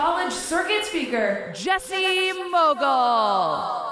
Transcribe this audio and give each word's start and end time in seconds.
college 0.00 0.32
circuit 0.32 0.84
speaker, 0.84 1.52
Jesse 1.52 2.32
Mogle. 2.52 3.90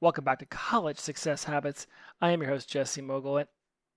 Welcome 0.00 0.24
back 0.24 0.38
to 0.38 0.46
College 0.46 0.96
Success 0.96 1.44
Habits. 1.44 1.86
I 2.22 2.30
am 2.30 2.40
your 2.40 2.48
host, 2.52 2.70
Jesse 2.70 3.02
Mogle, 3.02 3.36
and 3.36 3.48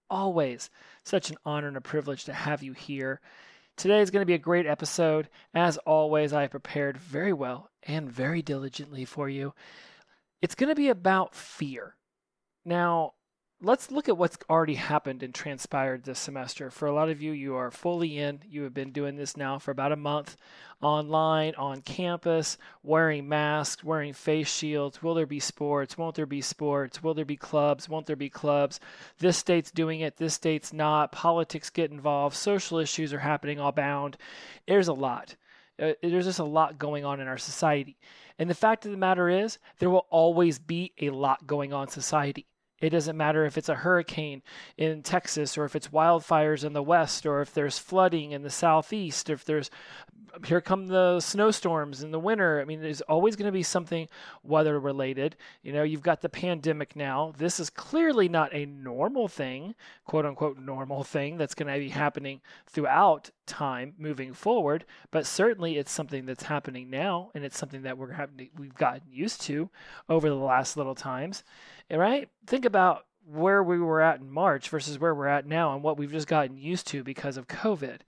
always 0.09 0.69
such 1.05 1.29
an 1.29 1.37
honor 1.45 1.69
and 1.69 1.77
a 1.77 1.81
privilege 1.81 2.25
to 2.25 2.33
have 2.33 2.61
you 2.61 2.73
here. 2.73 3.21
Today 3.77 4.01
is 4.01 4.11
going 4.11 4.21
to 4.21 4.25
be 4.25 4.33
a 4.33 4.37
great 4.37 4.65
episode. 4.65 5.29
As 5.53 5.77
always, 5.77 6.33
I 6.33 6.47
prepared 6.47 6.97
very 6.97 7.31
well 7.31 7.69
and 7.83 8.11
very 8.11 8.41
diligently 8.41 9.05
for 9.05 9.29
you. 9.29 9.53
It's 10.41 10.55
going 10.55 10.67
to 10.67 10.75
be 10.75 10.89
about 10.89 11.35
fear. 11.35 11.95
Now, 12.65 13.13
let's 13.61 13.91
look 13.91 14.07
at 14.07 14.17
what's 14.17 14.37
already 14.49 14.75
happened 14.75 15.21
and 15.21 15.33
transpired 15.33 16.03
this 16.03 16.19
semester. 16.19 16.69
For 16.69 16.87
a 16.87 16.93
lot 16.93 17.09
of 17.09 17.21
you, 17.21 17.31
you 17.31 17.55
are 17.55 17.71
fully 17.71 18.17
in. 18.17 18.39
You 18.49 18.63
have 18.63 18.73
been 18.73 18.91
doing 18.91 19.17
this 19.17 19.35
now 19.35 19.59
for 19.59 19.71
about 19.71 19.91
a 19.91 19.97
month 19.97 20.37
online, 20.81 21.53
on 21.55 21.81
campus, 21.81 22.57
wearing 22.83 23.27
masks, 23.27 23.83
wearing 23.83 24.13
face 24.13 24.47
shields. 24.47 25.03
Will 25.03 25.13
there 25.13 25.25
be 25.25 25.41
sports? 25.41 25.97
Won't 25.97 26.15
there 26.15 26.25
be 26.25 26.41
sports? 26.41 27.03
Will 27.03 27.13
there 27.13 27.25
be 27.25 27.35
clubs? 27.35 27.89
Won't 27.89 28.05
there 28.05 28.15
be 28.15 28.29
clubs? 28.29 28.79
This 29.17 29.37
state's 29.37 29.71
doing 29.71 29.99
it, 29.99 30.15
this 30.15 30.35
state's 30.35 30.71
not. 30.71 31.11
Politics 31.11 31.69
get 31.69 31.91
involved. 31.91 32.35
Social 32.35 32.77
issues 32.77 33.13
are 33.13 33.19
happening 33.19 33.59
all 33.59 33.73
bound. 33.73 34.17
There's 34.67 34.87
a 34.87 34.93
lot. 34.93 35.35
Uh, 35.77 35.93
there's 36.01 36.25
just 36.25 36.39
a 36.39 36.45
lot 36.45 36.79
going 36.79 37.03
on 37.03 37.19
in 37.19 37.27
our 37.27 37.37
society. 37.37 37.97
And 38.37 38.49
the 38.49 38.55
fact 38.55 38.85
of 38.85 38.91
the 38.91 38.97
matter 38.97 39.27
is, 39.27 39.57
there 39.79 39.89
will 39.89 40.07
always 40.09 40.59
be 40.59 40.93
a 41.01 41.09
lot 41.09 41.45
going 41.45 41.73
on 41.73 41.83
in 41.83 41.89
society. 41.89 42.45
It 42.81 42.91
doesn't 42.91 43.17
matter 43.17 43.45
if 43.45 43.57
it's 43.57 43.69
a 43.69 43.75
hurricane 43.75 44.41
in 44.77 45.03
Texas 45.03 45.57
or 45.57 45.65
if 45.65 45.75
it's 45.75 45.89
wildfires 45.89 46.63
in 46.63 46.73
the 46.73 46.83
west 46.83 47.25
or 47.25 47.41
if 47.41 47.53
there's 47.53 47.77
flooding 47.77 48.31
in 48.31 48.43
the 48.43 48.49
southeast, 48.49 49.29
if 49.29 49.43
there's 49.43 49.69
here 50.45 50.61
come 50.61 50.87
the 50.87 51.19
snowstorms 51.19 52.03
in 52.03 52.11
the 52.11 52.19
winter. 52.19 52.59
I 52.61 52.65
mean, 52.65 52.81
there's 52.81 53.01
always 53.01 53.35
going 53.35 53.47
to 53.47 53.51
be 53.51 53.63
something 53.63 54.07
weather 54.43 54.79
related. 54.79 55.35
You 55.63 55.73
know, 55.73 55.83
you've 55.83 56.01
got 56.01 56.21
the 56.21 56.29
pandemic 56.29 56.95
now. 56.95 57.33
This 57.37 57.59
is 57.59 57.69
clearly 57.69 58.29
not 58.29 58.53
a 58.53 58.65
normal 58.65 59.27
thing, 59.27 59.75
quote 60.05 60.25
unquote, 60.25 60.57
normal 60.57 61.03
thing 61.03 61.37
that's 61.37 61.55
going 61.55 61.71
to 61.71 61.79
be 61.79 61.89
happening 61.89 62.41
throughout 62.67 63.31
time 63.45 63.93
moving 63.97 64.33
forward, 64.33 64.85
but 65.11 65.25
certainly 65.25 65.77
it's 65.77 65.91
something 65.91 66.25
that's 66.25 66.43
happening 66.43 66.89
now 66.89 67.31
and 67.33 67.43
it's 67.43 67.57
something 67.57 67.81
that 67.81 67.97
we're 67.97 68.11
having 68.11 68.49
we've 68.57 68.75
gotten 68.75 69.01
used 69.11 69.41
to 69.41 69.69
over 70.07 70.29
the 70.29 70.35
last 70.35 70.77
little 70.77 70.95
times. 70.95 71.43
Right? 71.91 72.29
Think 72.45 72.65
about 72.65 73.05
where 73.25 73.63
we 73.63 73.79
were 73.79 74.01
at 74.01 74.19
in 74.19 74.31
March 74.31 74.69
versus 74.69 74.97
where 74.97 75.13
we're 75.13 75.27
at 75.27 75.45
now 75.45 75.73
and 75.73 75.83
what 75.83 75.97
we've 75.97 76.11
just 76.11 76.27
gotten 76.27 76.57
used 76.57 76.87
to 76.87 77.03
because 77.03 77.37
of 77.37 77.47
COVID, 77.47 77.99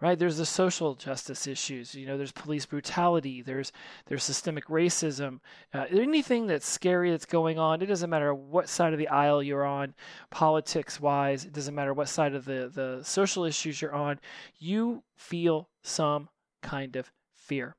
right? 0.00 0.18
There's 0.18 0.36
the 0.36 0.46
social 0.46 0.94
justice 0.94 1.46
issues. 1.46 1.94
You 1.94 2.06
know, 2.06 2.16
there's 2.16 2.32
police 2.32 2.64
brutality. 2.64 3.42
There's 3.42 3.72
there's 4.06 4.22
systemic 4.22 4.66
racism. 4.66 5.40
Uh, 5.74 5.86
anything 5.90 6.46
that's 6.46 6.68
scary 6.68 7.10
that's 7.10 7.26
going 7.26 7.58
on. 7.58 7.82
It 7.82 7.86
doesn't 7.86 8.10
matter 8.10 8.32
what 8.32 8.68
side 8.68 8.92
of 8.92 8.98
the 8.98 9.08
aisle 9.08 9.42
you're 9.42 9.66
on, 9.66 9.94
politics 10.30 11.00
wise. 11.00 11.44
It 11.44 11.52
doesn't 11.52 11.74
matter 11.74 11.94
what 11.94 12.08
side 12.08 12.34
of 12.34 12.44
the 12.44 12.70
the 12.72 13.02
social 13.02 13.44
issues 13.44 13.82
you're 13.82 13.94
on. 13.94 14.20
You 14.58 15.02
feel 15.16 15.68
some 15.82 16.28
kind 16.62 16.94
of 16.96 17.10
fear. 17.34 17.74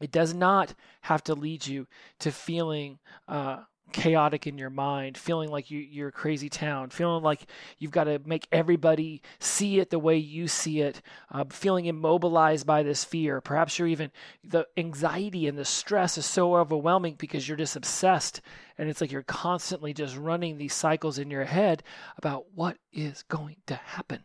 It 0.00 0.10
does 0.10 0.34
not 0.34 0.74
have 1.02 1.24
to 1.24 1.34
lead 1.34 1.66
you 1.66 1.86
to 2.18 2.30
feeling. 2.30 2.98
Uh, 3.26 3.62
chaotic 3.92 4.46
in 4.46 4.58
your 4.58 4.70
mind, 4.70 5.16
feeling 5.16 5.50
like 5.50 5.70
you, 5.70 5.78
you're 5.78 6.08
a 6.08 6.12
crazy 6.12 6.48
town, 6.48 6.90
feeling 6.90 7.22
like 7.22 7.46
you've 7.78 7.90
got 7.90 8.04
to 8.04 8.20
make 8.24 8.48
everybody 8.50 9.22
see 9.38 9.78
it 9.78 9.90
the 9.90 9.98
way 9.98 10.16
you 10.16 10.48
see 10.48 10.80
it, 10.80 11.00
uh, 11.30 11.44
feeling 11.50 11.86
immobilized 11.86 12.66
by 12.66 12.82
this 12.82 13.04
fear. 13.04 13.40
Perhaps 13.40 13.78
you're 13.78 13.88
even, 13.88 14.10
the 14.42 14.66
anxiety 14.76 15.46
and 15.46 15.56
the 15.56 15.64
stress 15.64 16.18
is 16.18 16.26
so 16.26 16.56
overwhelming 16.56 17.14
because 17.16 17.46
you're 17.46 17.56
just 17.56 17.76
obsessed. 17.76 18.40
And 18.78 18.88
it's 18.88 19.00
like 19.00 19.12
you're 19.12 19.22
constantly 19.22 19.94
just 19.94 20.16
running 20.16 20.58
these 20.58 20.74
cycles 20.74 21.18
in 21.18 21.30
your 21.30 21.44
head 21.44 21.82
about 22.16 22.46
what 22.54 22.76
is 22.92 23.22
going 23.24 23.56
to 23.66 23.76
happen. 23.76 24.24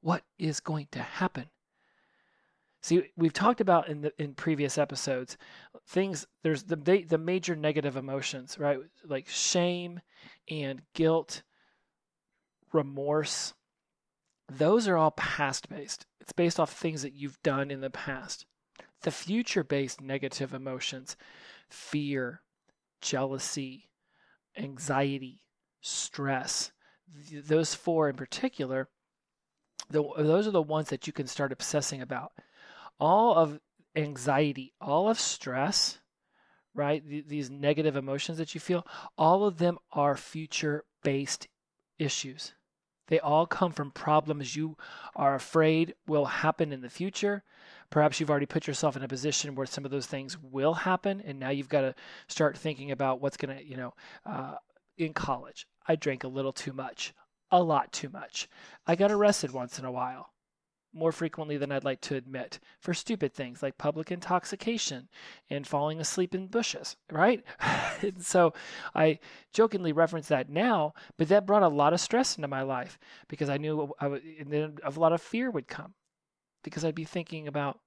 What 0.00 0.22
is 0.38 0.60
going 0.60 0.88
to 0.92 1.00
happen? 1.00 1.46
See, 2.86 3.02
we've 3.16 3.32
talked 3.32 3.60
about 3.60 3.88
in 3.88 4.02
the 4.02 4.12
in 4.16 4.34
previous 4.34 4.78
episodes 4.78 5.36
things. 5.88 6.24
There's 6.44 6.62
the 6.62 6.76
the 6.76 7.18
major 7.18 7.56
negative 7.56 7.96
emotions, 7.96 8.60
right? 8.60 8.78
Like 9.04 9.28
shame 9.28 9.98
and 10.48 10.82
guilt, 10.94 11.42
remorse. 12.72 13.54
Those 14.48 14.86
are 14.86 14.96
all 14.96 15.10
past 15.10 15.68
based. 15.68 16.06
It's 16.20 16.30
based 16.30 16.60
off 16.60 16.72
things 16.72 17.02
that 17.02 17.12
you've 17.12 17.42
done 17.42 17.72
in 17.72 17.80
the 17.80 17.90
past. 17.90 18.46
The 19.02 19.10
future 19.10 19.64
based 19.64 20.00
negative 20.00 20.54
emotions, 20.54 21.16
fear, 21.68 22.42
jealousy, 23.00 23.90
anxiety, 24.56 25.42
stress. 25.80 26.70
Those 27.32 27.74
four 27.74 28.08
in 28.08 28.14
particular, 28.14 28.88
the, 29.90 30.04
those 30.18 30.46
are 30.46 30.52
the 30.52 30.62
ones 30.62 30.90
that 30.90 31.08
you 31.08 31.12
can 31.12 31.26
start 31.26 31.50
obsessing 31.50 32.00
about 32.00 32.30
all 32.98 33.34
of 33.34 33.60
anxiety, 33.94 34.72
all 34.80 35.08
of 35.08 35.18
stress, 35.18 35.98
right? 36.74 37.02
these 37.26 37.50
negative 37.50 37.96
emotions 37.96 38.38
that 38.38 38.54
you 38.54 38.60
feel, 38.60 38.86
all 39.16 39.44
of 39.44 39.58
them 39.58 39.78
are 39.92 40.16
future 40.16 40.84
based 41.02 41.48
issues. 41.98 42.52
They 43.08 43.20
all 43.20 43.46
come 43.46 43.72
from 43.72 43.92
problems 43.92 44.56
you 44.56 44.76
are 45.14 45.36
afraid 45.36 45.94
will 46.06 46.24
happen 46.24 46.72
in 46.72 46.80
the 46.80 46.90
future. 46.90 47.44
Perhaps 47.88 48.18
you've 48.18 48.30
already 48.30 48.46
put 48.46 48.66
yourself 48.66 48.96
in 48.96 49.04
a 49.04 49.08
position 49.08 49.54
where 49.54 49.66
some 49.66 49.84
of 49.84 49.92
those 49.92 50.06
things 50.06 50.36
will 50.42 50.74
happen, 50.74 51.22
and 51.24 51.38
now 51.38 51.50
you've 51.50 51.68
got 51.68 51.82
to 51.82 51.94
start 52.26 52.58
thinking 52.58 52.90
about 52.90 53.20
what's 53.20 53.36
going 53.36 53.56
to, 53.56 53.64
you 53.64 53.76
know, 53.76 53.94
uh, 54.24 54.56
in 54.98 55.14
college. 55.14 55.68
I 55.86 55.94
drank 55.94 56.24
a 56.24 56.28
little 56.28 56.52
too 56.52 56.72
much, 56.72 57.14
a 57.52 57.62
lot 57.62 57.92
too 57.92 58.08
much. 58.08 58.48
I 58.88 58.96
got 58.96 59.12
arrested 59.12 59.52
once 59.52 59.78
in 59.78 59.84
a 59.84 59.92
while 59.92 60.30
more 60.96 61.12
frequently 61.12 61.56
than 61.56 61.70
I'd 61.70 61.84
like 61.84 62.00
to 62.02 62.16
admit 62.16 62.58
for 62.80 62.94
stupid 62.94 63.34
things 63.34 63.62
like 63.62 63.78
public 63.78 64.10
intoxication 64.10 65.08
and 65.50 65.66
falling 65.66 66.00
asleep 66.00 66.34
in 66.34 66.46
bushes, 66.46 66.96
right? 67.12 67.44
so 68.18 68.54
I 68.94 69.18
jokingly 69.52 69.92
reference 69.92 70.28
that 70.28 70.48
now, 70.48 70.94
but 71.16 71.28
that 71.28 71.46
brought 71.46 71.62
a 71.62 71.68
lot 71.68 71.92
of 71.92 72.00
stress 72.00 72.36
into 72.36 72.48
my 72.48 72.62
life 72.62 72.98
because 73.28 73.50
I 73.50 73.58
knew 73.58 73.92
I 74.00 74.08
would, 74.08 74.22
and 74.40 74.50
then 74.50 74.78
a 74.82 74.90
lot 74.90 75.12
of 75.12 75.20
fear 75.20 75.50
would 75.50 75.68
come 75.68 75.94
because 76.64 76.84
I'd 76.84 76.94
be 76.94 77.04
thinking 77.04 77.46
about 77.46 77.78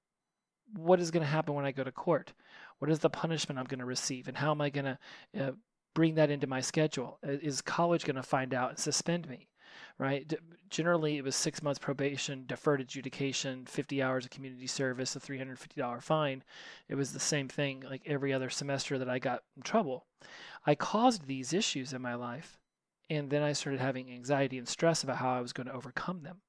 what 0.76 1.00
is 1.00 1.10
going 1.10 1.22
to 1.22 1.30
happen 1.30 1.54
when 1.54 1.64
I 1.64 1.72
go 1.72 1.84
to 1.84 1.92
court? 1.92 2.32
What 2.78 2.90
is 2.90 3.00
the 3.00 3.10
punishment 3.10 3.58
I'm 3.58 3.66
going 3.66 3.80
to 3.80 3.84
receive? 3.84 4.28
And 4.28 4.36
how 4.36 4.52
am 4.52 4.60
I 4.60 4.70
going 4.70 4.84
to 4.84 4.98
uh, 5.38 5.50
bring 5.94 6.14
that 6.14 6.30
into 6.30 6.46
my 6.46 6.60
schedule? 6.60 7.18
Is 7.22 7.60
college 7.60 8.04
going 8.04 8.16
to 8.16 8.22
find 8.22 8.54
out 8.54 8.70
and 8.70 8.78
suspend 8.78 9.28
me? 9.28 9.48
Right? 9.98 10.26
D- 10.26 10.38
generally, 10.68 11.16
it 11.16 11.24
was 11.24 11.36
six 11.36 11.62
months 11.62 11.78
probation, 11.78 12.44
deferred 12.46 12.80
adjudication, 12.80 13.66
50 13.66 14.02
hours 14.02 14.24
of 14.24 14.30
community 14.30 14.66
service, 14.66 15.16
a 15.16 15.20
$350 15.20 16.02
fine. 16.02 16.42
It 16.88 16.94
was 16.94 17.12
the 17.12 17.20
same 17.20 17.48
thing 17.48 17.84
like 17.88 18.02
every 18.06 18.32
other 18.32 18.50
semester 18.50 18.98
that 18.98 19.08
I 19.08 19.18
got 19.18 19.42
in 19.56 19.62
trouble. 19.62 20.06
I 20.66 20.74
caused 20.74 21.26
these 21.26 21.52
issues 21.52 21.92
in 21.92 22.02
my 22.02 22.14
life, 22.14 22.58
and 23.08 23.30
then 23.30 23.42
I 23.42 23.52
started 23.52 23.80
having 23.80 24.10
anxiety 24.10 24.58
and 24.58 24.68
stress 24.68 25.02
about 25.02 25.16
how 25.16 25.34
I 25.34 25.40
was 25.40 25.52
going 25.52 25.66
to 25.66 25.74
overcome 25.74 26.22
them. 26.22 26.40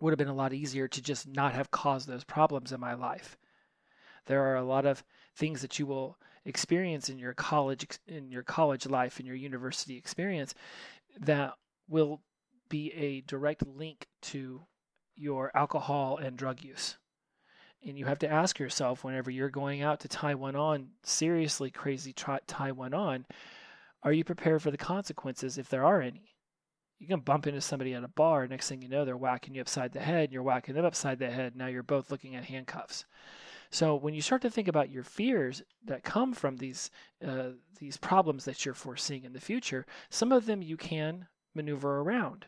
Would 0.00 0.12
have 0.12 0.18
been 0.18 0.28
a 0.28 0.34
lot 0.34 0.52
easier 0.52 0.88
to 0.88 1.02
just 1.02 1.28
not 1.28 1.54
have 1.54 1.70
caused 1.70 2.08
those 2.08 2.24
problems 2.24 2.72
in 2.72 2.80
my 2.80 2.94
life. 2.94 3.36
There 4.26 4.42
are 4.42 4.56
a 4.56 4.64
lot 4.64 4.86
of 4.86 5.04
things 5.34 5.62
that 5.62 5.78
you 5.78 5.86
will 5.86 6.18
experience 6.44 7.08
in 7.08 7.18
your 7.18 7.34
college 7.34 7.86
in 8.06 8.30
your 8.30 8.42
college 8.42 8.86
life 8.86 9.20
in 9.20 9.26
your 9.26 9.36
university 9.36 9.96
experience 9.96 10.54
that 11.20 11.52
will 11.88 12.22
be 12.70 12.90
a 12.94 13.20
direct 13.22 13.66
link 13.66 14.06
to 14.22 14.62
your 15.14 15.50
alcohol 15.54 16.16
and 16.16 16.38
drug 16.38 16.64
use. 16.64 16.96
And 17.86 17.98
you 17.98 18.06
have 18.06 18.18
to 18.20 18.30
ask 18.30 18.58
yourself 18.58 19.04
whenever 19.04 19.30
you're 19.30 19.50
going 19.50 19.82
out 19.82 20.00
to 20.00 20.08
tie 20.08 20.34
one 20.34 20.56
on, 20.56 20.88
seriously 21.02 21.70
crazy 21.70 22.14
tie 22.14 22.72
one 22.72 22.94
on, 22.94 23.26
are 24.02 24.12
you 24.12 24.24
prepared 24.24 24.62
for 24.62 24.70
the 24.70 24.78
consequences 24.78 25.58
if 25.58 25.68
there 25.68 25.84
are 25.84 26.00
any? 26.00 26.34
You 26.98 27.06
can 27.06 27.20
bump 27.20 27.46
into 27.46 27.60
somebody 27.60 27.94
at 27.94 28.04
a 28.04 28.08
bar, 28.08 28.46
next 28.46 28.68
thing 28.68 28.82
you 28.82 28.88
know, 28.88 29.04
they're 29.04 29.16
whacking 29.16 29.54
you 29.54 29.60
upside 29.60 29.92
the 29.92 30.00
head, 30.00 30.24
and 30.24 30.32
you're 30.32 30.42
whacking 30.42 30.74
them 30.74 30.84
upside 30.84 31.18
the 31.18 31.30
head. 31.30 31.56
Now 31.56 31.66
you're 31.66 31.82
both 31.82 32.10
looking 32.10 32.36
at 32.36 32.44
handcuffs. 32.44 33.04
So 33.70 33.94
when 33.94 34.14
you 34.14 34.20
start 34.20 34.42
to 34.42 34.50
think 34.50 34.68
about 34.68 34.90
your 34.90 35.04
fears 35.04 35.62
that 35.84 36.02
come 36.02 36.34
from 36.34 36.56
these 36.56 36.90
uh, 37.26 37.50
these 37.78 37.96
problems 37.96 38.44
that 38.44 38.64
you're 38.64 38.74
foreseeing 38.74 39.24
in 39.24 39.32
the 39.32 39.40
future, 39.40 39.86
some 40.10 40.32
of 40.32 40.44
them 40.44 40.60
you 40.60 40.76
can 40.76 41.28
maneuver 41.54 42.00
around, 42.00 42.46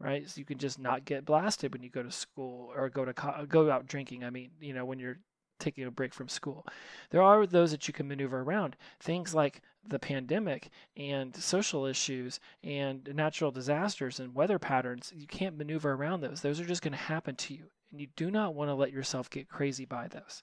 right? 0.00 0.28
So 0.28 0.38
you 0.38 0.44
can 0.44 0.58
just 0.58 0.78
not 0.78 1.04
get 1.04 1.24
blasted 1.24 1.72
when 1.72 1.82
you 1.82 1.90
go 1.90 2.02
to 2.02 2.10
school 2.10 2.72
or 2.74 2.88
go 2.88 3.04
to 3.04 3.12
co- 3.12 3.46
go 3.48 3.70
out 3.70 3.86
drinking. 3.86 4.24
I 4.24 4.30
mean, 4.30 4.50
you 4.60 4.72
know, 4.72 4.84
when 4.84 4.98
you're 4.98 5.18
taking 5.58 5.84
a 5.84 5.90
break 5.90 6.14
from 6.14 6.28
school. 6.28 6.66
There 7.10 7.22
are 7.22 7.46
those 7.46 7.70
that 7.72 7.88
you 7.88 7.94
can 7.94 8.08
maneuver 8.08 8.40
around. 8.40 8.76
Things 9.00 9.34
like 9.34 9.60
the 9.86 9.98
pandemic 9.98 10.70
and 10.96 11.34
social 11.34 11.84
issues 11.86 12.40
and 12.62 13.08
natural 13.14 13.50
disasters 13.50 14.20
and 14.20 14.34
weather 14.34 14.58
patterns, 14.58 15.12
you 15.14 15.26
can't 15.26 15.56
maneuver 15.56 15.92
around 15.92 16.20
those. 16.20 16.40
Those 16.40 16.60
are 16.60 16.64
just 16.64 16.82
going 16.82 16.92
to 16.92 16.98
happen 16.98 17.36
to 17.36 17.54
you. 17.54 17.64
And 17.90 18.00
you 18.00 18.08
do 18.16 18.30
not 18.30 18.54
want 18.54 18.68
to 18.68 18.74
let 18.74 18.92
yourself 18.92 19.30
get 19.30 19.48
crazy 19.48 19.84
by 19.84 20.08
those. 20.08 20.42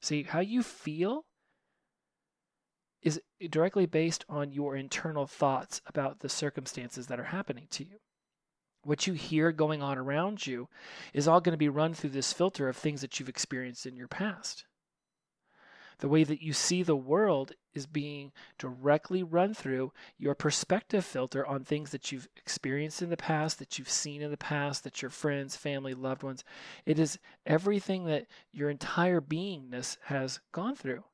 See, 0.00 0.22
how 0.22 0.40
you 0.40 0.62
feel 0.62 1.24
is 3.02 3.20
directly 3.50 3.86
based 3.86 4.24
on 4.28 4.52
your 4.52 4.76
internal 4.76 5.26
thoughts 5.26 5.80
about 5.86 6.20
the 6.20 6.28
circumstances 6.28 7.06
that 7.06 7.20
are 7.20 7.24
happening 7.24 7.66
to 7.70 7.84
you 7.84 7.98
what 8.86 9.06
you 9.06 9.14
hear 9.14 9.52
going 9.52 9.82
on 9.82 9.98
around 9.98 10.46
you 10.46 10.68
is 11.12 11.26
all 11.26 11.40
going 11.40 11.52
to 11.52 11.58
be 11.58 11.68
run 11.68 11.92
through 11.92 12.10
this 12.10 12.32
filter 12.32 12.68
of 12.68 12.76
things 12.76 13.00
that 13.00 13.18
you've 13.18 13.28
experienced 13.28 13.84
in 13.84 13.96
your 13.96 14.08
past. 14.08 14.64
The 15.98 16.08
way 16.08 16.24
that 16.24 16.42
you 16.42 16.52
see 16.52 16.82
the 16.82 16.94
world 16.94 17.52
is 17.74 17.86
being 17.86 18.32
directly 18.58 19.22
run 19.22 19.54
through 19.54 19.92
your 20.18 20.34
perspective 20.34 21.04
filter 21.04 21.46
on 21.46 21.64
things 21.64 21.90
that 21.90 22.12
you've 22.12 22.28
experienced 22.36 23.00
in 23.00 23.08
the 23.08 23.16
past, 23.16 23.58
that 23.58 23.78
you've 23.78 23.90
seen 23.90 24.20
in 24.20 24.30
the 24.30 24.36
past, 24.36 24.84
that 24.84 25.00
your 25.00 25.10
friends, 25.10 25.56
family, 25.56 25.94
loved 25.94 26.22
ones. 26.22 26.44
It 26.84 26.98
is 26.98 27.18
everything 27.46 28.04
that 28.04 28.26
your 28.52 28.68
entire 28.68 29.22
beingness 29.22 29.96
has 30.04 30.40
gone 30.52 30.74
through. 30.74 31.04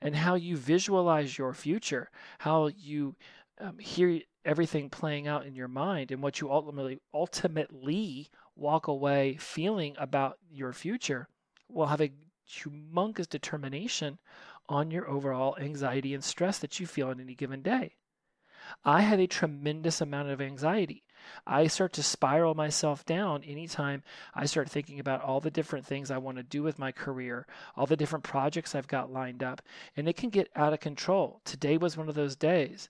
And 0.00 0.14
how 0.14 0.34
you 0.34 0.56
visualize 0.56 1.38
your 1.38 1.54
future, 1.54 2.10
how 2.38 2.68
you 2.68 3.16
um, 3.60 3.78
hear 3.78 4.20
everything 4.48 4.88
playing 4.88 5.28
out 5.28 5.44
in 5.44 5.54
your 5.54 5.68
mind 5.68 6.10
and 6.10 6.22
what 6.22 6.40
you 6.40 6.50
ultimately 6.50 6.98
ultimately 7.12 8.30
walk 8.56 8.88
away 8.88 9.36
feeling 9.38 9.94
about 9.98 10.38
your 10.50 10.72
future 10.72 11.28
will 11.68 11.86
have 11.86 12.00
a 12.00 12.12
humongous 12.50 13.28
determination 13.28 14.18
on 14.66 14.90
your 14.90 15.06
overall 15.06 15.54
anxiety 15.60 16.14
and 16.14 16.24
stress 16.24 16.58
that 16.58 16.80
you 16.80 16.86
feel 16.86 17.08
on 17.08 17.20
any 17.20 17.34
given 17.34 17.60
day. 17.60 17.94
I 18.84 19.02
have 19.02 19.20
a 19.20 19.26
tremendous 19.26 20.00
amount 20.00 20.30
of 20.30 20.40
anxiety. 20.40 21.04
I 21.46 21.66
start 21.66 21.92
to 21.94 22.02
spiral 22.02 22.54
myself 22.54 23.04
down 23.04 23.44
anytime 23.44 24.02
I 24.34 24.46
start 24.46 24.70
thinking 24.70 24.98
about 24.98 25.22
all 25.22 25.40
the 25.40 25.50
different 25.50 25.84
things 25.84 26.10
I 26.10 26.18
want 26.18 26.38
to 26.38 26.42
do 26.42 26.62
with 26.62 26.78
my 26.78 26.90
career, 26.90 27.46
all 27.76 27.86
the 27.86 27.96
different 27.96 28.24
projects 28.24 28.74
I've 28.74 28.88
got 28.88 29.12
lined 29.12 29.42
up, 29.42 29.60
and 29.94 30.08
it 30.08 30.16
can 30.16 30.30
get 30.30 30.48
out 30.56 30.72
of 30.72 30.80
control. 30.80 31.42
Today 31.44 31.76
was 31.76 31.96
one 31.96 32.08
of 32.08 32.14
those 32.14 32.36
days. 32.36 32.88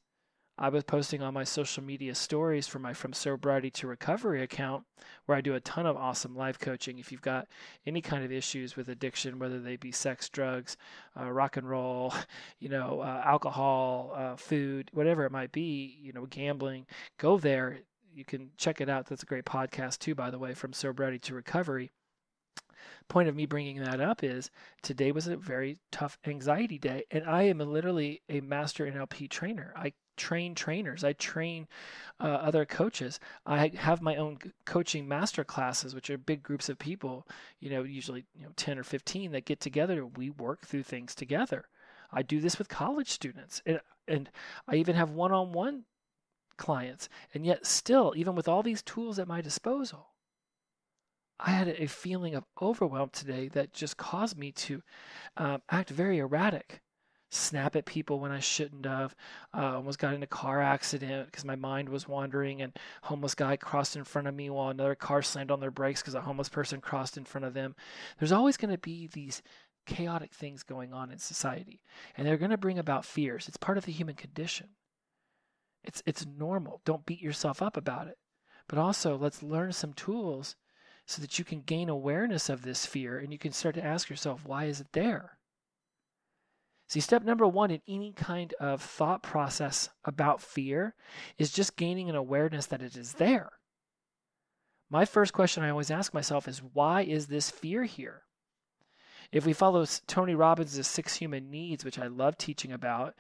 I 0.61 0.71
was 0.71 0.83
posting 0.83 1.23
on 1.23 1.35
my 1.35 1.45
social 1.45 1.85
media 1.85 2.17
stories 2.17 2.67
for 2.67 2.81
my 2.81 2.93
From 2.93 3.13
Sobriety 3.13 3.71
to 3.71 3.87
Recovery 3.87 4.43
account, 4.43 4.85
where 5.25 5.39
I 5.39 5.41
do 5.41 5.55
a 5.55 5.61
ton 5.61 5.87
of 5.87 5.97
awesome 5.97 6.35
life 6.35 6.59
coaching. 6.59 6.99
If 6.99 7.13
you've 7.13 7.23
got 7.23 7.47
any 7.87 8.01
kind 8.01 8.25
of 8.25 8.33
issues 8.33 8.75
with 8.75 8.89
addiction, 8.89 9.39
whether 9.39 9.61
they 9.61 9.77
be 9.77 9.93
sex, 9.93 10.29
drugs, 10.29 10.77
uh, 11.17 11.31
rock 11.31 11.59
and 11.59 11.71
roll, 11.71 12.13
you 12.59 12.69
know, 12.69 13.01
uh, 13.03 13.23
alcohol, 13.25 14.13
uh, 14.17 14.35
food, 14.35 14.91
whatever 14.93 15.25
it 15.25 15.31
might 15.31 15.53
be, 15.53 15.97
you 16.03 16.13
know, 16.13 16.27
gambling, 16.27 16.87
go 17.19 17.39
there. 17.39 17.79
You 18.13 18.25
can 18.25 18.51
check 18.57 18.81
it 18.81 18.89
out. 18.89 19.07
That's 19.07 19.23
a 19.23 19.27
great 19.27 19.45
podcast 19.45 20.01
too, 20.01 20.17
by 20.17 20.31
the 20.31 20.41
way, 20.41 20.55
From 20.55 20.73
Sobriety 20.73 21.21
to 21.21 21.35
Recovery 21.35 21.93
point 23.09 23.29
of 23.29 23.35
me 23.35 23.47
bringing 23.47 23.79
that 23.83 24.01
up 24.01 24.23
is 24.23 24.51
today 24.83 25.11
was 25.13 25.27
a 25.27 25.37
very 25.37 25.79
tough 25.91 26.19
anxiety 26.27 26.79
day 26.79 27.03
and 27.11 27.25
i 27.25 27.43
am 27.43 27.59
literally 27.59 28.21
a 28.29 28.41
master 28.41 28.87
nlp 28.87 29.29
trainer 29.31 29.73
i 29.75 29.93
train 30.19 30.55
trainers. 30.55 31.05
I 31.05 31.15
train 31.15 31.67
uh, 32.21 32.27
other 32.27 32.67
coaches. 32.67 33.19
I 33.47 33.69
have 33.77 34.03
my 34.03 34.17
own 34.17 34.39
coaching 34.67 35.09
master 35.09 35.45
classes, 35.45 35.95
which 35.95 36.11
are 36.11 36.19
big 36.19 36.43
groups 36.43 36.69
of 36.69 36.79
people. 36.79 37.27
You 37.61 37.71
know, 37.71 37.83
usually 37.85 38.27
you 38.35 38.43
know 38.45 38.53
ten 38.57 38.79
or 38.79 38.85
fifteen 38.85 39.33
that 39.33 39.47
get 39.47 39.61
together. 39.61 40.05
We 40.05 40.31
work 40.31 40.67
through 40.67 40.83
things 40.83 41.15
together. 41.15 41.69
I 42.13 42.23
do 42.23 42.41
this 42.41 42.59
with 42.59 42.69
college 42.69 43.09
students, 43.09 43.63
and 43.65 43.81
and 44.07 44.31
I 44.67 44.77
even 44.77 44.97
have 44.97 45.11
one-on-one 45.11 45.85
clients. 46.57 47.09
And 47.33 47.47
yet, 47.47 47.65
still, 47.65 48.13
even 48.17 48.35
with 48.35 48.49
all 48.49 48.63
these 48.63 48.83
tools 48.83 49.19
at 49.19 49.29
my 49.29 49.41
disposal, 49.41 50.09
I 51.41 51.51
had 51.51 51.69
a 51.69 51.87
feeling 51.87 52.35
of 52.35 52.45
overwhelm 52.61 53.11
today 53.11 53.49
that 53.49 53.73
just 53.73 53.97
caused 53.97 54.37
me 54.37 54.53
to 54.53 54.83
um, 55.37 55.63
act 55.71 55.91
very 55.91 56.19
erratic 56.19 56.83
snap 57.31 57.77
at 57.77 57.85
people 57.85 58.21
when 58.21 58.31
I 58.31 58.41
shouldn't 58.41 58.87
have. 58.87 59.15
Uh, 59.55 59.77
almost 59.77 59.99
got 59.99 60.15
in 60.15 60.23
a 60.23 60.27
car 60.27 60.63
accident 60.63 61.27
because 61.27 61.45
my 61.45 61.57
mind 61.57 61.89
was 61.89 62.09
wandering, 62.09 62.63
and 62.63 62.77
homeless 63.03 63.35
guy 63.35 63.57
crossed 63.57 63.97
in 63.97 64.05
front 64.05 64.29
of 64.29 64.35
me 64.35 64.51
while 64.51 64.71
another 64.71 64.95
car 64.95 65.23
slammed 65.23 65.51
on 65.51 65.61
their 65.61 65.71
brakes 65.71 66.01
because 66.01 66.15
a 66.15 66.21
homeless 66.21 66.49
person 66.49 66.81
crossed 66.81 67.17
in 67.17 67.25
front 67.25 67.45
of 67.45 67.55
them. 67.55 67.75
There's 68.19 68.33
always 68.33 68.57
going 68.57 68.71
to 68.73 68.79
be 68.79 69.09
these 69.09 69.43
chaotic 69.87 70.33
things 70.33 70.63
going 70.63 70.93
on 70.93 71.11
in 71.11 71.19
society, 71.19 71.81
and 72.17 72.27
they're 72.27 72.37
going 72.37 72.51
to 72.51 72.57
bring 72.57 72.79
about 72.79 73.05
fears. 73.05 73.49
It's 73.49 73.57
part 73.57 73.79
of 73.79 73.85
the 73.85 73.93
human 73.93 74.15
condition. 74.15 74.69
It's 75.85 76.03
it's 76.07 76.27
normal. 76.27 76.81
Don't 76.85 77.07
beat 77.07 77.23
yourself 77.23 77.63
up 77.63 77.77
about 77.77 78.09
it. 78.09 78.19
But 78.69 78.79
also, 78.79 79.17
let's 79.17 79.43
learn 79.43 79.73
some 79.73 79.95
tools 79.95 80.57
so 81.07 81.23
that 81.23 81.39
you 81.39 81.45
can 81.45 81.63
gain 81.63 81.89
awareness 81.89 82.51
of 82.51 82.63
this 82.63 82.85
fear 82.85 83.19
and 83.19 83.33
you 83.33 83.39
can 83.39 83.53
start 83.53 83.75
to 83.77 83.85
ask 83.85 84.11
yourself, 84.11 84.45
why 84.45 84.67
is 84.67 84.79
it 84.79 84.93
there? 84.93 85.38
See, 86.89 87.01
step 87.01 87.23
number 87.23 87.47
one 87.47 87.71
in 87.71 87.83
any 87.87 88.13
kind 88.13 88.55
of 88.59 88.81
thought 88.81 89.23
process 89.23 89.91
about 90.05 90.41
fear 90.41 90.95
is 91.37 91.53
just 91.53 91.77
gaining 91.77 92.09
an 92.09 92.17
awareness 92.17 92.67
that 92.67 92.81
it 92.81 92.97
is 92.97 93.15
there. 93.15 93.51
My 94.91 95.05
first 95.05 95.35
question 95.35 95.63
I 95.63 95.69
always 95.69 95.91
ask 95.91 96.15
myself 96.15 96.49
is 96.49 96.63
why 96.63 97.03
is 97.03 97.27
this 97.27 97.51
fear 97.51 97.85
here? 97.85 98.23
If 99.31 99.45
we 99.45 99.53
follow 99.53 99.85
Tony 100.07 100.35
Robbins' 100.35 100.87
six 100.87 101.17
human 101.17 101.51
needs, 101.51 101.85
which 101.85 101.99
I 101.99 102.07
love 102.07 102.39
teaching 102.39 102.73
about, 102.73 103.15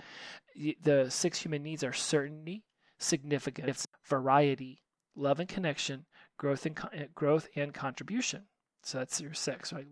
the 0.82 1.11
six 1.11 1.43
human 1.43 1.62
needs 1.62 1.85
are 1.85 1.93
certainty, 1.93 2.65
significance, 2.99 3.87
variety, 4.06 4.82
love 5.15 5.41
and 5.41 5.49
connection, 5.49 6.06
growth 6.38 6.65
and 6.65 6.79
eh, 6.94 7.06
growth 7.15 7.49
and 7.55 7.75
contribution. 7.75 8.44
So 8.82 8.99
that's 8.99 9.20
your 9.20 9.35
six, 9.35 9.73
right? 9.73 9.87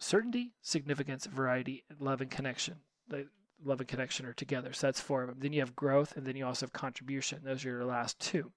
Certainty, 0.00 0.54
significance, 0.62 1.26
variety, 1.26 1.84
love, 2.00 2.20
and 2.20 2.30
connection. 2.30 2.76
The 3.08 3.28
love 3.64 3.80
and 3.80 3.88
connection 3.88 4.26
are 4.26 4.32
together. 4.32 4.72
So 4.72 4.86
that's 4.86 5.00
four 5.00 5.22
of 5.22 5.28
them. 5.28 5.38
Then 5.38 5.52
you 5.52 5.60
have 5.60 5.76
growth, 5.76 6.16
and 6.16 6.26
then 6.26 6.36
you 6.36 6.46
also 6.46 6.66
have 6.66 6.72
contribution. 6.72 7.42
Those 7.44 7.64
are 7.64 7.68
your 7.68 7.84
last 7.84 8.18
two. 8.18 8.50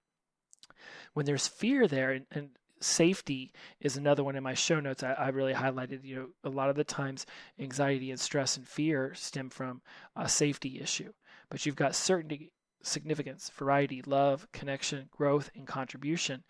When 1.13 1.25
there's 1.25 1.48
fear 1.48 1.88
there, 1.88 2.12
and, 2.12 2.25
and 2.32 2.50
safety 2.79 3.51
is 3.79 3.98
another 3.98 4.24
one 4.24 4.36
in 4.36 4.44
my 4.44 4.53
show 4.53 4.79
notes. 4.79 5.03
I, 5.03 5.13
I, 5.13 5.29
really 5.29 5.53
highlighted, 5.53 6.03
you 6.03 6.15
know, 6.15 6.27
a 6.44 6.50
lot 6.50 6.70
of 6.70 6.75
the 6.75 6.84
times 6.84 7.25
anxiety 7.60 8.12
and 8.12 8.20
stress 8.20 8.58
and 8.58 8.67
fear 8.67 9.13
stem 9.15 9.50
from 9.50 9.82
a 10.15 10.27
safety 10.27 10.79
issue. 10.79 11.13
But 11.50 11.65
you've 11.65 11.75
got 11.75 11.96
certainty, 11.96 12.51
significance, 12.84 13.50
variety, 13.56 14.02
love, 14.06 14.48
connection, 14.52 15.10
growth, 15.12 15.50
and 15.56 15.66
contribution. 15.66 16.44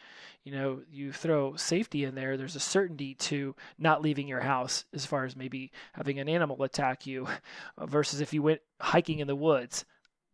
You 0.43 0.51
know, 0.51 0.81
you 0.91 1.13
throw 1.13 1.55
safety 1.55 2.03
in 2.03 2.15
there, 2.15 2.35
there's 2.35 2.55
a 2.55 2.59
certainty 2.59 3.13
to 3.15 3.55
not 3.77 4.01
leaving 4.01 4.27
your 4.27 4.41
house 4.41 4.85
as 4.93 5.05
far 5.05 5.23
as 5.23 5.35
maybe 5.35 5.71
having 5.93 6.19
an 6.19 6.27
animal 6.27 6.61
attack 6.63 7.05
you 7.05 7.27
versus 7.79 8.19
if 8.19 8.33
you 8.33 8.41
went 8.41 8.61
hiking 8.81 9.19
in 9.19 9.27
the 9.27 9.35
woods. 9.35 9.85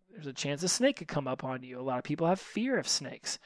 There's 0.10 0.26
a 0.26 0.34
chance 0.34 0.64
a 0.64 0.68
snake 0.68 0.98
could 0.98 1.08
come 1.08 1.28
up 1.28 1.44
on 1.44 1.62
you. 1.62 1.80
A 1.80 1.82
lot 1.82 2.00
of 2.00 2.04
people 2.04 2.28
have 2.28 2.40
fear 2.40 2.80
of 2.80 2.88
snakes, 2.88 3.38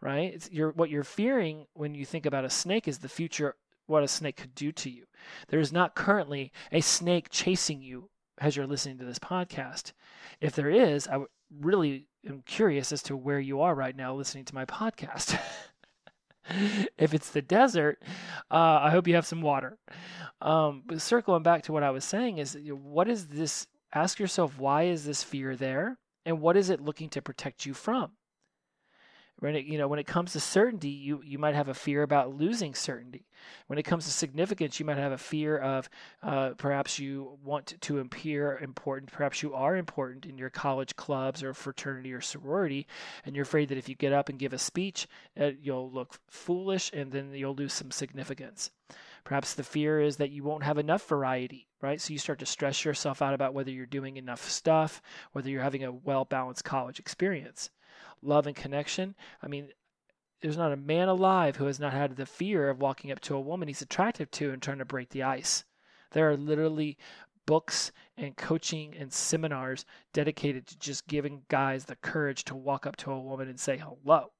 right? 0.00 0.34
It's 0.34 0.50
what 0.74 0.90
you're 0.90 1.02
fearing 1.02 1.66
when 1.72 1.94
you 1.94 2.04
think 2.04 2.26
about 2.26 2.44
a 2.44 2.50
snake 2.50 2.86
is 2.86 2.98
the 2.98 3.08
future, 3.08 3.56
what 3.86 4.02
a 4.02 4.08
snake 4.08 4.36
could 4.36 4.54
do 4.54 4.70
to 4.72 4.90
you. 4.90 5.04
There 5.48 5.60
is 5.60 5.72
not 5.72 5.94
currently 5.94 6.52
a 6.72 6.82
snake 6.82 7.28
chasing 7.30 7.80
you 7.80 8.10
as 8.38 8.56
you're 8.56 8.66
listening 8.66 8.98
to 8.98 9.04
this 9.04 9.18
podcast. 9.18 9.92
If 10.40 10.54
there 10.54 10.70
is, 10.70 11.06
I 11.06 11.18
would 11.18 11.28
really 11.58 12.06
am 12.26 12.42
curious 12.46 12.92
as 12.92 13.02
to 13.04 13.16
where 13.16 13.40
you 13.40 13.60
are 13.60 13.74
right 13.74 13.96
now 13.96 14.14
listening 14.14 14.44
to 14.46 14.54
my 14.54 14.64
podcast. 14.64 15.38
if 16.98 17.14
it's 17.14 17.30
the 17.30 17.42
desert, 17.42 18.02
uh, 18.50 18.80
I 18.82 18.90
hope 18.90 19.06
you 19.06 19.14
have 19.14 19.26
some 19.26 19.42
water. 19.42 19.78
Um, 20.40 20.82
but 20.86 21.00
circling 21.00 21.42
back 21.42 21.62
to 21.64 21.72
what 21.72 21.82
I 21.82 21.90
was 21.90 22.04
saying 22.04 22.38
is, 22.38 22.56
what 22.70 23.08
is 23.08 23.28
this? 23.28 23.66
Ask 23.92 24.18
yourself, 24.18 24.58
why 24.58 24.84
is 24.84 25.04
this 25.04 25.22
fear 25.22 25.56
there, 25.56 25.98
and 26.24 26.40
what 26.40 26.56
is 26.56 26.70
it 26.70 26.80
looking 26.80 27.08
to 27.10 27.22
protect 27.22 27.66
you 27.66 27.74
from? 27.74 28.12
When 29.40 29.56
it, 29.56 29.64
you 29.64 29.78
know, 29.78 29.88
when 29.88 29.98
it 29.98 30.06
comes 30.06 30.32
to 30.32 30.40
certainty, 30.40 30.90
you, 30.90 31.22
you 31.24 31.38
might 31.38 31.54
have 31.54 31.68
a 31.68 31.74
fear 31.74 32.02
about 32.02 32.36
losing 32.36 32.74
certainty. 32.74 33.26
When 33.66 33.78
it 33.78 33.84
comes 33.84 34.04
to 34.04 34.10
significance, 34.10 34.78
you 34.78 34.84
might 34.84 34.98
have 34.98 35.12
a 35.12 35.18
fear 35.18 35.56
of 35.56 35.88
uh, 36.22 36.50
perhaps 36.58 36.98
you 36.98 37.38
want 37.42 37.74
to 37.80 37.98
appear 38.00 38.58
important. 38.58 39.10
Perhaps 39.10 39.42
you 39.42 39.54
are 39.54 39.76
important 39.76 40.26
in 40.26 40.36
your 40.36 40.50
college 40.50 40.94
clubs 40.96 41.42
or 41.42 41.54
fraternity 41.54 42.12
or 42.12 42.20
sorority, 42.20 42.86
and 43.24 43.34
you're 43.34 43.44
afraid 43.44 43.70
that 43.70 43.78
if 43.78 43.88
you 43.88 43.94
get 43.94 44.12
up 44.12 44.28
and 44.28 44.38
give 44.38 44.52
a 44.52 44.58
speech, 44.58 45.08
uh, 45.40 45.50
you'll 45.60 45.90
look 45.90 46.18
foolish 46.28 46.90
and 46.92 47.10
then 47.10 47.32
you'll 47.32 47.54
lose 47.54 47.72
some 47.72 47.90
significance. 47.90 48.70
Perhaps 49.24 49.54
the 49.54 49.62
fear 49.62 50.00
is 50.00 50.16
that 50.16 50.30
you 50.30 50.42
won't 50.42 50.64
have 50.64 50.78
enough 50.78 51.06
variety, 51.06 51.68
right? 51.80 52.00
So 52.00 52.12
you 52.12 52.18
start 52.18 52.38
to 52.40 52.46
stress 52.46 52.84
yourself 52.84 53.22
out 53.22 53.34
about 53.34 53.54
whether 53.54 53.70
you're 53.70 53.86
doing 53.86 54.16
enough 54.16 54.50
stuff, 54.50 55.00
whether 55.32 55.48
you're 55.48 55.62
having 55.62 55.84
a 55.84 55.92
well 55.92 56.24
balanced 56.24 56.64
college 56.64 56.98
experience. 56.98 57.70
Love 58.22 58.46
and 58.46 58.56
connection. 58.56 59.14
I 59.42 59.48
mean, 59.48 59.70
there's 60.40 60.56
not 60.56 60.72
a 60.72 60.76
man 60.76 61.08
alive 61.08 61.56
who 61.56 61.66
has 61.66 61.80
not 61.80 61.92
had 61.92 62.16
the 62.16 62.26
fear 62.26 62.68
of 62.68 62.80
walking 62.80 63.12
up 63.12 63.20
to 63.20 63.34
a 63.34 63.40
woman 63.40 63.68
he's 63.68 63.82
attractive 63.82 64.30
to 64.32 64.50
and 64.52 64.62
trying 64.62 64.78
to 64.78 64.84
break 64.84 65.10
the 65.10 65.22
ice. 65.22 65.64
There 66.12 66.30
are 66.30 66.36
literally 66.36 66.98
books 67.46 67.92
and 68.16 68.36
coaching 68.36 68.94
and 68.96 69.12
seminars 69.12 69.84
dedicated 70.12 70.66
to 70.66 70.78
just 70.78 71.06
giving 71.06 71.42
guys 71.48 71.84
the 71.84 71.96
courage 71.96 72.44
to 72.44 72.54
walk 72.54 72.86
up 72.86 72.96
to 72.96 73.10
a 73.10 73.20
woman 73.20 73.48
and 73.48 73.58
say 73.58 73.76
hello. 73.76 74.32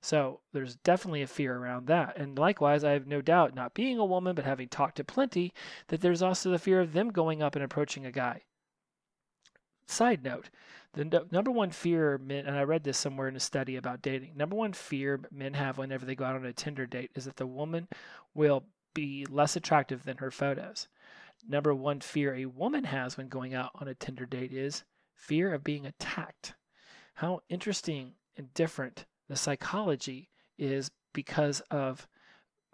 So 0.00 0.40
there's 0.52 0.76
definitely 0.76 1.22
a 1.22 1.26
fear 1.26 1.56
around 1.56 1.86
that. 1.88 2.16
And 2.16 2.38
likewise, 2.38 2.84
I 2.84 2.92
have 2.92 3.06
no 3.06 3.20
doubt, 3.20 3.54
not 3.54 3.74
being 3.74 3.98
a 3.98 4.04
woman, 4.04 4.34
but 4.34 4.44
having 4.44 4.68
talked 4.68 4.96
to 4.96 5.04
plenty, 5.04 5.52
that 5.88 6.00
there's 6.00 6.22
also 6.22 6.50
the 6.50 6.58
fear 6.58 6.80
of 6.80 6.92
them 6.92 7.10
going 7.10 7.42
up 7.42 7.56
and 7.56 7.64
approaching 7.64 8.06
a 8.06 8.12
guy. 8.12 8.42
Side 9.86 10.22
note, 10.22 10.50
the 10.98 11.26
number 11.30 11.50
one 11.50 11.70
fear 11.70 12.18
men, 12.18 12.46
and 12.46 12.56
I 12.56 12.64
read 12.64 12.82
this 12.82 12.98
somewhere 12.98 13.28
in 13.28 13.36
a 13.36 13.40
study 13.40 13.76
about 13.76 14.02
dating, 14.02 14.36
number 14.36 14.56
one 14.56 14.72
fear 14.72 15.20
men 15.30 15.54
have 15.54 15.78
whenever 15.78 16.04
they 16.04 16.16
go 16.16 16.24
out 16.24 16.34
on 16.34 16.44
a 16.44 16.52
Tinder 16.52 16.86
date 16.86 17.12
is 17.14 17.24
that 17.24 17.36
the 17.36 17.46
woman 17.46 17.86
will 18.34 18.64
be 18.94 19.24
less 19.30 19.54
attractive 19.54 20.02
than 20.02 20.16
her 20.16 20.32
photos. 20.32 20.88
Number 21.46 21.72
one 21.72 22.00
fear 22.00 22.34
a 22.34 22.46
woman 22.46 22.84
has 22.84 23.16
when 23.16 23.28
going 23.28 23.54
out 23.54 23.70
on 23.76 23.86
a 23.86 23.94
Tinder 23.94 24.26
date 24.26 24.52
is 24.52 24.82
fear 25.14 25.54
of 25.54 25.62
being 25.62 25.86
attacked. 25.86 26.54
How 27.14 27.40
interesting 27.48 28.14
and 28.36 28.52
different 28.54 29.06
the 29.28 29.36
psychology 29.36 30.30
is 30.58 30.90
because 31.12 31.60
of 31.70 32.08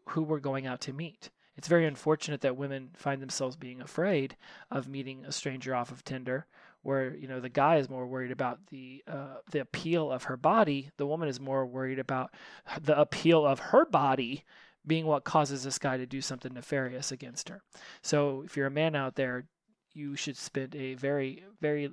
who 0.09 0.23
we're 0.23 0.40
going 0.40 0.66
out 0.66 0.81
to 0.83 0.93
meet. 0.93 1.31
It's 1.57 1.69
very 1.69 1.87
unfortunate 1.87 2.40
that 2.40 2.57
women 2.57 2.90
find 2.95 3.23
themselves 3.23 3.57
being 3.57 3.81
afraid 3.81 4.37
of 4.71 4.88
meeting 4.88 5.25
a 5.25 5.33
stranger 5.33 5.75
off 5.75 5.93
of 5.93 6.04
Tinder, 6.04 6.47
where 6.85 7.17
you 7.17 7.26
know 7.26 7.41
the 7.41 7.49
guy 7.49 7.76
is 7.79 7.88
more 7.88 8.07
worried 8.07 8.31
about 8.31 8.59
the 8.71 9.03
uh, 9.09 9.38
the 9.50 9.61
appeal 9.61 10.12
of 10.12 10.25
her 10.25 10.37
body, 10.37 10.91
the 10.99 11.07
woman 11.07 11.29
is 11.29 11.41
more 11.41 11.67
worried 11.67 11.99
about 11.99 12.33
the 12.81 12.99
appeal 12.99 13.45
of 13.45 13.59
her 13.59 13.85
body 13.85 14.45
being 14.87 15.07
what 15.07 15.25
causes 15.25 15.64
this 15.64 15.79
guy 15.79 15.97
to 15.97 16.07
do 16.07 16.21
something 16.21 16.53
nefarious 16.53 17.11
against 17.11 17.49
her. 17.49 17.62
So 18.03 18.43
if 18.45 18.55
you're 18.55 18.67
a 18.67 18.71
man 18.71 18.95
out 18.95 19.17
there, 19.17 19.47
you 19.95 20.14
should 20.14 20.37
spend 20.37 20.76
a 20.76 20.95
very 20.95 21.43
very 21.61 21.91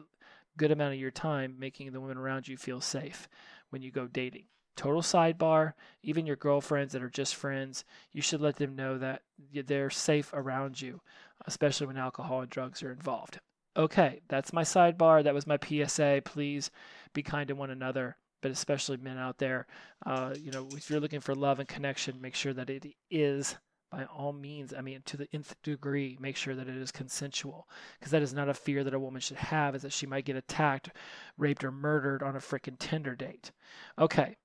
good 0.58 0.72
amount 0.72 0.94
of 0.94 1.00
your 1.00 1.12
time 1.12 1.56
making 1.58 1.92
the 1.92 2.02
women 2.02 2.18
around 2.18 2.50
you 2.50 2.58
feel 2.58 2.82
safe 2.82 3.30
when 3.70 3.82
you 3.82 3.92
go 3.92 4.08
dating. 4.08 4.44
Total 4.76 5.02
sidebar, 5.02 5.74
even 6.04 6.26
your 6.26 6.36
girlfriends 6.36 6.92
that 6.92 7.04
are 7.04 7.10
just 7.10 7.36
friends, 7.36 7.86
you 8.12 8.22
should 8.22 8.42
let 8.42 8.58
them 8.58 8.76
know 8.76 8.98
that 8.98 9.22
they're 9.54 9.90
safe 9.90 10.32
around 10.34 10.82
you, 10.82 11.02
especially 11.46 11.88
when 11.88 11.98
alcohol 11.98 12.42
and 12.42 12.50
drugs 12.50 12.84
are 12.84 12.92
involved. 12.92 13.40
Okay, 13.78 14.22
that's 14.28 14.52
my 14.52 14.64
sidebar. 14.64 15.24
That 15.24 15.34
was 15.34 15.48
my 15.48 15.58
PSA. 15.58 16.22
Please 16.26 16.72
be 17.14 17.24
kind 17.24 17.48
to 17.48 17.56
one 17.56 17.70
another, 17.70 18.18
but 18.42 18.52
especially 18.52 18.98
men 18.98 19.18
out 19.18 19.38
there. 19.38 19.66
Uh, 20.06 20.34
you 20.38 20.52
know, 20.52 20.68
if 20.74 20.90
you're 20.90 21.00
looking 21.00 21.22
for 21.22 21.36
love 21.36 21.60
and 21.60 21.70
connection, 21.70 22.20
make 22.22 22.36
sure 22.36 22.54
that 22.54 22.70
it 22.70 22.86
is 23.10 23.56
by 23.92 24.06
all 24.06 24.32
means, 24.32 24.74
I 24.74 24.82
mean, 24.82 25.02
to 25.06 25.18
the 25.18 25.28
nth 25.34 25.56
degree, 25.64 26.18
make 26.20 26.38
sure 26.38 26.56
that 26.56 26.70
it 26.70 26.78
is 26.78 26.92
consensual. 26.92 27.68
Because 28.00 28.12
that 28.12 28.22
is 28.22 28.34
not 28.34 28.48
a 28.50 28.54
fear 28.54 28.84
that 28.84 28.94
a 28.94 29.00
woman 29.00 29.20
should 29.20 29.38
have, 29.38 29.76
is 29.76 29.82
that 29.82 29.92
she 29.92 30.06
might 30.06 30.26
get 30.26 30.38
attacked, 30.38 30.90
raped, 31.38 31.64
or 31.64 31.72
murdered 31.72 32.24
on 32.24 32.36
a 32.36 32.40
freaking 32.40 32.80
Tinder 32.80 33.16
date. 33.16 33.52
Okay. 34.00 34.38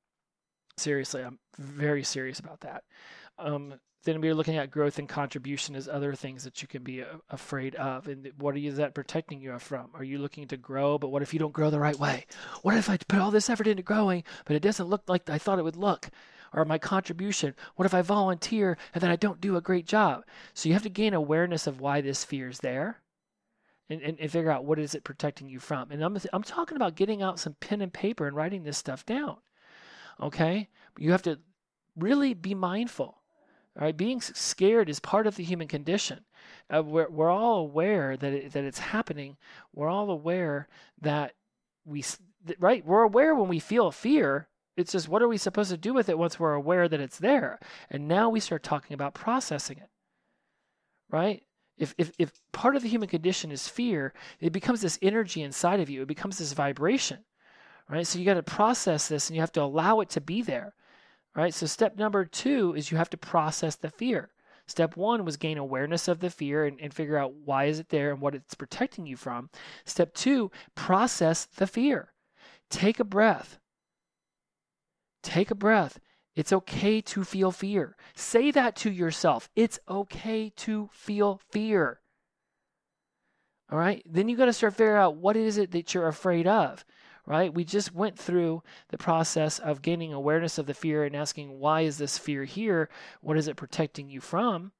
Seriously, 0.77 1.23
I'm 1.23 1.39
very 1.59 2.03
serious 2.03 2.39
about 2.39 2.61
that. 2.61 2.85
Um, 3.39 3.75
then 4.05 4.21
we're 4.21 4.35
looking 4.35 4.57
at 4.57 4.71
growth 4.71 4.99
and 4.99 5.09
contribution 5.09 5.75
as 5.75 5.89
other 5.89 6.15
things 6.15 6.45
that 6.45 6.63
you 6.63 6.69
can 6.69 6.83
be 6.83 7.01
a- 7.01 7.21
afraid 7.29 7.75
of. 7.75 8.07
And 8.09 8.31
what 8.39 8.57
is 8.57 8.77
that 8.77 8.95
protecting 8.95 9.41
you 9.41 9.59
from? 9.59 9.91
Are 9.95 10.05
you 10.05 10.19
looking 10.19 10.47
to 10.49 10.57
grow, 10.57 10.97
but 10.97 11.09
what 11.09 11.23
if 11.23 11.35
you 11.35 11.41
don't 11.41 11.53
grow 11.53 11.71
the 11.71 11.81
right 11.81 11.99
way? 11.99 12.27
What 12.63 12.77
if 12.77 12.89
I 12.89 12.97
put 12.97 13.21
all 13.21 13.31
this 13.31 13.51
effort 13.51 13.67
into 13.67 13.83
growing, 13.83 14.23
but 14.45 14.57
it 14.57 14.63
doesn't 14.63 14.89
look 14.89 15.03
like 15.09 15.29
I 15.29 15.39
thought 15.39 15.59
it 15.59 15.65
would 15.65 15.77
look? 15.77 16.09
Or 16.53 16.65
my 16.65 16.79
contribution? 16.79 17.55
What 17.75 17.87
if 17.87 17.93
I 17.93 18.03
volunteer 18.03 18.79
and 18.95 19.03
then 19.03 19.11
I 19.11 19.17
don't 19.17 19.41
do 19.41 19.57
a 19.57 19.61
great 19.61 19.87
job? 19.87 20.25
So 20.55 20.69
you 20.69 20.73
have 20.75 20.85
to 20.85 20.89
gain 20.89 21.13
awareness 21.13 21.67
of 21.67 21.81
why 21.81 22.01
this 22.01 22.25
fear 22.25 22.49
is 22.49 22.61
there. 22.61 23.01
And, 23.89 24.03
and, 24.03 24.19
and 24.19 24.31
figure 24.31 24.51
out 24.51 24.65
what 24.65 24.81
is 24.81 24.97
it 24.97 25.05
protecting 25.05 25.49
you 25.49 25.61
from. 25.61 25.93
And 25.93 26.03
I'm, 26.03 26.19
I'm 26.33 26.43
talking 26.43 26.77
about 26.77 26.97
getting 26.97 27.23
out 27.23 27.39
some 27.39 27.55
pen 27.61 27.81
and 27.81 27.93
paper 27.93 28.27
and 28.27 28.35
writing 28.35 28.65
this 28.65 28.79
stuff 28.79 29.07
down. 29.07 29.37
Okay? 30.21 30.69
You 30.99 31.13
have 31.13 31.23
to 31.23 31.39
really 31.97 32.35
be 32.35 32.55
mindful. 32.55 33.19
All 33.77 33.85
right, 33.85 33.97
being 33.97 34.23
scared 34.23 34.89
is 34.89 35.01
part 35.01 35.27
of 35.27 35.37
the 35.37 35.45
human 35.45 35.69
condition. 35.69 36.21
Uh, 36.75 36.83
we're, 36.83 37.11
we're 37.11 37.31
all 37.31 37.59
aware 37.59 38.17
that 38.17 38.33
it, 38.33 38.53
that 38.53 38.65
it's 38.65 38.79
happening. 38.79 39.37
We're 39.75 39.91
all 39.91 40.11
aware 40.11 40.69
that 41.03 41.33
we 41.85 42.03
right. 42.59 42.85
We're 42.87 43.03
aware 43.03 43.35
when 43.35 43.49
we 43.49 43.59
feel 43.59 43.91
fear. 43.91 44.49
It's 44.79 44.93
just 44.93 45.09
what 45.09 45.23
are 45.23 45.29
we 45.29 45.37
supposed 45.37 45.71
to 45.71 45.77
do 45.77 45.93
with 45.93 46.09
it 46.09 46.19
once 46.19 46.41
we're 46.41 46.55
aware 46.55 46.89
that 46.89 47.01
it's 47.01 47.19
there? 47.19 47.59
And 47.91 48.09
now 48.09 48.31
we 48.31 48.41
start 48.41 48.63
talking 48.63 48.95
about 48.95 49.15
processing 49.15 49.79
it. 49.79 49.91
Right? 51.11 51.43
If, 51.77 51.95
if, 51.99 52.13
if 52.19 52.33
part 52.53 52.77
of 52.77 52.83
the 52.83 52.89
human 52.89 53.09
condition 53.09 53.53
is 53.53 53.69
fear, 53.69 54.15
it 54.41 54.53
becomes 54.53 54.81
this 54.81 54.99
energy 55.03 55.43
inside 55.43 55.81
of 55.81 55.91
you. 55.91 56.03
It 56.03 56.09
becomes 56.09 56.39
this 56.39 56.53
vibration 56.55 57.19
right? 57.89 58.07
So 58.07 58.19
you 58.19 58.25
got 58.25 58.35
to 58.35 58.43
process 58.43 59.09
this 59.09 59.29
and 59.29 59.37
you 59.37 59.41
have 59.41 59.53
to 59.53 59.63
allow 59.63 60.01
it 60.01 60.11
to 60.11 60.21
be 60.21 60.43
there, 60.43 60.75
right? 61.35 61.55
So 61.55 61.67
step 61.67 61.97
number 61.97 62.25
two 62.25 62.75
is 62.77 62.91
you 62.91 62.97
have 62.97 63.11
to 63.11 63.17
process 63.17 63.77
the 63.77 63.91
fear. 63.91 64.31
Step 64.67 64.97
one 64.97 65.25
was 65.25 65.37
gain 65.37 65.59
awareness 65.59 66.09
of 66.09 66.19
the 66.19 66.31
fear 66.31 66.65
and, 66.65 66.81
and 66.81 66.93
figure 66.93 67.17
out 67.17 67.33
why 67.45 67.67
is 67.67 67.79
it 67.79 67.89
there 67.89 68.11
and 68.11 68.21
what 68.21 68.35
it's 68.35 68.55
protecting 68.55 69.07
you 69.07 69.17
from. 69.17 69.49
Step 69.85 70.13
two, 70.13 70.51
process 70.75 71.45
the 71.45 71.69
fear. 71.69 72.13
Take 72.69 72.99
a 72.99 73.05
breath. 73.05 73.59
Take 75.23 75.53
a 75.53 75.55
breath. 75.55 76.01
It's 76.35 76.53
okay 76.53 77.01
to 77.01 77.25
feel 77.25 77.53
fear. 77.53 77.97
Say 78.15 78.51
that 78.51 78.75
to 78.77 78.91
yourself. 78.91 79.49
It's 79.55 79.79
okay 79.89 80.53
to 80.57 80.91
feel 80.93 81.41
fear. 81.51 82.01
All 83.71 83.79
right? 83.79 84.03
Then 84.05 84.29
you 84.29 84.37
got 84.37 84.47
to 84.47 84.53
start 84.53 84.75
figuring 84.75 85.01
out 85.01 85.17
what 85.17 85.37
is 85.37 85.59
it 85.59 85.71
that 85.71 85.95
you're 85.95 86.09
afraid 86.09 86.47
of 86.47 86.85
right? 87.27 87.53
We 87.53 87.65
just 87.65 87.93
went 87.93 88.19
through 88.19 88.63
the 88.89 88.99
process 88.99 89.59
of 89.59 89.83
gaining 89.83 90.13
awareness 90.13 90.59
of 90.59 90.67
the 90.67 90.75
fear 90.75 91.05
and 91.05 91.15
asking, 91.17 91.59
why 91.59 91.83
is 91.83 91.99
this 91.99 92.17
fear 92.17 92.45
here? 92.45 92.89
What 93.21 93.37
is 93.37 93.49
it 93.49 93.57
protecting 93.57 94.09
you 94.09 94.21
from? 94.21 94.73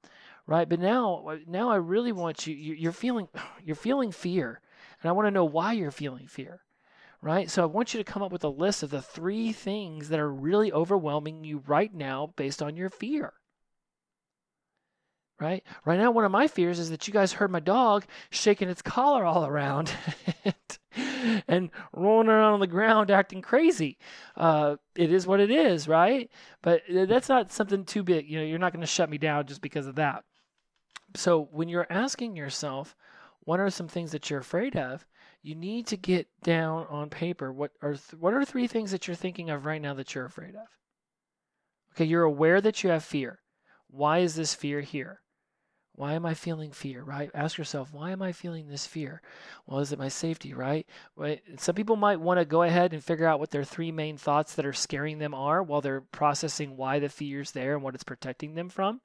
Right? 0.47 0.67
But 0.67 0.79
now, 0.79 1.25
uh, 1.29 1.37
now 1.45 1.69
I 1.69 1.75
really 1.75 2.13
want 2.13 2.47
you, 2.47 2.55
you're 2.55 2.93
feeling, 2.93 3.27
you're 3.65 3.75
feeling 3.75 4.11
fear. 4.11 4.61
And 5.01 5.09
I 5.09 5.11
want 5.11 5.27
to 5.27 5.31
know 5.31 5.45
why 5.45 5.73
you're 5.73 5.91
feeling 5.91 6.27
fear. 6.27 6.61
Right? 7.21 7.49
So 7.49 7.63
I 7.63 7.65
want 7.65 7.93
you 7.93 7.97
to 7.99 8.09
come 8.09 8.21
up 8.21 8.31
with 8.31 8.43
a 8.43 8.49
list 8.49 8.83
of 8.83 8.91
the 8.91 9.01
three 9.01 9.51
things 9.51 10.09
that 10.09 10.19
are 10.19 10.31
really 10.31 10.71
overwhelming 10.71 11.43
you 11.43 11.63
right 11.67 11.93
now 11.93 12.31
based 12.37 12.61
on 12.63 12.77
your 12.77 12.89
fear 12.89 13.33
right? 15.39 15.63
Right 15.85 15.99
now, 15.99 16.09
one 16.09 16.25
of 16.25 16.31
my 16.31 16.47
fears 16.47 16.79
is 16.79 16.89
that 16.89 17.07
you 17.07 17.13
guys 17.13 17.33
heard 17.33 17.51
my 17.51 17.59
dog 17.59 18.05
shaking 18.31 18.69
its 18.69 18.81
collar 18.81 19.23
all 19.23 19.45
around 19.45 19.91
and 21.47 21.69
rolling 21.93 22.29
around 22.29 22.53
on 22.53 22.59
the 22.59 22.67
ground 22.67 23.11
acting 23.11 23.41
crazy. 23.41 23.97
Uh, 24.35 24.77
it 24.95 25.11
is 25.11 25.27
what 25.27 25.39
it 25.39 25.51
is, 25.51 25.87
right? 25.87 26.29
But 26.61 26.81
that's 26.89 27.29
not 27.29 27.51
something 27.51 27.85
too 27.85 28.03
big. 28.03 28.29
You 28.29 28.39
know, 28.39 28.45
you're 28.45 28.59
not 28.59 28.73
going 28.73 28.81
to 28.81 28.87
shut 28.87 29.09
me 29.09 29.17
down 29.17 29.45
just 29.47 29.61
because 29.61 29.87
of 29.87 29.95
that. 29.95 30.23
So 31.15 31.47
when 31.51 31.69
you're 31.69 31.87
asking 31.89 32.35
yourself, 32.35 32.95
what 33.39 33.59
are 33.59 33.69
some 33.69 33.87
things 33.87 34.11
that 34.11 34.29
you're 34.29 34.39
afraid 34.39 34.75
of? 34.75 35.05
You 35.41 35.55
need 35.55 35.87
to 35.87 35.97
get 35.97 36.27
down 36.43 36.85
on 36.89 37.09
paper. 37.09 37.53
What 37.53 37.71
are 37.81 37.93
th- 37.93 38.19
what 38.19 38.33
are 38.33 38.43
three 38.43 38.67
things 38.67 38.91
that 38.91 39.07
you're 39.07 39.15
thinking 39.15 39.49
of 39.49 39.65
right 39.65 39.81
now 39.81 39.93
that 39.93 40.13
you're 40.13 40.25
afraid 40.25 40.55
of? 40.55 40.67
Okay, 41.93 42.05
you're 42.05 42.23
aware 42.23 42.59
that 42.59 42.83
you 42.83 42.89
have 42.89 43.03
fear. 43.03 43.39
Why 43.87 44.19
is 44.19 44.35
this 44.35 44.53
fear 44.53 44.81
here? 44.81 45.21
Why 45.97 46.13
am 46.13 46.27
I 46.27 46.35
feeling 46.35 46.71
fear, 46.71 47.01
right? 47.01 47.31
Ask 47.33 47.57
yourself, 47.57 47.91
why 47.91 48.11
am 48.11 48.21
I 48.21 48.31
feeling 48.31 48.67
this 48.67 48.85
fear? 48.85 49.19
Well, 49.65 49.79
is 49.79 49.91
it 49.91 49.97
my 49.97 50.09
safety, 50.09 50.53
right? 50.53 50.85
right? 51.15 51.41
Some 51.57 51.73
people 51.73 51.95
might 51.95 52.19
want 52.19 52.39
to 52.39 52.45
go 52.45 52.61
ahead 52.61 52.93
and 52.93 53.03
figure 53.03 53.25
out 53.25 53.39
what 53.39 53.49
their 53.49 53.63
three 53.63 53.91
main 53.91 54.15
thoughts 54.15 54.53
that 54.53 54.65
are 54.67 54.73
scaring 54.73 55.17
them 55.17 55.33
are 55.33 55.63
while 55.63 55.81
they're 55.81 56.01
processing 56.01 56.77
why 56.77 56.99
the 56.99 57.09
fear 57.09 57.41
is 57.41 57.49
there 57.49 57.73
and 57.73 57.81
what 57.81 57.95
it's 57.95 58.03
protecting 58.03 58.53
them 58.53 58.69
from. 58.69 59.01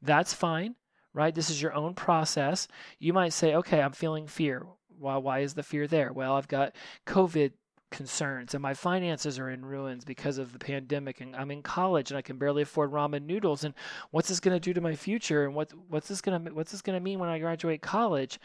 That's 0.00 0.32
fine, 0.32 0.76
right? 1.12 1.34
This 1.34 1.50
is 1.50 1.60
your 1.60 1.74
own 1.74 1.94
process. 1.94 2.68
You 3.00 3.12
might 3.12 3.32
say, 3.32 3.56
okay, 3.56 3.82
I'm 3.82 3.90
feeling 3.90 4.28
fear. 4.28 4.64
Why, 4.96 5.16
why 5.16 5.40
is 5.40 5.54
the 5.54 5.64
fear 5.64 5.88
there? 5.88 6.12
Well, 6.12 6.36
I've 6.36 6.46
got 6.46 6.76
COVID 7.04 7.50
concerns 7.90 8.54
and 8.54 8.62
my 8.62 8.74
finances 8.74 9.38
are 9.38 9.50
in 9.50 9.64
ruins 9.64 10.04
because 10.04 10.38
of 10.38 10.52
the 10.52 10.58
pandemic 10.58 11.20
and 11.20 11.34
I'm 11.34 11.50
in 11.50 11.62
college 11.62 12.10
and 12.10 12.18
I 12.18 12.22
can 12.22 12.36
barely 12.36 12.62
afford 12.62 12.92
ramen 12.92 13.24
noodles 13.24 13.64
and 13.64 13.74
what's 14.10 14.28
this 14.28 14.40
going 14.40 14.54
to 14.54 14.60
do 14.60 14.74
to 14.74 14.80
my 14.80 14.94
future 14.94 15.44
and 15.44 15.54
what 15.54 15.72
what's 15.88 16.08
this 16.08 16.20
going 16.20 16.44
to 16.44 16.52
what's 16.52 16.72
this 16.72 16.82
going 16.82 16.98
to 16.98 17.02
mean 17.02 17.18
when 17.18 17.28
I 17.28 17.38
graduate 17.38 17.82
college 17.82 18.38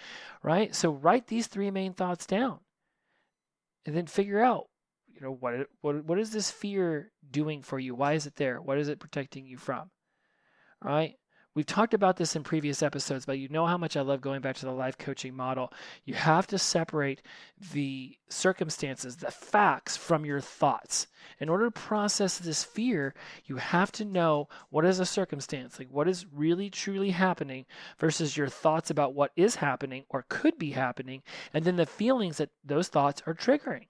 right? 0.43 0.73
So 0.73 0.91
write 0.91 1.27
these 1.27 1.47
three 1.47 1.71
main 1.71 1.93
thoughts 1.93 2.25
down 2.25 2.59
and 3.85 3.95
then 3.95 4.07
figure 4.07 4.41
out 4.41 4.67
you 5.07 5.21
know 5.21 5.35
what 5.39 5.67
what 5.81 6.05
what 6.05 6.19
is 6.19 6.31
this 6.31 6.49
fear 6.49 7.11
doing 7.29 7.61
for 7.61 7.79
you? 7.79 7.95
Why 7.95 8.13
is 8.13 8.25
it 8.25 8.35
there? 8.35 8.61
What 8.61 8.77
is 8.77 8.87
it 8.87 8.99
protecting 8.99 9.45
you 9.45 9.57
from? 9.57 9.91
Right 10.81 11.15
We've 11.55 11.65
talked 11.67 11.93
about 11.93 12.17
this 12.17 12.35
in 12.35 12.41
previous 12.41 12.81
episodes, 12.81 13.27
but 13.27 13.37
you 13.37 13.47
know 13.47 13.67
how 13.67 13.77
much 13.77 13.95
I 13.95 14.01
love 14.01 14.21
going 14.21 14.41
back 14.41 14.55
to 14.55 14.65
the 14.65 14.71
life 14.71 14.97
coaching 14.97 15.35
model. 15.35 15.71
You 16.03 16.15
have 16.15 16.47
to 16.47 16.57
separate 16.57 17.21
the 17.73 18.17
circumstances, 18.27 19.17
the 19.17 19.29
facts 19.29 19.95
from 19.95 20.25
your 20.25 20.41
thoughts. 20.41 21.05
In 21.39 21.49
order 21.49 21.65
to 21.65 21.71
process 21.71 22.39
this 22.39 22.63
fear, 22.63 23.13
you 23.45 23.57
have 23.57 23.91
to 23.93 24.05
know 24.05 24.47
what 24.71 24.83
is 24.83 24.99
a 24.99 25.05
circumstance, 25.05 25.77
like 25.77 25.89
what 25.91 26.07
is 26.07 26.25
really 26.33 26.71
truly 26.71 27.11
happening 27.11 27.67
versus 27.99 28.35
your 28.35 28.49
thoughts 28.49 28.89
about 28.89 29.13
what 29.13 29.31
is 29.35 29.55
happening 29.55 30.05
or 30.09 30.25
could 30.29 30.57
be 30.57 30.71
happening, 30.71 31.21
and 31.53 31.65
then 31.65 31.75
the 31.75 31.85
feelings 31.85 32.37
that 32.37 32.49
those 32.63 32.87
thoughts 32.87 33.21
are 33.27 33.35
triggering. 33.35 33.85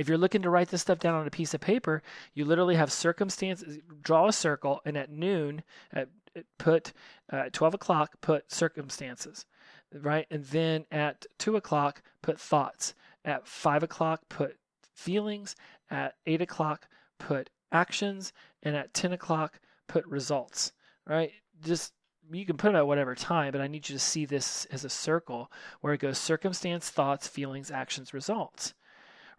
If 0.00 0.08
you're 0.08 0.16
looking 0.16 0.40
to 0.40 0.48
write 0.48 0.70
this 0.70 0.80
stuff 0.80 0.98
down 0.98 1.14
on 1.14 1.26
a 1.26 1.30
piece 1.30 1.52
of 1.52 1.60
paper, 1.60 2.02
you 2.32 2.46
literally 2.46 2.74
have 2.74 2.90
circumstances, 2.90 3.80
draw 4.00 4.28
a 4.28 4.32
circle, 4.32 4.80
and 4.86 4.96
at 4.96 5.10
noon, 5.10 5.62
at, 5.92 6.08
put 6.56 6.94
uh, 7.30 7.50
12 7.52 7.74
o'clock, 7.74 8.14
put 8.22 8.50
circumstances, 8.50 9.44
right? 9.92 10.26
And 10.30 10.42
then 10.46 10.86
at 10.90 11.26
2 11.38 11.56
o'clock, 11.56 12.00
put 12.22 12.40
thoughts. 12.40 12.94
At 13.26 13.46
5 13.46 13.82
o'clock, 13.82 14.22
put 14.30 14.56
feelings. 14.94 15.54
At 15.90 16.14
8 16.24 16.40
o'clock, 16.40 16.88
put 17.18 17.50
actions. 17.70 18.32
And 18.62 18.74
at 18.74 18.94
10 18.94 19.12
o'clock, 19.12 19.60
put 19.86 20.06
results, 20.06 20.72
right? 21.06 21.32
Just 21.62 21.92
you 22.32 22.46
can 22.46 22.56
put 22.56 22.68
them 22.68 22.76
at 22.76 22.86
whatever 22.86 23.14
time, 23.14 23.52
but 23.52 23.60
I 23.60 23.66
need 23.66 23.86
you 23.86 23.96
to 23.96 23.98
see 23.98 24.24
this 24.24 24.64
as 24.72 24.86
a 24.86 24.88
circle 24.88 25.52
where 25.82 25.92
it 25.92 26.00
goes 26.00 26.16
circumstance, 26.16 26.88
thoughts, 26.88 27.28
feelings, 27.28 27.70
actions, 27.70 28.14
results 28.14 28.72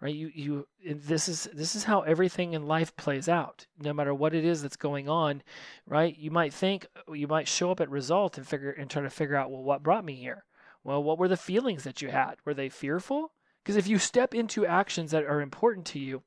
right? 0.02 0.14
You 0.14 0.32
you 0.34 0.68
this 0.84 1.30
is 1.30 1.48
this 1.54 1.76
is 1.76 1.84
how 1.84 2.02
everything 2.02 2.54
in 2.54 2.68
life 2.68 2.96
plays 2.98 3.30
out. 3.30 3.68
No 3.80 3.94
matter 3.94 4.14
what 4.14 4.34
it 4.34 4.44
is 4.44 4.62
that's 4.62 4.76
going 4.76 5.08
on 5.08 5.44
right? 5.88 6.18
You 6.18 6.32
might 6.32 6.54
think 6.54 6.88
uh, 7.08 7.14
you 7.14 7.28
might 7.28 7.48
show 7.48 7.72
up 7.72 7.80
at 7.80 7.90
result 7.90 8.38
and 8.38 8.48
figure 8.48 8.72
and 8.72 8.90
try 8.90 9.04
to 9.04 9.10
figure 9.10 9.36
out 9.36 9.52
well 9.52 9.64
what 9.64 9.84
brought 9.84 10.04
me 10.04 10.16
here? 10.16 10.44
Well 10.84 11.02
what 11.04 11.20
were 11.20 11.28
the 11.28 11.38
feelings 11.38 11.84
that 11.84 12.02
you 12.02 12.10
had? 12.10 12.36
Were 12.44 12.56
they 12.56 12.70
fearful? 12.70 13.32
Because 13.64 13.76
if 13.78 13.88
you 13.88 14.00
step 14.00 14.34
into 14.34 14.66
actions 14.66 15.12
that 15.12 15.26
are 15.26 15.40
important 15.40 15.86
to 15.88 16.00
you 16.00 16.24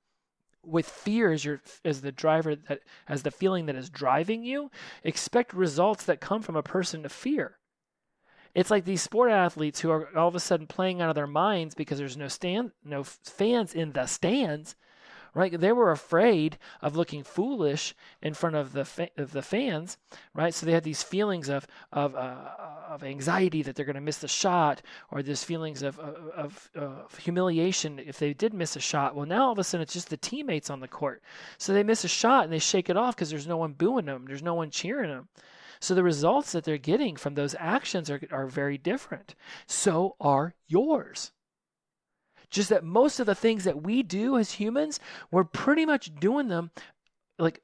with 0.65 0.89
fear 0.89 1.33
as 1.33 1.45
your 1.45 1.61
as 1.85 2.01
the 2.01 2.13
driver 2.13 2.55
that 2.55 2.81
as 3.09 3.23
the 3.23 3.31
feeling 3.31 3.67
that 3.67 3.77
is 3.77 3.91
driving 3.91 4.45
you 4.45 4.71
expect 5.03 5.53
results 5.53 6.05
that 6.05 6.21
come 6.21 6.41
from 6.41 6.57
a 6.57 6.63
person 6.63 7.05
of 7.05 7.13
fear 7.13 7.59
it's 8.55 8.71
like 8.71 8.85
these 8.85 9.03
sport 9.03 9.31
athletes 9.31 9.81
who 9.81 9.91
are 9.91 10.17
all 10.17 10.29
of 10.29 10.35
a 10.35 10.41
sudden 10.41 10.67
playing 10.67 11.03
out 11.03 11.09
of 11.09 11.15
their 11.17 11.27
minds 11.27 11.75
because 11.75 11.99
there's 11.99 12.17
no 12.17 12.29
stand, 12.29 12.71
no 12.85 13.03
fans 13.03 13.75
in 13.75 13.93
the 13.93 14.07
stands, 14.07 14.77
right? 15.35 15.59
They 15.59 15.73
were 15.73 15.91
afraid 15.91 16.59
of 16.81 16.97
looking 16.97 17.25
foolish 17.25 17.95
in 18.23 18.35
front 18.35 18.55
of 18.55 18.73
the 18.73 18.85
fa- 18.85 19.11
of 19.17 19.33
the 19.33 19.43
fans, 19.43 19.99
right? 20.33 20.55
So 20.55 20.65
they 20.65 20.73
had 20.73 20.85
these 20.85 21.03
feelings 21.03 21.49
of 21.49 21.67
of 21.93 22.15
uh, 22.15 22.51
of 22.89 23.03
anxiety 23.03 23.63
that 23.63 23.75
they're 23.75 23.85
going 23.85 23.95
to 23.95 24.01
miss 24.01 24.19
the 24.19 24.29
shot, 24.29 24.83
or 25.11 25.23
this 25.23 25.43
feelings 25.43 25.83
of 25.83 25.99
of, 25.99 26.71
of 26.77 27.19
humiliation 27.19 27.99
if 27.99 28.19
they 28.19 28.33
did 28.33 28.55
miss 28.55 28.77
a 28.77 28.81
shot. 28.81 29.17
Well, 29.17 29.27
now 29.27 29.47
all 29.47 29.53
of 29.53 29.59
a 29.59 29.65
sudden 29.65 29.83
it's 29.83 29.93
just 29.93 30.11
the 30.11 30.17
teammates 30.17 30.71
on 30.71 30.81
the 30.81 30.89
court, 30.89 31.23
so 31.59 31.73
they 31.73 31.83
miss 31.83 32.05
a 32.05 32.09
shot 32.09 32.45
and 32.45 32.53
they 32.53 32.61
shake 32.61 32.89
it 32.89 32.97
off 32.97 33.17
because 33.17 33.31
there's 33.31 33.49
no 33.49 33.57
one 33.57 33.73
booing 33.73 34.07
them, 34.07 34.27
there's 34.27 34.43
no 34.43 34.55
one 34.55 34.71
cheering 34.71 35.11
them. 35.11 35.29
So 35.85 35.95
the 35.95 36.03
results 36.03 36.53
that 36.53 36.65
they're 36.65 36.79
getting 36.79 37.15
from 37.15 37.35
those 37.35 37.55
actions 37.59 38.09
are, 38.09 38.19
are 38.31 38.47
very 38.47 38.79
different. 38.79 39.35
So 39.67 40.17
are 40.19 40.55
yours. 40.67 41.31
Just 42.49 42.71
that 42.71 42.85
most 42.85 43.21
of 43.21 43.27
the 43.27 43.35
things 43.35 43.65
that 43.65 43.83
we 43.83 44.03
do 44.03 44.39
as 44.39 44.53
humans, 44.53 44.99
we're 45.31 45.45
pretty 45.45 45.85
much 45.85 46.15
doing 46.15 46.49
them 46.49 46.71
like 47.39 47.61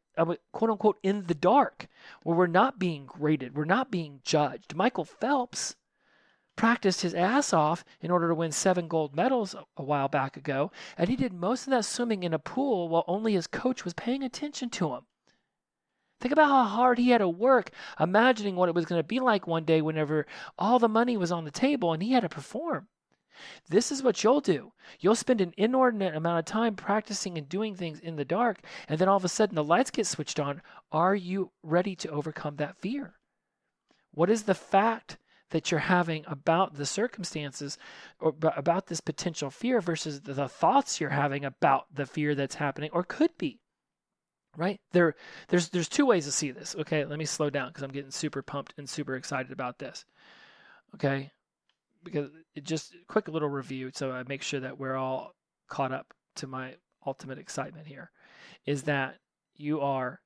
quote 0.53 0.71
unquote 0.71 0.99
in 1.03 1.29
the 1.29 1.35
dark, 1.35 1.87
where 2.23 2.37
we're 2.37 2.47
not 2.47 2.79
being 2.79 3.07
graded, 3.07 3.57
we're 3.57 3.65
not 3.65 3.91
being 3.91 4.21
judged. 4.23 4.75
Michael 4.75 5.07
Phelps 5.07 5.77
practiced 6.57 7.00
his 7.00 7.15
ass 7.15 7.55
off 7.55 7.87
in 8.03 8.11
order 8.11 8.29
to 8.29 8.35
win 8.35 8.53
seven 8.53 8.87
gold 8.87 9.17
medals 9.17 9.55
a 9.79 9.83
while 9.83 10.09
back 10.09 10.37
ago, 10.37 10.71
and 10.99 11.09
he 11.09 11.17
did 11.17 11.33
most 11.33 11.67
of 11.67 11.71
that 11.71 11.87
swimming 11.87 12.23
in 12.23 12.35
a 12.35 12.39
pool 12.39 12.91
while 12.91 13.04
only 13.06 13.33
his 13.33 13.47
coach 13.47 13.83
was 13.83 13.95
paying 13.95 14.23
attention 14.23 14.69
to 14.69 14.93
him. 14.93 15.06
Think 16.21 16.33
about 16.33 16.49
how 16.49 16.65
hard 16.65 16.99
he 16.99 17.11
had 17.11 17.19
to 17.19 17.28
work 17.28 17.71
imagining 17.99 18.54
what 18.54 18.69
it 18.69 18.75
was 18.75 18.85
going 18.85 18.99
to 18.99 19.06
be 19.06 19.21
like 19.21 19.47
one 19.47 19.65
day 19.65 19.80
whenever 19.80 20.26
all 20.59 20.78
the 20.78 20.89
money 20.89 21.17
was 21.17 21.33
on 21.33 21.45
the 21.45 21.50
table 21.50 21.93
and 21.93 22.02
he 22.02 22.13
had 22.13 22.21
to 22.21 22.28
perform. 22.28 22.89
This 23.71 23.91
is 23.91 24.02
what 24.02 24.23
you'll 24.23 24.43
do. 24.43 24.73
You'll 24.99 25.15
spend 25.15 25.41
an 25.41 25.54
inordinate 25.56 26.15
amount 26.15 26.41
of 26.41 26.45
time 26.45 26.76
practicing 26.76 27.39
and 27.39 27.49
doing 27.49 27.75
things 27.75 27.99
in 27.99 28.17
the 28.17 28.25
dark, 28.25 28.59
and 28.87 28.99
then 28.99 29.09
all 29.09 29.17
of 29.17 29.25
a 29.25 29.28
sudden 29.28 29.54
the 29.54 29.65
lights 29.65 29.91
get 29.91 30.06
switched 30.06 30.39
on. 30.39 30.61
Are 30.93 31.15
you 31.15 31.52
ready 31.63 31.97
to 31.97 32.11
overcome 32.11 32.56
that 32.56 32.76
fear? 32.76 33.15
What 34.13 34.28
is 34.28 34.43
the 34.43 34.54
fact 34.54 35.17
that 35.50 35.71
you're 35.71 35.80
having 35.80 36.25
about 36.26 36.75
the 36.75 36.85
circumstances 36.85 37.78
or 38.19 38.35
about 38.43 38.89
this 38.89 39.00
potential 39.00 39.50
fear 39.50 39.80
versus 39.80 40.21
the 40.21 40.49
thoughts 40.49 41.00
you're 41.00 41.11
having 41.11 41.45
about 41.45 41.87
the 41.95 42.06
fear 42.06 42.35
that's 42.35 42.56
happening 42.56 42.91
or 42.93 43.04
could 43.04 43.39
be? 43.39 43.60
Right? 44.56 44.80
There 44.93 45.15
there's 45.49 45.69
there's 45.69 45.89
two 45.89 46.06
ways 46.06 46.26
to 46.26 46.32
see 46.32 46.50
this. 46.50 46.75
Okay 46.78 47.04
let 47.04 47.19
me 47.19 47.25
slow 47.25 47.50
down 47.50 47.69
because 47.69 47.82
i'm 47.82 47.91
getting 47.91 48.10
super 48.10 48.43
pumped 48.43 48.75
and 48.78 48.89
super 48.89 49.17
excited 49.17 49.52
about 49.52 49.78
this. 49.78 50.04
Okay? 50.95 51.30
Because 52.02 52.30
it 52.54 52.65
just 52.65 52.95
quick 53.08 53.28
little 53.28 53.49
review 53.49 53.91
so 53.95 54.10
i 54.13 54.23
make 54.25 54.43
sure 54.43 54.60
that 54.60 54.78
we're 54.78 54.97
all 54.97 55.34
caught 55.69 55.93
up 55.93 56.15
to 56.36 56.47
my 56.47 56.75
ultimate 57.06 57.39
excitement 57.39 57.86
here 57.86 58.10
is 58.67 58.84
that 58.84 59.17
you 59.56 59.80
are 59.80 60.21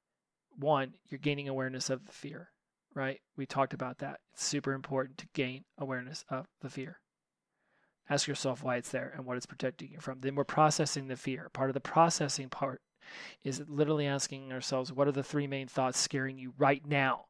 one 0.58 0.94
you're 1.08 1.18
gaining 1.18 1.48
awareness 1.48 1.90
of 1.90 2.06
the 2.06 2.12
fear 2.12 2.50
right? 2.94 3.20
We 3.36 3.46
talked 3.46 3.74
about 3.74 3.98
that. 3.98 4.20
It's 4.32 4.44
super 4.44 4.72
important 4.72 5.18
to 5.18 5.28
gain 5.34 5.64
awareness 5.78 6.24
of 6.30 6.46
the 6.62 6.70
fear. 6.70 7.00
Ask 8.08 8.28
yourself 8.28 8.62
why 8.62 8.76
it's 8.76 8.90
there 8.90 9.12
and 9.16 9.24
what 9.24 9.36
it's 9.36 9.46
protecting 9.46 9.90
you 9.90 10.00
from. 10.00 10.20
Then 10.20 10.34
we're 10.34 10.44
processing 10.44 11.08
the 11.08 11.16
fear. 11.16 11.48
Part 11.52 11.70
of 11.70 11.74
the 11.74 11.80
processing 11.80 12.48
part 12.48 12.80
is 13.42 13.62
literally 13.68 14.06
asking 14.06 14.52
ourselves, 14.52 14.92
what 14.92 15.08
are 15.08 15.12
the 15.12 15.22
three 15.22 15.46
main 15.46 15.68
thoughts 15.68 15.98
scaring 15.98 16.38
you 16.38 16.52
right 16.58 16.86
now? 16.86 17.26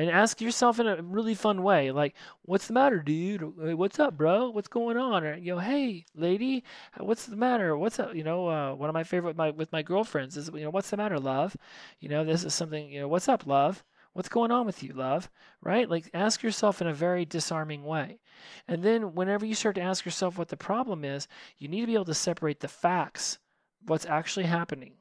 And 0.00 0.08
ask 0.08 0.40
yourself 0.40 0.78
in 0.78 0.86
a 0.86 1.02
really 1.02 1.34
fun 1.34 1.64
way, 1.64 1.90
like, 1.90 2.14
what's 2.42 2.68
the 2.68 2.72
matter, 2.72 3.00
dude? 3.00 3.42
What's 3.76 3.98
up, 3.98 4.16
bro? 4.16 4.48
What's 4.50 4.68
going 4.68 4.96
on? 4.96 5.24
Or, 5.24 5.36
you 5.36 5.52
know, 5.52 5.58
hey, 5.58 6.04
lady, 6.14 6.62
what's 6.98 7.26
the 7.26 7.34
matter? 7.34 7.76
What's 7.76 7.98
up? 7.98 8.14
You 8.14 8.22
know, 8.22 8.48
uh, 8.48 8.74
one 8.76 8.88
of 8.88 8.94
my 8.94 9.02
favorite 9.02 9.30
with 9.30 9.36
my, 9.36 9.50
with 9.50 9.72
my 9.72 9.82
girlfriends 9.82 10.36
is, 10.36 10.50
you 10.54 10.60
know, 10.60 10.70
what's 10.70 10.90
the 10.90 10.96
matter, 10.96 11.18
love? 11.18 11.56
You 11.98 12.08
know, 12.08 12.24
this 12.24 12.44
is 12.44 12.54
something, 12.54 12.88
you 12.88 13.00
know, 13.00 13.08
what's 13.08 13.28
up, 13.28 13.44
love? 13.44 13.82
What's 14.12 14.28
going 14.28 14.52
on 14.52 14.66
with 14.66 14.84
you, 14.84 14.92
love? 14.92 15.28
Right? 15.62 15.90
Like, 15.90 16.08
ask 16.14 16.44
yourself 16.44 16.80
in 16.80 16.86
a 16.86 16.94
very 16.94 17.24
disarming 17.24 17.84
way. 17.84 18.20
And 18.68 18.84
then, 18.84 19.14
whenever 19.14 19.46
you 19.46 19.54
start 19.56 19.74
to 19.74 19.82
ask 19.82 20.04
yourself 20.04 20.38
what 20.38 20.48
the 20.48 20.56
problem 20.56 21.04
is, 21.04 21.26
you 21.56 21.66
need 21.66 21.80
to 21.80 21.86
be 21.88 21.94
able 21.94 22.04
to 22.04 22.14
separate 22.14 22.60
the 22.60 22.68
facts 22.68 23.38
what's 23.86 24.06
actually 24.06 24.46
happening 24.46 24.94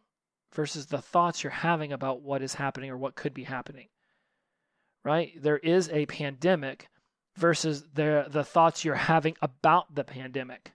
versus 0.54 0.88
the 0.88 1.02
thoughts 1.02 1.44
you're 1.44 1.52
having 1.52 1.92
about 1.92 2.22
what 2.22 2.42
is 2.42 2.54
happening 2.54 2.90
or 2.90 2.98
what 2.98 3.16
could 3.16 3.34
be 3.34 3.44
happening. 3.44 3.88
Right? 5.04 5.32
There 5.42 5.58
is 5.58 5.90
a 5.90 6.06
pandemic 6.08 6.90
versus 7.36 7.84
the 7.94 8.26
the 8.30 8.44
thoughts 8.44 8.84
you're 8.84 8.96
having 8.96 9.36
about 9.42 9.94
the 9.94 10.04
pandemic. 10.04 10.74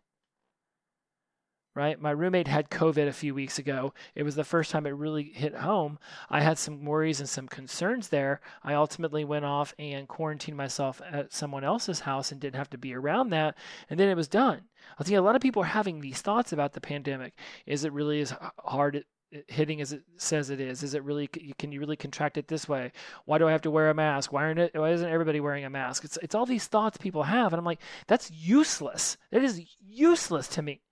Right? 1.74 1.98
My 1.98 2.10
roommate 2.10 2.48
had 2.48 2.68
COVID 2.68 3.08
a 3.08 3.12
few 3.12 3.34
weeks 3.34 3.58
ago. 3.58 3.94
It 4.14 4.24
was 4.24 4.34
the 4.34 4.44
first 4.44 4.70
time 4.70 4.84
it 4.84 4.90
really 4.90 5.32
hit 5.34 5.54
home. 5.54 5.98
I 6.28 6.42
had 6.42 6.58
some 6.58 6.84
worries 6.84 7.18
and 7.18 7.28
some 7.28 7.48
concerns 7.48 8.08
there. 8.08 8.42
I 8.62 8.74
ultimately 8.74 9.24
went 9.24 9.46
off 9.46 9.74
and 9.78 10.06
quarantined 10.06 10.56
myself 10.56 11.00
at 11.10 11.32
someone 11.32 11.64
else's 11.64 12.00
house 12.00 12.30
and 12.30 12.38
didn't 12.40 12.56
have 12.56 12.70
to 12.70 12.78
be 12.78 12.94
around 12.94 13.30
that. 13.30 13.56
And 13.88 13.98
then 13.98 14.10
it 14.10 14.16
was 14.16 14.28
done. 14.28 14.62
I 14.98 15.04
think 15.04 15.16
a 15.16 15.22
lot 15.22 15.34
of 15.34 15.40
people 15.40 15.62
are 15.62 15.66
having 15.66 16.00
these 16.00 16.20
thoughts 16.20 16.52
about 16.52 16.74
the 16.74 16.80
pandemic. 16.80 17.32
Is 17.64 17.84
it 17.84 17.92
really 17.92 18.20
as 18.20 18.34
hard 18.58 19.04
hitting 19.48 19.80
as 19.80 19.94
it 19.94 20.02
says 20.18 20.50
it 20.50 20.60
is? 20.60 20.82
Is 20.82 20.92
it 20.92 21.04
really? 21.04 21.26
Can 21.26 21.72
you 21.72 21.80
really 21.80 21.96
contract 21.96 22.36
it 22.36 22.48
this 22.48 22.68
way? 22.68 22.92
Why 23.24 23.38
do 23.38 23.48
I 23.48 23.52
have 23.52 23.62
to 23.62 23.70
wear 23.70 23.88
a 23.88 23.94
mask? 23.94 24.30
Why 24.30 24.44
aren't 24.44 24.58
it? 24.58 24.72
Why 24.74 24.90
isn't 24.90 25.08
everybody 25.08 25.40
wearing 25.40 25.64
a 25.64 25.70
mask? 25.70 26.04
It's 26.04 26.18
it's 26.22 26.34
all 26.34 26.44
these 26.44 26.66
thoughts 26.66 26.98
people 26.98 27.22
have, 27.22 27.52
and 27.52 27.58
I'm 27.58 27.64
like, 27.64 27.80
that's 28.06 28.30
useless. 28.30 29.16
It 29.30 29.42
is 29.42 29.62
useless 29.80 30.48
to 30.48 30.62
me. 30.62 30.82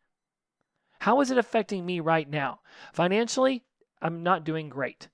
How 1.01 1.21
is 1.23 1.31
it 1.31 1.39
affecting 1.39 1.85
me 1.85 2.01
right 2.01 2.29
now? 2.29 2.61
Financially, 2.93 3.65
I'm 4.03 4.23
not 4.23 4.45
doing 4.45 4.69
great. 4.69 5.09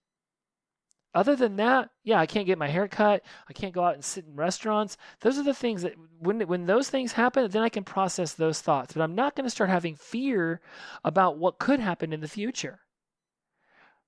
Other 1.14 1.36
than 1.36 1.56
that, 1.56 1.90
yeah, 2.04 2.18
I 2.18 2.26
can't 2.26 2.46
get 2.46 2.58
my 2.58 2.68
hair 2.68 2.88
cut. 2.88 3.22
I 3.48 3.52
can't 3.52 3.72
go 3.72 3.84
out 3.84 3.94
and 3.94 4.04
sit 4.04 4.26
in 4.26 4.36
restaurants. 4.36 4.98
Those 5.20 5.38
are 5.38 5.44
the 5.44 5.54
things 5.54 5.82
that 5.82 5.94
when 6.18 6.40
when 6.40 6.66
those 6.66 6.90
things 6.90 7.12
happen, 7.12 7.48
then 7.50 7.62
I 7.62 7.70
can 7.70 7.84
process 7.84 8.34
those 8.34 8.60
thoughts. 8.60 8.92
But 8.92 9.02
I'm 9.02 9.14
not 9.14 9.34
going 9.34 9.46
to 9.46 9.50
start 9.50 9.70
having 9.70 9.94
fear 9.94 10.60
about 11.04 11.38
what 11.38 11.58
could 11.58 11.80
happen 11.80 12.12
in 12.12 12.20
the 12.20 12.28
future. 12.28 12.80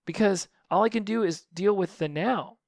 Because 0.05 0.49
all 0.71 0.83
I 0.83 0.91
can 0.91 1.05
do 1.05 1.23
is 1.23 1.47
deal 1.55 1.75
with 1.75 1.97
the 1.99 2.09
now. 2.09 2.59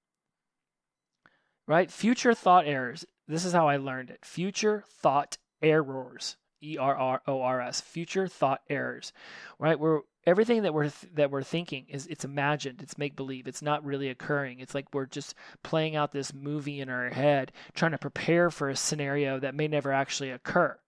Right? 1.67 1.91
Future 1.91 2.33
thought 2.33 2.67
errors. 2.67 3.05
This 3.29 3.45
is 3.45 3.53
how 3.53 3.69
I 3.69 3.77
learned 3.77 4.09
it. 4.09 4.25
Future 4.25 4.85
thought 4.89 5.37
errors. 5.61 6.37
E 6.63 6.77
R 6.79 6.97
R 6.97 7.23
O 7.27 7.43
R 7.43 7.61
S, 7.61 7.81
future 7.81 8.29
thought 8.29 8.63
errors, 8.69 9.13
right? 9.59 9.79
Where 9.79 10.01
everything 10.27 10.63
that 10.63 10.75
we're 10.75 10.91
th- 10.91 11.13
that 11.15 11.31
we're 11.31 11.43
thinking 11.43 11.87
is 11.89 12.07
it's 12.07 12.25
imagined 12.25 12.83
it's 12.83 12.99
make 12.99 13.17
believe 13.17 13.47
it's 13.47 13.63
not 13.63 13.85
really 13.85 14.09
occurring. 14.09 14.61
It's 14.61 14.75
like 14.75 14.93
we're 14.93 15.07
just 15.07 15.35
playing 15.63 15.97
out 15.97 16.13
this 16.13 16.35
movie 16.35 16.81
in 16.81 16.89
our 16.89 17.11
head 17.11 17.53
trying 17.75 17.93
to 17.93 17.99
prepare 17.99 18.51
for 18.51 18.69
a 18.69 18.77
scenario 18.77 19.39
that 19.41 19.55
may 19.55 19.69
never 19.69 19.93
actually 19.93 20.31
occur. 20.31 20.79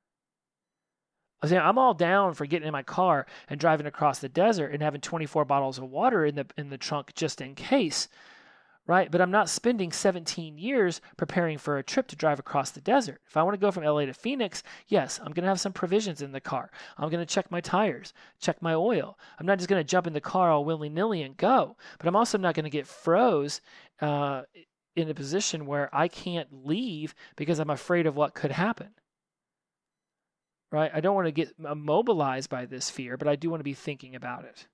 I 1.43 1.57
I'm 1.57 1.79
all 1.79 1.95
down 1.95 2.35
for 2.35 2.47
getting 2.47 2.69
in 2.69 2.73
my 2.73 2.85
car 2.85 3.27
and 3.49 3.59
driving 3.59 3.87
across 3.87 4.21
the 4.21 4.29
desert 4.29 4.73
and 4.73 4.83
having 4.83 5.01
24 5.01 5.45
bottles 5.45 5.79
of 5.79 5.91
water 5.91 6.25
in 6.25 6.37
the 6.37 6.47
in 6.57 6.71
the 6.71 6.79
trunk 6.79 7.15
just 7.15 7.41
in 7.41 7.55
case 7.55 8.09
right? 8.87 9.11
But 9.11 9.21
I'm 9.21 9.31
not 9.31 9.49
spending 9.49 9.93
17 9.93 10.59
years 10.59 11.01
preparing 11.17 11.59
for 11.59 11.79
a 11.79 11.83
trip 11.83 12.09
to 12.09 12.17
drive 12.17 12.39
across 12.39 12.71
the 12.71 12.81
desert. 12.81 13.21
If 13.27 13.37
I 13.37 13.43
want 13.43 13.55
to 13.55 13.61
go 13.61 13.71
from 13.71 13.85
LA 13.85 14.07
to 14.07 14.15
Phoenix, 14.15 14.63
yes, 14.89 15.21
I'm 15.21 15.33
going 15.33 15.45
to 15.45 15.49
have 15.49 15.61
some 15.61 15.73
provisions 15.73 16.21
in 16.21 16.33
the 16.33 16.41
car. 16.41 16.71
I'm 16.99 17.09
going 17.09 17.25
to 17.25 17.35
check 17.35 17.51
my 17.51 17.61
tires, 17.61 18.13
check 18.41 18.61
my 18.61 18.75
oil. 18.75 19.19
I'm 19.39 19.47
not 19.47 19.59
just 19.59 19.69
going 19.69 19.81
to 19.81 19.89
jump 19.89 20.07
in 20.07 20.13
the 20.13 20.21
car 20.21 20.51
all 20.51 20.65
willy 20.65 20.89
nilly 20.89 21.23
and 21.23 21.37
go, 21.37 21.77
but 21.99 22.09
I'm 22.09 22.17
also 22.17 22.39
not 22.39 22.55
going 22.55 22.65
to 22.65 22.71
get 22.71 22.87
froze. 22.87 23.61
Uh, 24.01 24.43
in 24.95 25.09
a 25.09 25.15
position 25.15 25.67
where 25.67 25.89
I 25.93 26.09
can't 26.09 26.67
leave 26.67 27.15
because 27.37 27.59
I'm 27.59 27.71
afraid 27.71 28.07
of 28.07 28.17
what 28.17 28.35
could 28.35 28.53
happen. 28.53 28.91
Right? 30.71 30.91
I 30.93 31.01
don't 31.01 31.15
want 31.15 31.27
to 31.27 31.33
get 31.33 31.55
immobilized 31.59 32.49
by 32.49 32.67
this 32.67 32.91
fear, 32.91 33.17
but 33.17 33.29
I 33.29 33.37
do 33.37 33.51
want 33.51 33.61
to 33.61 33.65
be 33.65 33.75
thinking 33.75 34.15
about 34.15 34.45
it. 34.45 34.67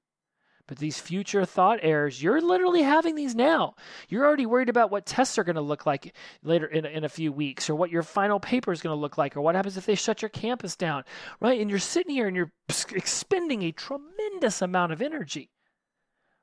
But 0.68 0.76
these 0.78 1.00
future 1.00 1.46
thought 1.46 1.80
errors, 1.82 2.22
you're 2.22 2.42
literally 2.42 2.82
having 2.82 3.14
these 3.14 3.34
now. 3.34 3.74
You're 4.10 4.26
already 4.26 4.44
worried 4.44 4.68
about 4.68 4.90
what 4.90 5.06
tests 5.06 5.38
are 5.38 5.44
going 5.44 5.56
to 5.56 5.62
look 5.62 5.86
like 5.86 6.14
later 6.42 6.66
in, 6.66 6.84
in 6.84 7.04
a 7.04 7.08
few 7.08 7.32
weeks, 7.32 7.70
or 7.70 7.74
what 7.74 7.90
your 7.90 8.02
final 8.02 8.38
paper 8.38 8.70
is 8.70 8.82
going 8.82 8.94
to 8.94 9.00
look 9.00 9.16
like, 9.16 9.34
or 9.34 9.40
what 9.40 9.54
happens 9.54 9.78
if 9.78 9.86
they 9.86 9.94
shut 9.94 10.20
your 10.20 10.28
campus 10.28 10.76
down, 10.76 11.04
right? 11.40 11.58
And 11.58 11.70
you're 11.70 11.78
sitting 11.78 12.14
here 12.14 12.26
and 12.26 12.36
you're 12.36 12.52
expending 12.92 13.62
a 13.62 13.72
tremendous 13.72 14.60
amount 14.60 14.92
of 14.92 15.00
energy 15.00 15.50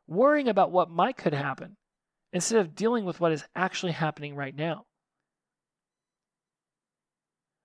worrying 0.07 0.47
about 0.47 0.71
what 0.71 0.89
might 0.89 1.17
could 1.17 1.33
happen 1.33 1.77
instead 2.33 2.59
of 2.59 2.75
dealing 2.75 3.05
with 3.05 3.19
what 3.19 3.31
is 3.31 3.45
actually 3.55 3.91
happening 3.91 4.35
right 4.35 4.55
now. 4.55 4.85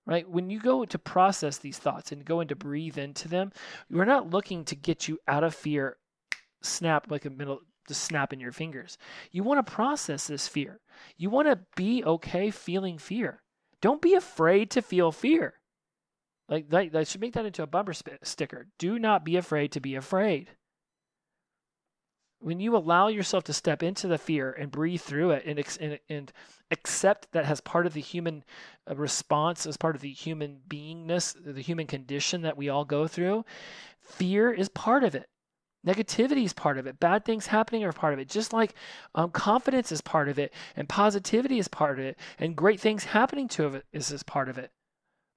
Right? 0.05 0.29
When 0.29 0.49
you 0.49 0.59
go 0.59 0.85
to 0.85 0.99
process 0.99 1.57
these 1.57 1.77
thoughts 1.77 2.11
and 2.11 2.25
go 2.25 2.39
into 2.41 2.55
breathe 2.55 2.97
into 2.97 3.27
them, 3.27 3.51
we're 3.89 4.05
not 4.05 4.29
looking 4.29 4.65
to 4.65 4.75
get 4.75 5.07
you 5.07 5.19
out 5.27 5.43
of 5.43 5.55
fear 5.55 5.97
snap 6.61 7.09
like 7.09 7.25
a 7.25 7.29
middle 7.29 7.61
just 7.87 8.03
snap 8.03 8.31
in 8.31 8.39
your 8.39 8.51
fingers. 8.51 8.97
You 9.31 9.43
want 9.43 9.65
to 9.65 9.71
process 9.71 10.27
this 10.27 10.47
fear. 10.47 10.79
You 11.17 11.29
want 11.29 11.47
to 11.47 11.59
be 11.75 12.03
okay 12.03 12.51
feeling 12.51 12.97
fear. 12.97 13.41
Don't 13.81 14.01
be 14.01 14.13
afraid 14.13 14.69
to 14.71 14.81
feel 14.81 15.11
fear. 15.11 15.55
Like 16.47 16.69
that, 16.69 16.91
that 16.91 17.07
should 17.07 17.21
make 17.21 17.33
that 17.33 17.45
into 17.45 17.63
a 17.63 17.67
bumper 17.67 17.93
sp- 17.95 18.21
sticker. 18.23 18.67
Do 18.77 18.99
not 18.99 19.25
be 19.25 19.35
afraid 19.35 19.71
to 19.71 19.79
be 19.79 19.95
afraid. 19.95 20.49
When 22.39 22.59
you 22.59 22.75
allow 22.75 23.07
yourself 23.07 23.43
to 23.45 23.53
step 23.53 23.83
into 23.83 24.07
the 24.07 24.17
fear 24.17 24.51
and 24.51 24.71
breathe 24.71 25.01
through 25.01 25.31
it 25.31 25.43
and, 25.45 25.63
and, 25.79 25.99
and 26.09 26.31
accept 26.71 27.31
that 27.33 27.45
as 27.45 27.61
part 27.61 27.85
of 27.85 27.93
the 27.93 28.01
human 28.01 28.43
uh, 28.89 28.95
response, 28.95 29.65
as 29.65 29.77
part 29.77 29.95
of 29.95 30.01
the 30.01 30.11
human 30.11 30.59
beingness, 30.67 31.35
the 31.41 31.61
human 31.61 31.87
condition 31.87 32.41
that 32.41 32.57
we 32.57 32.67
all 32.67 32.83
go 32.83 33.07
through, 33.07 33.45
fear 34.01 34.51
is 34.51 34.69
part 34.69 35.03
of 35.03 35.13
it. 35.13 35.29
Negativity 35.85 36.45
is 36.45 36.53
part 36.53 36.77
of 36.77 36.85
it. 36.85 36.99
Bad 36.99 37.25
things 37.25 37.47
happening 37.47 37.83
are 37.83 37.91
part 37.91 38.13
of 38.13 38.19
it. 38.19 38.29
Just 38.29 38.53
like 38.53 38.75
um, 39.15 39.31
confidence 39.31 39.91
is 39.91 40.01
part 40.01 40.29
of 40.29 40.37
it, 40.37 40.53
and 40.75 40.87
positivity 40.87 41.57
is 41.57 41.67
part 41.67 41.97
of 41.97 42.05
it, 42.05 42.17
and 42.37 42.55
great 42.55 42.79
things 42.79 43.03
happening 43.03 43.47
to 43.49 43.67
it 43.75 43.85
is, 43.91 44.11
is 44.11 44.21
part 44.21 44.47
of 44.47 44.57
it. 44.59 44.71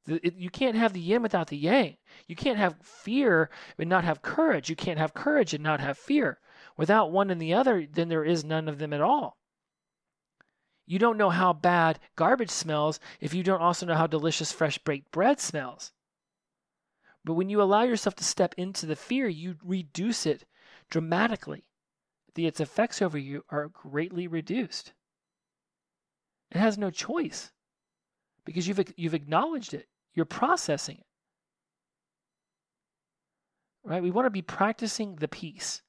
The, 0.04 0.26
it. 0.26 0.34
You 0.34 0.50
can't 0.50 0.76
have 0.76 0.92
the 0.92 1.00
yin 1.00 1.22
without 1.22 1.48
the 1.48 1.56
yang. 1.56 1.96
You 2.26 2.36
can't 2.36 2.58
have 2.58 2.76
fear 2.82 3.48
and 3.78 3.88
not 3.88 4.04
have 4.04 4.20
courage. 4.20 4.68
You 4.68 4.76
can't 4.76 4.98
have 4.98 5.14
courage 5.14 5.54
and 5.54 5.64
not 5.64 5.80
have 5.80 5.96
fear. 5.96 6.38
Without 6.76 7.10
one 7.10 7.30
and 7.30 7.40
the 7.40 7.54
other, 7.54 7.86
then 7.90 8.10
there 8.10 8.24
is 8.24 8.44
none 8.44 8.68
of 8.68 8.78
them 8.78 8.92
at 8.92 9.00
all. 9.00 9.38
You 10.86 10.98
don't 10.98 11.16
know 11.16 11.30
how 11.30 11.54
bad 11.54 11.98
garbage 12.16 12.50
smells 12.50 13.00
if 13.18 13.32
you 13.32 13.42
don't 13.42 13.62
also 13.62 13.86
know 13.86 13.94
how 13.94 14.06
delicious 14.06 14.52
fresh 14.52 14.76
baked 14.76 15.10
bread 15.10 15.40
smells. 15.40 15.92
But 17.24 17.34
when 17.34 17.48
you 17.48 17.62
allow 17.62 17.82
yourself 17.82 18.14
to 18.16 18.24
step 18.24 18.54
into 18.56 18.86
the 18.86 18.96
fear, 18.96 19.28
you 19.28 19.56
reduce 19.64 20.26
it 20.26 20.44
dramatically. 20.90 21.64
The, 22.34 22.46
its 22.46 22.60
effects 22.60 23.00
over 23.00 23.16
you 23.16 23.44
are 23.48 23.68
greatly 23.68 24.26
reduced. 24.26 24.92
It 26.50 26.58
has 26.58 26.76
no 26.76 26.90
choice 26.90 27.52
because 28.44 28.68
you've, 28.68 28.92
you've 28.96 29.14
acknowledged 29.14 29.72
it, 29.72 29.88
you're 30.12 30.26
processing 30.26 30.98
it. 30.98 31.06
Right? 33.84 34.02
We 34.02 34.10
want 34.10 34.26
to 34.26 34.30
be 34.30 34.42
practicing 34.42 35.16
the 35.16 35.28
peace. 35.28 35.82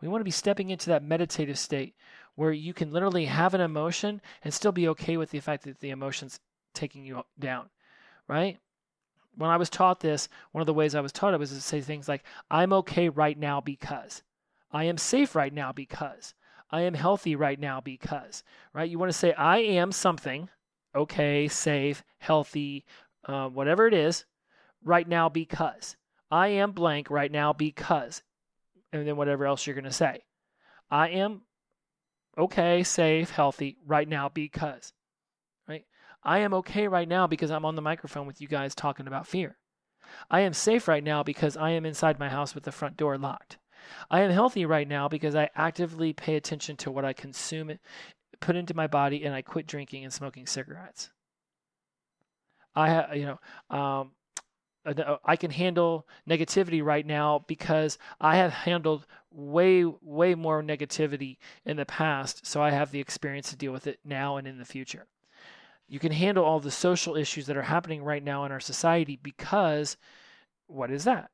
We 0.00 0.08
want 0.08 0.20
to 0.20 0.24
be 0.24 0.30
stepping 0.30 0.70
into 0.70 0.90
that 0.90 1.02
meditative 1.02 1.58
state 1.58 1.94
where 2.34 2.52
you 2.52 2.72
can 2.72 2.90
literally 2.90 3.26
have 3.26 3.52
an 3.52 3.60
emotion 3.60 4.22
and 4.42 4.54
still 4.54 4.72
be 4.72 4.88
okay 4.88 5.16
with 5.16 5.30
the 5.30 5.40
fact 5.40 5.64
that 5.64 5.80
the 5.80 5.90
emotion's 5.90 6.40
taking 6.74 7.04
you 7.04 7.22
down, 7.38 7.68
right? 8.28 8.58
When 9.36 9.50
I 9.50 9.56
was 9.56 9.70
taught 9.70 10.00
this, 10.00 10.28
one 10.52 10.60
of 10.60 10.66
the 10.66 10.74
ways 10.74 10.94
I 10.94 11.00
was 11.00 11.12
taught 11.12 11.34
it 11.34 11.40
was 11.40 11.50
to 11.50 11.60
say 11.60 11.80
things 11.80 12.08
like, 12.08 12.24
I'm 12.50 12.72
okay 12.74 13.08
right 13.08 13.38
now 13.38 13.60
because. 13.60 14.22
I 14.72 14.84
am 14.84 14.98
safe 14.98 15.34
right 15.34 15.52
now 15.52 15.72
because. 15.72 16.34
I 16.70 16.82
am 16.82 16.94
healthy 16.94 17.36
right 17.36 17.58
now 17.58 17.80
because. 17.80 18.42
Right? 18.72 18.90
You 18.90 18.98
want 18.98 19.10
to 19.10 19.18
say, 19.18 19.32
I 19.32 19.58
am 19.58 19.92
something, 19.92 20.48
okay, 20.94 21.48
safe, 21.48 22.04
healthy, 22.18 22.84
uh, 23.24 23.48
whatever 23.48 23.86
it 23.86 23.94
is, 23.94 24.24
right 24.84 25.08
now 25.08 25.28
because. 25.28 25.96
I 26.30 26.48
am 26.48 26.72
blank 26.72 27.10
right 27.10 27.32
now 27.32 27.52
because. 27.52 28.22
And 28.92 29.06
then 29.06 29.16
whatever 29.16 29.46
else 29.46 29.66
you're 29.66 29.74
going 29.74 29.84
to 29.84 29.92
say. 29.92 30.22
I 30.90 31.08
am 31.08 31.42
okay, 32.36 32.82
safe, 32.82 33.30
healthy 33.30 33.76
right 33.86 34.08
now 34.08 34.28
because. 34.28 34.92
I 36.22 36.40
am 36.40 36.54
okay 36.54 36.86
right 36.88 37.08
now 37.08 37.26
because 37.26 37.50
I'm 37.50 37.64
on 37.64 37.76
the 37.76 37.82
microphone 37.82 38.26
with 38.26 38.40
you 38.40 38.48
guys 38.48 38.74
talking 38.74 39.06
about 39.06 39.26
fear. 39.26 39.56
I 40.30 40.40
am 40.40 40.52
safe 40.52 40.88
right 40.88 41.04
now 41.04 41.22
because 41.22 41.56
I 41.56 41.70
am 41.70 41.86
inside 41.86 42.18
my 42.18 42.28
house 42.28 42.54
with 42.54 42.64
the 42.64 42.72
front 42.72 42.96
door 42.96 43.16
locked. 43.16 43.58
I 44.10 44.20
am 44.20 44.30
healthy 44.30 44.66
right 44.66 44.86
now 44.86 45.08
because 45.08 45.34
I 45.34 45.48
actively 45.54 46.12
pay 46.12 46.36
attention 46.36 46.76
to 46.78 46.90
what 46.90 47.04
I 47.04 47.12
consume, 47.12 47.78
put 48.40 48.56
into 48.56 48.74
my 48.74 48.86
body, 48.86 49.24
and 49.24 49.34
I 49.34 49.42
quit 49.42 49.66
drinking 49.66 50.04
and 50.04 50.12
smoking 50.12 50.46
cigarettes. 50.46 51.10
I 52.74 53.14
you 53.14 53.26
know, 53.26 53.76
um, 53.76 54.12
I 55.24 55.36
can 55.36 55.50
handle 55.50 56.06
negativity 56.28 56.82
right 56.82 57.04
now 57.04 57.44
because 57.46 57.98
I 58.20 58.36
have 58.36 58.52
handled 58.52 59.06
way, 59.30 59.84
way 59.84 60.34
more 60.34 60.62
negativity 60.62 61.38
in 61.64 61.76
the 61.76 61.86
past. 61.86 62.46
So 62.46 62.62
I 62.62 62.70
have 62.70 62.90
the 62.90 63.00
experience 63.00 63.50
to 63.50 63.56
deal 63.56 63.72
with 63.72 63.86
it 63.86 64.00
now 64.04 64.36
and 64.36 64.46
in 64.46 64.58
the 64.58 64.64
future 64.64 65.06
you 65.90 65.98
can 65.98 66.12
handle 66.12 66.44
all 66.44 66.60
the 66.60 66.70
social 66.70 67.16
issues 67.16 67.46
that 67.46 67.56
are 67.56 67.62
happening 67.62 68.04
right 68.04 68.22
now 68.22 68.44
in 68.44 68.52
our 68.52 68.60
society 68.60 69.18
because 69.20 69.96
what 70.68 70.88
is 70.88 71.02
that? 71.02 71.30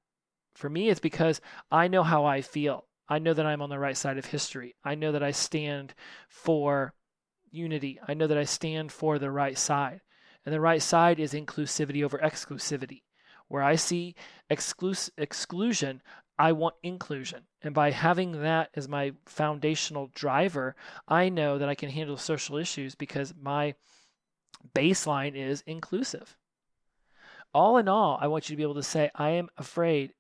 For 0.55 0.71
me, 0.71 0.88
it's 0.88 0.99
because 0.99 1.42
I 1.71 1.88
know 1.88 2.03
how 2.03 2.25
I 2.25 2.40
feel. 2.40 2.87
I 3.07 3.19
know 3.19 3.35
that 3.35 3.45
I'm 3.45 3.61
on 3.61 3.69
the 3.69 3.79
right 3.79 3.97
side 3.97 4.16
of 4.16 4.25
history. 4.25 4.75
I 4.83 4.95
know 4.95 5.12
that 5.12 5.23
I 5.23 5.33
stand 5.33 5.92
for 6.31 6.95
unity. 7.51 8.01
I 8.09 8.14
know 8.14 8.27
that 8.27 8.38
I 8.38 8.45
stand 8.45 8.92
for 8.92 9.19
the 9.19 9.31
right 9.31 9.59
side. 9.59 10.01
And 10.47 10.55
the 10.55 10.61
right 10.61 10.81
side 10.81 11.21
is 11.21 11.35
inclusivity 11.35 12.03
over 12.03 12.16
exclusivity. 12.19 13.03
Where 13.49 13.62
I 13.62 13.77
see 13.77 14.14
exclus- 14.51 15.11
exclusion, 15.19 16.01
I 16.38 16.53
want 16.53 16.77
inclusion. 16.83 17.42
And 17.61 17.75
by 17.75 17.90
having 17.90 18.40
that 18.40 18.71
as 18.75 18.88
my 18.88 19.12
foundational 19.27 20.11
driver, 20.14 20.77
I 21.07 21.29
know 21.29 21.59
that 21.59 21.69
I 21.69 21.75
can 21.75 21.90
handle 21.90 22.16
social 22.16 22.57
issues 22.57 22.95
because 22.95 23.35
my 23.38 23.75
baseline 24.75 25.35
is 25.35 25.62
inclusive. 25.66 26.37
All 27.55 27.79
in 27.79 27.88
all, 27.88 28.19
I 28.21 28.27
want 28.27 28.49
you 28.49 28.55
to 28.55 28.57
be 28.57 28.62
able 28.62 28.75
to 28.75 28.83
say, 28.83 29.11
I 29.14 29.31
am 29.31 29.49
afraid, 29.57 30.12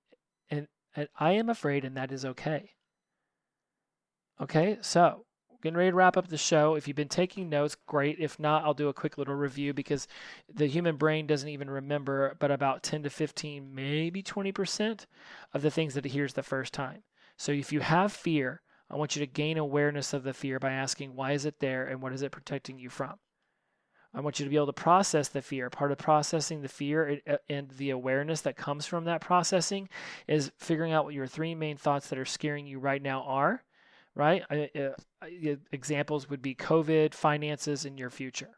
and, 0.50 0.68
and 0.94 1.08
I 1.18 1.32
am 1.32 1.48
afraid, 1.48 1.84
and 1.84 1.96
that 1.96 2.12
is 2.12 2.24
okay. 2.24 2.70
Okay, 4.40 4.78
so 4.80 5.26
getting 5.62 5.76
ready 5.76 5.90
to 5.90 5.96
wrap 5.96 6.16
up 6.16 6.28
the 6.28 6.36
show. 6.36 6.74
If 6.74 6.86
you've 6.86 6.96
been 6.96 7.08
taking 7.08 7.48
notes, 7.48 7.76
great. 7.86 8.18
If 8.20 8.38
not, 8.38 8.64
I'll 8.64 8.74
do 8.74 8.88
a 8.88 8.94
quick 8.94 9.18
little 9.18 9.34
review 9.34 9.72
because 9.74 10.06
the 10.52 10.66
human 10.66 10.96
brain 10.96 11.26
doesn't 11.26 11.48
even 11.48 11.68
remember 11.68 12.36
but 12.38 12.50
about 12.50 12.82
10 12.82 13.02
to 13.02 13.10
15, 13.10 13.74
maybe 13.74 14.22
20% 14.22 15.06
of 15.52 15.62
the 15.62 15.70
things 15.70 15.94
that 15.94 16.06
it 16.06 16.10
hears 16.10 16.34
the 16.34 16.42
first 16.42 16.72
time. 16.72 17.02
So 17.36 17.52
if 17.52 17.72
you 17.72 17.80
have 17.80 18.12
fear, 18.12 18.62
I 18.90 18.96
want 18.96 19.16
you 19.16 19.20
to 19.20 19.26
gain 19.26 19.58
awareness 19.58 20.12
of 20.12 20.22
the 20.22 20.32
fear 20.32 20.58
by 20.60 20.70
asking, 20.70 21.16
why 21.16 21.32
is 21.32 21.44
it 21.44 21.58
there 21.58 21.86
and 21.86 22.00
what 22.00 22.12
is 22.12 22.22
it 22.22 22.30
protecting 22.30 22.78
you 22.78 22.88
from? 22.88 23.14
I 24.16 24.20
want 24.20 24.40
you 24.40 24.46
to 24.46 24.50
be 24.50 24.56
able 24.56 24.66
to 24.66 24.72
process 24.72 25.28
the 25.28 25.42
fear. 25.42 25.68
Part 25.68 25.92
of 25.92 25.98
processing 25.98 26.62
the 26.62 26.68
fear 26.68 27.20
uh, 27.28 27.36
and 27.50 27.68
the 27.72 27.90
awareness 27.90 28.40
that 28.40 28.56
comes 28.56 28.86
from 28.86 29.04
that 29.04 29.20
processing 29.20 29.90
is 30.26 30.50
figuring 30.56 30.92
out 30.92 31.04
what 31.04 31.12
your 31.12 31.26
three 31.26 31.54
main 31.54 31.76
thoughts 31.76 32.08
that 32.08 32.18
are 32.18 32.24
scaring 32.24 32.66
you 32.66 32.78
right 32.78 33.02
now 33.02 33.24
are, 33.24 33.62
right? 34.14 34.42
Uh, 34.50 35.26
examples 35.70 36.30
would 36.30 36.40
be 36.40 36.54
COVID, 36.54 37.12
finances, 37.12 37.84
and 37.84 37.98
your 37.98 38.08
future, 38.08 38.56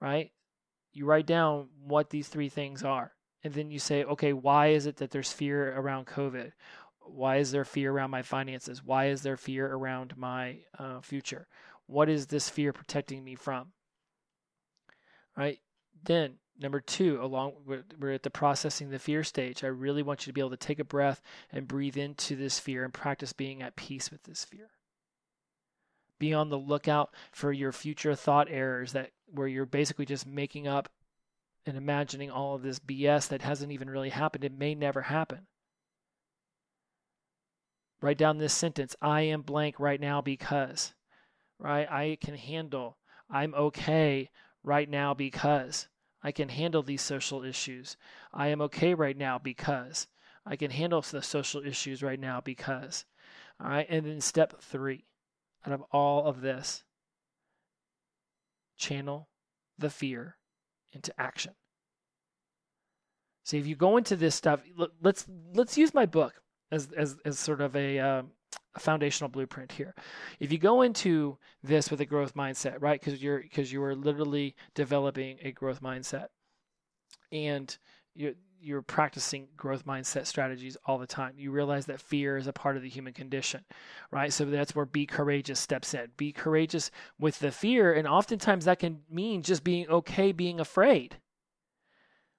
right? 0.00 0.30
You 0.92 1.06
write 1.06 1.26
down 1.26 1.66
what 1.84 2.10
these 2.10 2.28
three 2.28 2.48
things 2.48 2.84
are. 2.84 3.14
And 3.42 3.52
then 3.52 3.72
you 3.72 3.80
say, 3.80 4.04
okay, 4.04 4.32
why 4.32 4.68
is 4.68 4.86
it 4.86 4.98
that 4.98 5.10
there's 5.10 5.32
fear 5.32 5.76
around 5.76 6.06
COVID? 6.06 6.52
Why 7.00 7.38
is 7.38 7.50
there 7.50 7.64
fear 7.64 7.90
around 7.90 8.10
my 8.12 8.22
finances? 8.22 8.84
Why 8.84 9.06
is 9.06 9.22
there 9.22 9.36
fear 9.36 9.66
around 9.74 10.16
my 10.16 10.58
uh, 10.78 11.00
future? 11.00 11.48
What 11.86 12.08
is 12.08 12.28
this 12.28 12.48
fear 12.48 12.72
protecting 12.72 13.24
me 13.24 13.34
from? 13.34 13.72
Right? 15.36 15.60
Then, 16.04 16.34
number 16.58 16.80
two, 16.80 17.18
along 17.22 17.54
we're 17.66 18.12
at 18.12 18.22
the 18.22 18.30
processing 18.30 18.90
the 18.90 18.98
fear 18.98 19.24
stage. 19.24 19.64
I 19.64 19.68
really 19.68 20.02
want 20.02 20.22
you 20.26 20.30
to 20.30 20.34
be 20.34 20.40
able 20.40 20.50
to 20.50 20.56
take 20.56 20.78
a 20.78 20.84
breath 20.84 21.22
and 21.50 21.68
breathe 21.68 21.96
into 21.96 22.36
this 22.36 22.58
fear 22.58 22.84
and 22.84 22.92
practice 22.92 23.32
being 23.32 23.62
at 23.62 23.76
peace 23.76 24.10
with 24.10 24.22
this 24.24 24.44
fear. 24.44 24.70
Be 26.18 26.34
on 26.34 26.50
the 26.50 26.58
lookout 26.58 27.14
for 27.32 27.52
your 27.52 27.72
future 27.72 28.14
thought 28.14 28.48
errors 28.50 28.92
that 28.92 29.10
where 29.26 29.48
you're 29.48 29.66
basically 29.66 30.06
just 30.06 30.26
making 30.26 30.68
up 30.68 30.88
and 31.66 31.76
imagining 31.76 32.30
all 32.30 32.54
of 32.54 32.62
this 32.62 32.78
BS 32.78 33.28
that 33.28 33.42
hasn't 33.42 33.72
even 33.72 33.88
really 33.88 34.10
happened. 34.10 34.44
It 34.44 34.56
may 34.56 34.74
never 34.74 35.02
happen. 35.02 35.46
Write 38.00 38.18
down 38.18 38.38
this 38.38 38.52
sentence 38.52 38.96
I 39.00 39.22
am 39.22 39.42
blank 39.42 39.78
right 39.78 40.00
now 40.00 40.20
because, 40.20 40.92
right? 41.58 41.90
I 41.90 42.18
can 42.20 42.34
handle, 42.34 42.98
I'm 43.30 43.54
okay 43.54 44.30
right 44.62 44.88
now 44.88 45.14
because 45.14 45.88
I 46.22 46.32
can 46.32 46.48
handle 46.48 46.82
these 46.82 47.02
social 47.02 47.42
issues. 47.42 47.96
I 48.32 48.48
am 48.48 48.60
okay 48.62 48.94
right 48.94 49.16
now 49.16 49.38
because 49.38 50.06
I 50.46 50.56
can 50.56 50.70
handle 50.70 51.02
the 51.02 51.22
social 51.22 51.64
issues 51.64 52.02
right 52.02 52.20
now 52.20 52.40
because. 52.40 53.04
All 53.60 53.68
right. 53.68 53.86
And 53.88 54.06
then 54.06 54.20
step 54.20 54.60
three 54.60 55.04
out 55.66 55.72
of 55.72 55.82
all 55.92 56.26
of 56.26 56.40
this 56.40 56.84
channel 58.76 59.28
the 59.78 59.90
fear 59.90 60.36
into 60.92 61.12
action. 61.20 61.54
See, 63.44 63.58
if 63.58 63.66
you 63.66 63.74
go 63.74 63.96
into 63.96 64.16
this 64.16 64.34
stuff, 64.34 64.62
let's 65.00 65.26
let's 65.52 65.76
use 65.76 65.94
my 65.94 66.06
book 66.06 66.34
as 66.70 66.90
as, 66.96 67.16
as 67.24 67.38
sort 67.38 67.60
of 67.60 67.74
a, 67.74 67.98
uh, 67.98 68.22
a 68.74 68.80
foundational 68.80 69.28
blueprint 69.28 69.72
here. 69.72 69.94
If 70.40 70.52
you 70.52 70.58
go 70.58 70.82
into 70.82 71.38
this 71.62 71.90
with 71.90 72.00
a 72.00 72.06
growth 72.06 72.34
mindset, 72.34 72.80
right? 72.80 73.00
Because 73.00 73.22
you're 73.22 73.40
because 73.40 73.72
you 73.72 73.82
are 73.82 73.94
literally 73.94 74.54
developing 74.74 75.38
a 75.42 75.52
growth 75.52 75.82
mindset, 75.82 76.28
and 77.30 77.76
you're 78.14 78.34
you're 78.62 78.82
practicing 78.82 79.48
growth 79.56 79.84
mindset 79.84 80.26
strategies 80.26 80.76
all 80.86 80.96
the 80.96 81.06
time. 81.06 81.34
You 81.36 81.50
realize 81.50 81.86
that 81.86 82.00
fear 82.00 82.36
is 82.36 82.46
a 82.46 82.52
part 82.52 82.76
of 82.76 82.82
the 82.82 82.88
human 82.88 83.12
condition, 83.12 83.64
right? 84.12 84.32
So 84.32 84.44
that's 84.44 84.74
where 84.74 84.86
be 84.86 85.04
courageous 85.04 85.58
steps 85.58 85.94
in. 85.94 86.08
Be 86.16 86.32
courageous 86.32 86.90
with 87.18 87.40
the 87.40 87.50
fear, 87.50 87.92
and 87.92 88.06
oftentimes 88.06 88.64
that 88.64 88.78
can 88.78 89.00
mean 89.10 89.42
just 89.42 89.64
being 89.64 89.88
okay 89.88 90.32
being 90.32 90.60
afraid. 90.60 91.16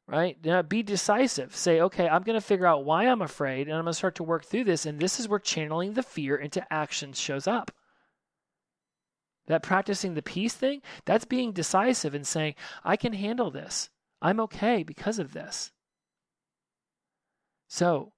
Right? 0.07 0.37
Now 0.43 0.61
be 0.61 0.83
decisive. 0.83 1.55
Say, 1.55 1.79
okay, 1.81 2.09
I'm 2.09 2.23
going 2.23 2.39
to 2.39 2.45
figure 2.45 2.65
out 2.65 2.83
why 2.83 3.05
I'm 3.05 3.21
afraid 3.21 3.67
and 3.67 3.77
I'm 3.77 3.85
going 3.85 3.93
to 3.93 3.97
start 3.97 4.15
to 4.15 4.23
work 4.23 4.45
through 4.45 4.65
this. 4.65 4.85
And 4.85 4.99
this 4.99 5.19
is 5.19 5.29
where 5.29 5.39
channeling 5.39 5.93
the 5.93 6.03
fear 6.03 6.35
into 6.35 6.65
action 6.71 7.13
shows 7.13 7.47
up. 7.47 7.71
That 9.47 9.63
practicing 9.63 10.13
the 10.13 10.21
peace 10.21 10.53
thing, 10.53 10.81
that's 11.05 11.25
being 11.25 11.51
decisive 11.51 12.13
and 12.13 12.27
saying, 12.27 12.55
I 12.83 12.95
can 12.95 13.13
handle 13.13 13.51
this. 13.51 13.89
I'm 14.21 14.39
okay 14.41 14.83
because 14.83 15.19
of 15.19 15.33
this. 15.33 15.71
So, 17.67 18.13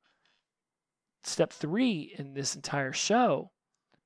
step 1.23 1.51
three 1.51 2.13
in 2.17 2.33
this 2.33 2.55
entire 2.55 2.93
show, 2.93 3.51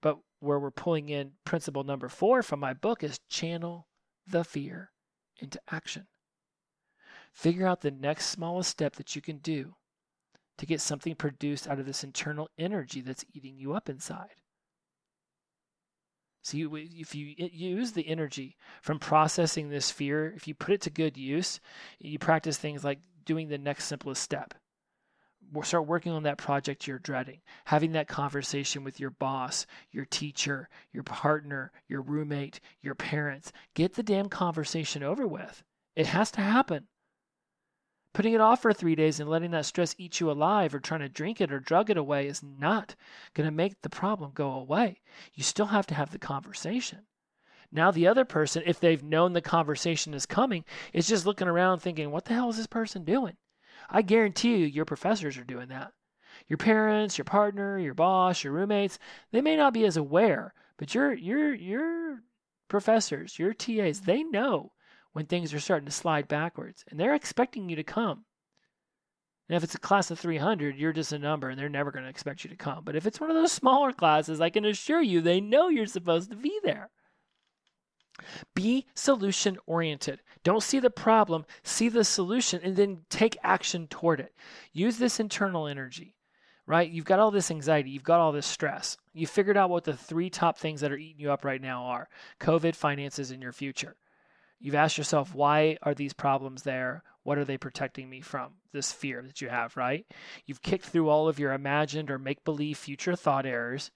but 0.01 0.19
where 0.39 0.59
we're 0.59 0.71
pulling 0.71 1.09
in 1.09 1.31
principle 1.43 1.83
number 1.83 2.07
four 2.07 2.41
from 2.41 2.59
my 2.59 2.73
book, 2.73 3.03
is 3.03 3.19
channel 3.29 3.87
the 4.25 4.43
fear 4.43 4.91
into 5.41 5.59
action. 5.69 6.07
Figure 7.31 7.67
out 7.67 7.81
the 7.81 7.91
next 7.91 8.27
smallest 8.27 8.69
step 8.69 8.95
that 8.95 9.15
you 9.15 9.21
can 9.21 9.37
do 9.37 9.75
to 10.57 10.65
get 10.65 10.81
something 10.81 11.15
produced 11.15 11.67
out 11.67 11.79
of 11.79 11.85
this 11.85 12.03
internal 12.03 12.49
energy 12.57 13.01
that's 13.01 13.25
eating 13.33 13.57
you 13.57 13.73
up 13.73 13.89
inside. 13.89 14.35
So, 16.41 16.57
if 16.57 17.15
you 17.15 17.35
use 17.37 17.91
the 17.91 18.07
energy 18.07 18.57
from 18.81 18.99
processing 18.99 19.69
this 19.69 19.91
fear, 19.91 20.33
if 20.35 20.47
you 20.47 20.55
put 20.55 20.73
it 20.73 20.81
to 20.81 20.89
good 20.89 21.17
use, 21.17 21.59
you 21.99 22.17
practice 22.17 22.57
things 22.57 22.83
like 22.83 22.99
doing 23.25 23.49
the 23.49 23.57
next 23.57 23.85
simplest 23.85 24.21
step 24.23 24.53
start 25.63 25.87
working 25.87 26.11
on 26.11 26.23
that 26.23 26.37
project 26.37 26.87
you're 26.87 26.99
dreading, 26.99 27.41
having 27.65 27.91
that 27.93 28.07
conversation 28.07 28.83
with 28.83 28.99
your 28.99 29.09
boss, 29.09 29.65
your 29.91 30.05
teacher, 30.05 30.69
your 30.93 31.03
partner, 31.03 31.71
your 31.87 32.01
roommate, 32.01 32.59
your 32.81 32.95
parents. 32.95 33.51
Get 33.73 33.95
the 33.95 34.03
damn 34.03 34.29
conversation 34.29 35.03
over 35.03 35.27
with. 35.27 35.63
It 35.95 36.07
has 36.07 36.31
to 36.31 36.41
happen. 36.41 36.87
Putting 38.13 38.33
it 38.33 38.41
off 38.41 38.61
for 38.61 38.73
three 38.73 38.95
days 38.95 39.19
and 39.19 39.29
letting 39.29 39.51
that 39.51 39.65
stress 39.65 39.95
eat 39.97 40.19
you 40.19 40.31
alive 40.31 40.73
or 40.73 40.79
trying 40.79 41.01
to 41.01 41.09
drink 41.09 41.39
it 41.39 41.51
or 41.51 41.59
drug 41.59 41.89
it 41.89 41.97
away 41.97 42.27
is 42.27 42.41
not 42.41 42.95
going 43.33 43.45
to 43.45 43.55
make 43.55 43.81
the 43.81 43.89
problem 43.89 44.31
go 44.33 44.51
away. 44.51 45.01
You 45.33 45.43
still 45.43 45.67
have 45.67 45.85
to 45.87 45.93
have 45.93 46.11
the 46.11 46.19
conversation. 46.19 47.05
Now, 47.71 47.91
the 47.91 48.07
other 48.07 48.25
person, 48.25 48.63
if 48.65 48.79
they've 48.79 49.03
known 49.03 49.33
the 49.33 49.41
conversation 49.41 50.15
is 50.15 50.25
coming, 50.25 50.65
is 50.91 51.07
just 51.07 51.27
looking 51.27 51.47
around 51.47 51.79
thinking, 51.79 52.09
what 52.09 52.25
the 52.25 52.33
hell 52.33 52.49
is 52.49 52.57
this 52.57 52.65
person 52.65 53.03
doing? 53.03 53.37
I 53.89 54.01
guarantee 54.01 54.57
you, 54.57 54.65
your 54.65 54.85
professors 54.85 55.37
are 55.37 55.43
doing 55.43 55.69
that. 55.69 55.93
Your 56.47 56.57
parents, 56.57 57.17
your 57.17 57.25
partner, 57.25 57.77
your 57.77 57.93
boss, 57.93 58.43
your 58.43 58.53
roommates, 58.53 58.97
they 59.31 59.41
may 59.41 59.55
not 59.55 59.73
be 59.73 59.85
as 59.85 59.97
aware, 59.97 60.53
but 60.77 60.95
your 60.95 61.13
your 61.13 61.53
your 61.53 62.23
professors, 62.69 63.37
your 63.37 63.53
TAs, 63.53 64.01
they 64.01 64.23
know 64.23 64.71
when 65.13 65.25
things 65.25 65.53
are 65.53 65.59
starting 65.59 65.85
to 65.85 65.91
slide 65.91 66.27
backwards, 66.27 66.83
and 66.89 66.99
they're 66.99 67.15
expecting 67.15 67.69
you 67.69 67.75
to 67.75 67.83
come. 67.83 68.25
And 69.49 69.55
if 69.55 69.63
it's 69.63 69.75
a 69.75 69.79
class 69.79 70.11
of 70.11 70.19
300, 70.19 70.77
you're 70.77 70.93
just 70.93 71.11
a 71.11 71.17
number, 71.19 71.49
and 71.49 71.59
they're 71.59 71.69
never 71.69 71.91
going 71.91 72.03
to 72.03 72.09
expect 72.09 72.43
you 72.43 72.51
to 72.51 72.55
come. 72.55 72.83
But 72.83 72.95
if 72.95 73.07
it's 73.07 73.19
one 73.19 73.31
of 73.31 73.35
those 73.35 73.51
smaller 73.51 73.91
classes, 73.91 74.39
I 74.39 74.51
can 74.51 74.63
assure 74.65 75.01
you 75.01 75.21
they 75.21 75.41
know 75.41 75.69
you're 75.69 75.87
supposed 75.87 76.29
to 76.29 76.37
be 76.37 76.59
there. 76.63 76.91
Be 78.53 78.85
solution 78.93 79.57
oriented. 79.65 80.21
Don't 80.43 80.61
see 80.61 80.79
the 80.79 80.89
problem, 80.89 81.45
see 81.63 81.89
the 81.89 82.03
solution, 82.03 82.61
and 82.63 82.75
then 82.75 83.05
take 83.09 83.37
action 83.43 83.87
toward 83.87 84.19
it. 84.19 84.35
Use 84.71 84.97
this 84.97 85.19
internal 85.19 85.67
energy, 85.67 86.15
right? 86.67 86.89
You've 86.89 87.05
got 87.05 87.19
all 87.19 87.31
this 87.31 87.49
anxiety, 87.49 87.89
you've 87.89 88.03
got 88.03 88.19
all 88.19 88.31
this 88.31 88.45
stress. 88.45 88.97
You 89.13 89.25
figured 89.25 89.57
out 89.57 89.69
what 89.69 89.85
the 89.85 89.95
three 89.95 90.29
top 90.29 90.57
things 90.57 90.81
that 90.81 90.91
are 90.91 90.97
eating 90.97 91.19
you 91.19 91.31
up 91.31 91.43
right 91.43 91.61
now 91.61 91.85
are 91.85 92.09
COVID, 92.39 92.75
finances, 92.75 93.31
and 93.31 93.41
your 93.41 93.53
future. 93.53 93.95
You've 94.59 94.75
asked 94.75 94.97
yourself, 94.97 95.33
why 95.33 95.77
are 95.83 95.93
these 95.93 96.13
problems 96.13 96.63
there? 96.63 97.03
What 97.23 97.37
are 97.37 97.45
they 97.45 97.57
protecting 97.57 98.09
me 98.09 98.21
from? 98.21 98.53
This 98.73 98.91
fear 98.91 99.21
that 99.21 99.41
you 99.41 99.49
have, 99.49 99.77
right? 99.77 100.05
You've 100.45 100.61
kicked 100.61 100.85
through 100.85 101.09
all 101.09 101.27
of 101.27 101.39
your 101.39 101.53
imagined 101.53 102.11
or 102.11 102.19
make 102.19 102.43
believe 102.43 102.77
future 102.77 103.15
thought 103.15 103.45
errors, 103.45 103.91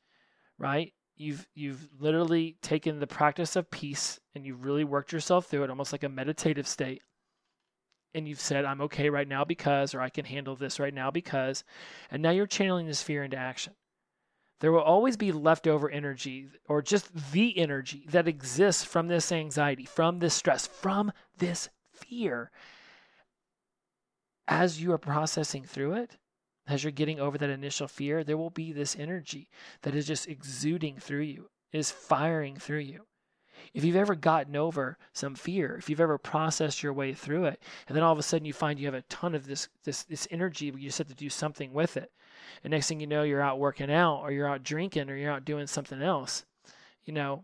right? 0.58 0.94
you've 1.16 1.48
you've 1.54 1.90
literally 2.00 2.58
taken 2.62 3.00
the 3.00 3.08
practice 3.08 3.56
of 3.56 3.70
peace 3.70 4.20
and 4.34 4.46
you've 4.46 4.66
really 4.66 4.84
worked 4.84 5.12
yourself 5.12 5.46
through 5.46 5.64
it 5.64 5.70
almost 5.70 5.92
like 5.92 6.04
a 6.04 6.10
meditative 6.10 6.68
state 6.68 7.02
and 8.14 8.28
you've 8.28 8.40
said 8.40 8.66
i'm 8.66 8.82
okay 8.82 9.10
right 9.10 9.28
now 9.28 9.44
because 9.44 9.94
or 9.94 10.02
i 10.02 10.10
can 10.10 10.26
handle 10.26 10.56
this 10.56 10.80
right 10.80 10.94
now 10.94 11.12
because 11.12 11.64
and 12.10 12.22
now 12.22 12.32
you're 12.32 12.48
channeling 12.48 12.88
this 12.88 13.04
fear 13.04 13.24
into 13.24 13.38
action 13.38 13.74
there 14.64 14.72
will 14.72 14.80
always 14.80 15.18
be 15.18 15.34
leftover 15.34 15.90
energy 15.90 16.48
or 16.70 16.82
just 16.82 17.34
the 17.34 17.58
energy 17.58 18.08
that 18.10 18.30
exists 18.30 18.86
from 18.86 19.10
this 19.10 19.30
anxiety 19.30 19.84
from 19.84 20.20
this 20.20 20.34
stress 20.34 20.66
from 20.66 21.12
this 21.38 21.68
fear 21.92 22.50
as 24.48 24.82
you 24.82 24.94
are 24.94 24.98
processing 24.98 25.66
through 25.66 25.92
it 25.92 26.18
as 26.66 26.84
you're 26.84 26.92
getting 26.92 27.20
over 27.20 27.38
that 27.38 27.50
initial 27.50 27.88
fear, 27.88 28.24
there 28.24 28.38
will 28.38 28.50
be 28.50 28.72
this 28.72 28.96
energy 28.98 29.50
that 29.82 29.96
is 29.96 30.08
just 30.08 30.28
exuding 30.28 30.98
through 30.98 31.22
you, 31.22 31.50
is 31.72 31.92
firing 31.92 32.56
through 32.56 32.80
you. 32.80 33.06
If 33.74 33.84
you've 33.84 33.96
ever 33.96 34.16
gotten 34.16 34.56
over 34.56 34.98
some 35.14 35.36
fear, 35.36 35.76
if 35.76 35.90
you've 35.90 36.00
ever 36.00 36.18
processed 36.18 36.82
your 36.82 36.94
way 36.94 37.14
through 37.14 37.46
it, 37.46 37.62
and 37.88 37.96
then 37.96 38.04
all 38.04 38.14
of 38.14 38.20
a 38.20 38.24
sudden 38.24 38.46
you 38.46 38.54
find 38.54 38.80
you 38.80 38.88
have 38.88 38.94
a 38.94 39.02
ton 39.04 39.36
of 39.36 39.46
this 39.46 39.68
this 39.84 40.04
this 40.04 40.28
energy, 40.32 40.72
but 40.72 40.82
you 40.82 40.88
just 40.88 40.98
have 40.98 41.08
to 41.08 41.14
do 41.14 41.30
something 41.30 41.74
with 41.74 41.98
it. 41.98 42.12
And 42.64 42.72
next 42.72 42.88
thing 42.88 43.00
you 43.00 43.08
know, 43.08 43.24
you're 43.24 43.42
out 43.42 43.60
working 43.60 43.92
out, 43.92 44.22
or 44.22 44.32
you're 44.32 44.48
out 44.48 44.64
drinking, 44.64 45.10
or 45.10 45.16
you're 45.18 45.32
out 45.32 45.46
doing 45.46 45.68
something 45.68 46.02
else. 46.02 46.46
You 47.04 47.14
know, 47.14 47.44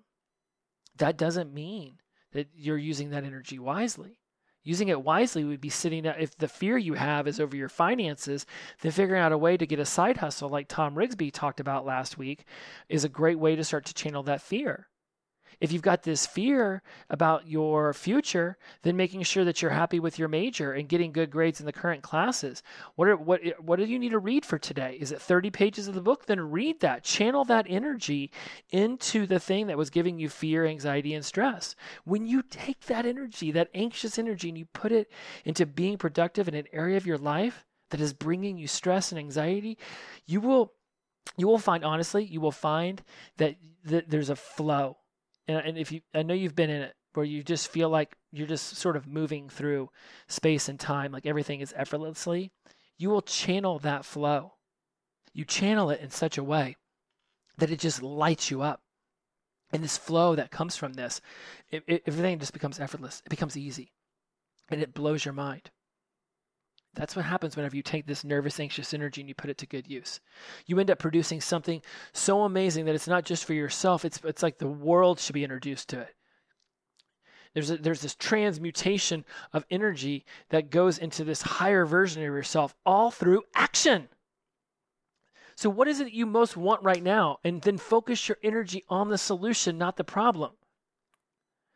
that 0.98 1.18
doesn't 1.18 1.54
mean 1.54 1.96
that 2.34 2.48
you're 2.56 2.78
using 2.78 3.10
that 3.10 3.24
energy 3.24 3.60
wisely. 3.60 4.20
Using 4.64 4.90
it 4.90 5.02
wisely 5.02 5.46
would 5.46 5.62
be 5.62 5.70
sitting 5.70 6.04
down. 6.04 6.16
If 6.20 6.38
the 6.38 6.48
fear 6.48 6.78
you 6.78 6.94
have 6.94 7.28
is 7.28 7.40
over 7.40 7.56
your 7.56 7.70
finances, 7.70 8.46
then 8.82 8.92
figuring 8.92 9.22
out 9.22 9.32
a 9.32 9.38
way 9.38 9.58
to 9.58 9.66
get 9.66 9.80
a 9.80 9.86
side 9.86 10.18
hustle, 10.18 10.50
like 10.50 10.68
Tom 10.68 10.96
Rigsby 10.96 11.32
talked 11.32 11.62
about 11.62 11.86
last 11.86 12.18
week, 12.18 12.44
is 12.90 13.04
a 13.04 13.10
great 13.10 13.40
way 13.40 13.56
to 13.56 13.64
start 13.64 13.86
to 13.86 13.94
channel 13.94 14.22
that 14.24 14.42
fear. 14.42 14.89
If 15.60 15.72
you've 15.72 15.82
got 15.82 16.04
this 16.04 16.26
fear 16.26 16.82
about 17.10 17.48
your 17.48 17.94
future, 17.94 18.58
then 18.84 18.96
making 18.96 19.24
sure 19.24 19.44
that 19.44 19.62
you're 19.62 19.72
happy 19.72 20.00
with 20.00 20.18
your 20.18 20.30
major 20.30 20.72
and 20.72 20.88
getting 20.88 21.12
good 21.12 21.30
grades 21.30 21.60
in 21.60 21.66
the 21.66 21.74
current 21.74 22.02
classes. 22.02 22.64
What 22.96 23.08
are, 23.10 23.18
what 23.18 23.42
what 23.60 23.80
do 23.80 23.86
you 23.86 24.00
need 24.00 24.12
to 24.12 24.20
read 24.20 24.46
for 24.46 24.58
today? 24.58 24.98
Is 25.00 25.12
it 25.12 25.22
30 25.22 25.50
pages 25.50 25.88
of 25.88 25.96
the 25.96 26.02
book? 26.02 26.26
Then 26.26 26.40
read 26.40 26.80
that. 26.80 27.04
Channel 27.04 27.46
that 27.46 27.66
energy 27.68 28.32
into 28.70 29.26
the 29.26 29.40
thing 29.40 29.68
that 29.68 29.78
was 29.78 29.90
giving 29.90 30.20
you 30.20 30.30
fear, 30.30 30.66
anxiety, 30.66 31.14
and 31.14 31.26
stress. 31.26 31.76
When 32.06 32.26
you 32.26 32.42
take 32.42 32.86
that 32.86 33.06
energy, 33.06 33.52
that 33.52 33.70
anxious 33.74 34.18
energy, 34.18 34.50
and 34.50 34.58
you 34.58 34.66
put 34.66 34.92
it 34.92 35.12
into 35.44 35.66
being 35.66 35.98
productive 35.98 36.48
in 36.48 36.54
an 36.54 36.68
area 36.72 36.98
of 36.98 37.06
your 37.06 37.18
life 37.18 37.66
that 37.90 38.00
is 38.02 38.14
bringing 38.14 38.58
you 38.58 38.68
stress 38.68 39.12
and 39.12 39.20
anxiety, 39.20 39.78
you 40.26 40.40
will 40.40 40.74
you 41.38 41.48
will 41.48 41.58
find 41.58 41.84
honestly, 41.84 42.24
you 42.24 42.42
will 42.42 42.52
find 42.52 43.02
that, 43.38 43.56
that 43.86 44.10
there's 44.10 44.30
a 44.30 44.36
flow. 44.36 44.98
And, 45.50 45.78
if 45.78 45.92
you 45.92 46.02
I 46.14 46.22
know 46.24 46.34
you've 46.34 46.56
been 46.56 46.70
in 46.70 46.82
it 46.84 46.96
where 47.14 47.26
you 47.26 47.44
just 47.44 47.70
feel 47.70 47.90
like 47.90 48.16
you're 48.32 48.48
just 48.48 48.76
sort 48.78 48.96
of 48.96 49.08
moving 49.08 49.50
through 49.50 49.90
space 50.28 50.70
and 50.70 50.80
time, 50.80 51.12
like 51.12 51.26
everything 51.26 51.60
is 51.60 51.74
effortlessly, 51.76 52.52
you 52.98 53.10
will 53.10 53.22
channel 53.22 53.80
that 53.80 54.06
flow. 54.06 54.54
You 55.34 55.46
channel 55.46 55.90
it 55.90 56.02
in 56.02 56.12
such 56.12 56.38
a 56.38 56.44
way 56.44 56.76
that 57.58 57.72
it 57.72 57.80
just 57.80 58.04
lights 58.04 58.52
you 58.52 58.62
up. 58.62 58.82
And 59.72 59.84
this 59.84 59.98
flow 59.98 60.36
that 60.36 60.52
comes 60.52 60.76
from 60.76 60.94
this, 60.94 61.22
it, 61.70 61.84
it, 61.88 62.04
everything 62.06 62.40
just 62.40 62.54
becomes 62.54 62.80
effortless. 62.80 63.22
It 63.26 63.30
becomes 63.30 63.58
easy. 63.58 63.92
And 64.70 64.82
it 64.82 64.94
blows 64.94 65.26
your 65.26 65.34
mind. 65.34 65.72
That's 67.00 67.16
what 67.16 67.24
happens 67.24 67.56
whenever 67.56 67.78
you 67.78 67.82
take 67.82 68.06
this 68.06 68.26
nervous, 68.26 68.60
anxious 68.60 68.94
energy 68.94 69.22
and 69.22 69.30
you 69.30 69.34
put 69.34 69.50
it 69.50 69.58
to 69.60 69.66
good 69.66 69.88
use. 69.88 70.20
You 70.66 70.78
end 70.80 70.92
up 70.92 71.00
producing 71.00 71.40
something 71.40 71.82
so 72.12 72.42
amazing 72.42 72.84
that 72.86 72.94
it's 72.94 73.08
not 73.08 73.24
just 73.24 73.46
for 73.46 73.54
yourself, 73.54 74.04
it's, 74.04 74.20
it's 74.26 74.44
like 74.44 74.58
the 74.58 74.68
world 74.68 75.18
should 75.18 75.34
be 75.34 75.46
introduced 75.46 75.88
to 75.90 76.02
it. 76.02 76.14
There's, 77.54 77.72
a, 77.72 77.78
there's 77.78 78.02
this 78.02 78.16
transmutation 78.16 79.24
of 79.54 79.64
energy 79.72 80.26
that 80.50 80.72
goes 80.72 80.98
into 80.98 81.24
this 81.24 81.42
higher 81.42 81.86
version 81.86 82.22
of 82.22 82.34
yourself 82.34 82.76
all 82.86 83.12
through 83.12 83.44
action. 83.56 84.10
So, 85.56 85.70
what 85.70 85.88
is 85.88 86.02
it 86.02 86.12
you 86.12 86.26
most 86.26 86.58
want 86.58 86.84
right 86.84 87.02
now? 87.02 87.38
And 87.46 87.62
then 87.62 87.78
focus 87.78 88.28
your 88.28 88.38
energy 88.44 88.84
on 88.90 89.08
the 89.08 89.18
solution, 89.18 89.78
not 89.78 89.96
the 89.96 90.04
problem. 90.04 90.52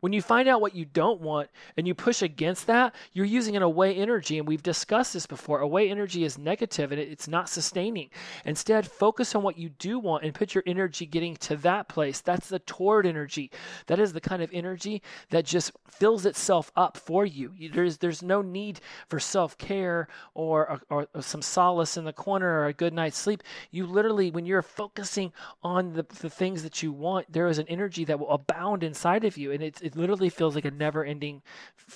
When 0.04 0.12
you 0.12 0.22
find 0.22 0.50
out 0.50 0.60
what 0.60 0.76
you 0.76 0.84
don't 0.84 1.22
want 1.22 1.50
and 1.78 1.88
you 1.88 1.96
push 1.96 2.22
against 2.22 2.68
that, 2.68 2.94
you're 3.14 3.26
using 3.26 3.56
an 3.56 3.64
away 3.64 3.96
energy. 3.96 4.38
And 4.38 4.46
we've 4.46 4.62
discussed 4.62 5.14
this 5.14 5.26
before. 5.26 5.62
Away 5.62 5.90
energy 5.90 6.26
is 6.26 6.38
negative 6.38 6.92
and 6.92 7.00
it's 7.00 7.30
not 7.30 7.48
sustaining. 7.48 8.10
Instead, 8.44 8.86
focus 8.86 9.34
on 9.34 9.44
what 9.44 9.58
you 9.58 9.70
do 9.70 10.00
want 10.00 10.26
and 10.26 10.36
put 10.36 10.54
your 10.54 10.64
energy 10.68 11.06
getting 11.06 11.38
to 11.38 11.56
that 11.56 11.88
place. 11.88 12.20
That's 12.20 12.50
the 12.50 12.60
toward 12.60 13.06
energy. 13.06 13.50
That 13.88 13.98
is 13.98 14.12
the 14.12 14.20
kind 14.20 14.42
of 14.42 14.50
energy 14.52 15.02
that 15.30 15.46
just 15.46 15.72
fills 15.90 16.26
itself 16.26 16.70
up 16.76 16.98
for 16.98 17.26
you. 17.26 17.54
There's, 17.74 18.00
there's 18.00 18.22
no 18.22 18.42
need 18.42 18.82
for 19.08 19.22
self 19.22 19.58
care 19.58 20.10
or, 20.34 20.82
or, 20.90 21.08
or, 21.14 21.22
some 21.22 21.42
solace 21.42 21.96
in 21.96 22.04
the 22.04 22.12
corner 22.12 22.60
or 22.60 22.66
a 22.66 22.74
good 22.74 22.94
night's 22.94 23.18
sleep. 23.18 23.42
You 23.72 23.88
literally, 23.88 24.32
when 24.32 24.46
you're 24.46 24.64
focusing 24.64 25.32
on 25.64 25.94
the, 25.94 26.06
the 26.20 26.30
things 26.30 26.62
that 26.64 26.84
you 26.84 26.92
want, 26.92 27.32
there 27.32 27.48
is 27.48 27.58
an 27.58 27.68
energy 27.70 28.04
that 28.04 28.20
will 28.20 28.32
abound 28.32 28.84
inside 28.84 29.24
of 29.24 29.38
you. 29.38 29.54
And 29.54 29.64
it's, 29.64 29.82
it 29.94 30.00
literally 30.00 30.30
feels 30.30 30.56
like 30.56 30.66
a 30.66 30.72
never 30.72 31.04
ending, 31.04 31.42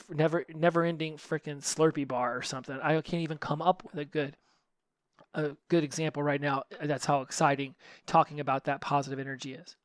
never 0.09 0.45
never 0.53 0.83
ending 0.83 1.17
freaking 1.17 1.61
Slurpee 1.61 2.07
bar 2.07 2.37
or 2.37 2.41
something. 2.41 2.79
I 2.81 3.01
can't 3.01 3.23
even 3.23 3.37
come 3.37 3.61
up 3.61 3.83
with 3.83 3.95
a 3.95 4.05
good 4.05 4.35
a 5.33 5.55
good 5.69 5.83
example 5.83 6.23
right 6.23 6.41
now. 6.41 6.63
That's 6.81 7.05
how 7.05 7.21
exciting 7.21 7.75
talking 8.05 8.39
about 8.39 8.65
that 8.65 8.81
positive 8.81 9.19
energy 9.19 9.53
is. 9.53 9.75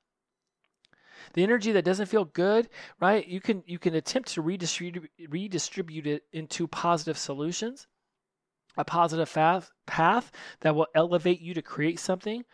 The 1.34 1.42
energy 1.42 1.72
that 1.72 1.84
doesn't 1.84 2.06
feel 2.06 2.24
good, 2.24 2.68
right? 3.00 3.26
You 3.26 3.40
can 3.40 3.62
you 3.66 3.78
can 3.78 3.94
attempt 3.94 4.30
to 4.30 4.42
redistribute 4.42 5.10
redistribute 5.28 6.06
it 6.06 6.24
into 6.32 6.66
positive 6.66 7.16
solutions, 7.16 7.86
a 8.76 8.84
positive 8.84 9.32
path 9.32 9.70
path 9.86 10.32
that 10.60 10.74
will 10.74 10.88
elevate 10.94 11.40
you 11.40 11.54
to 11.54 11.62
create 11.62 12.00
something 12.00 12.44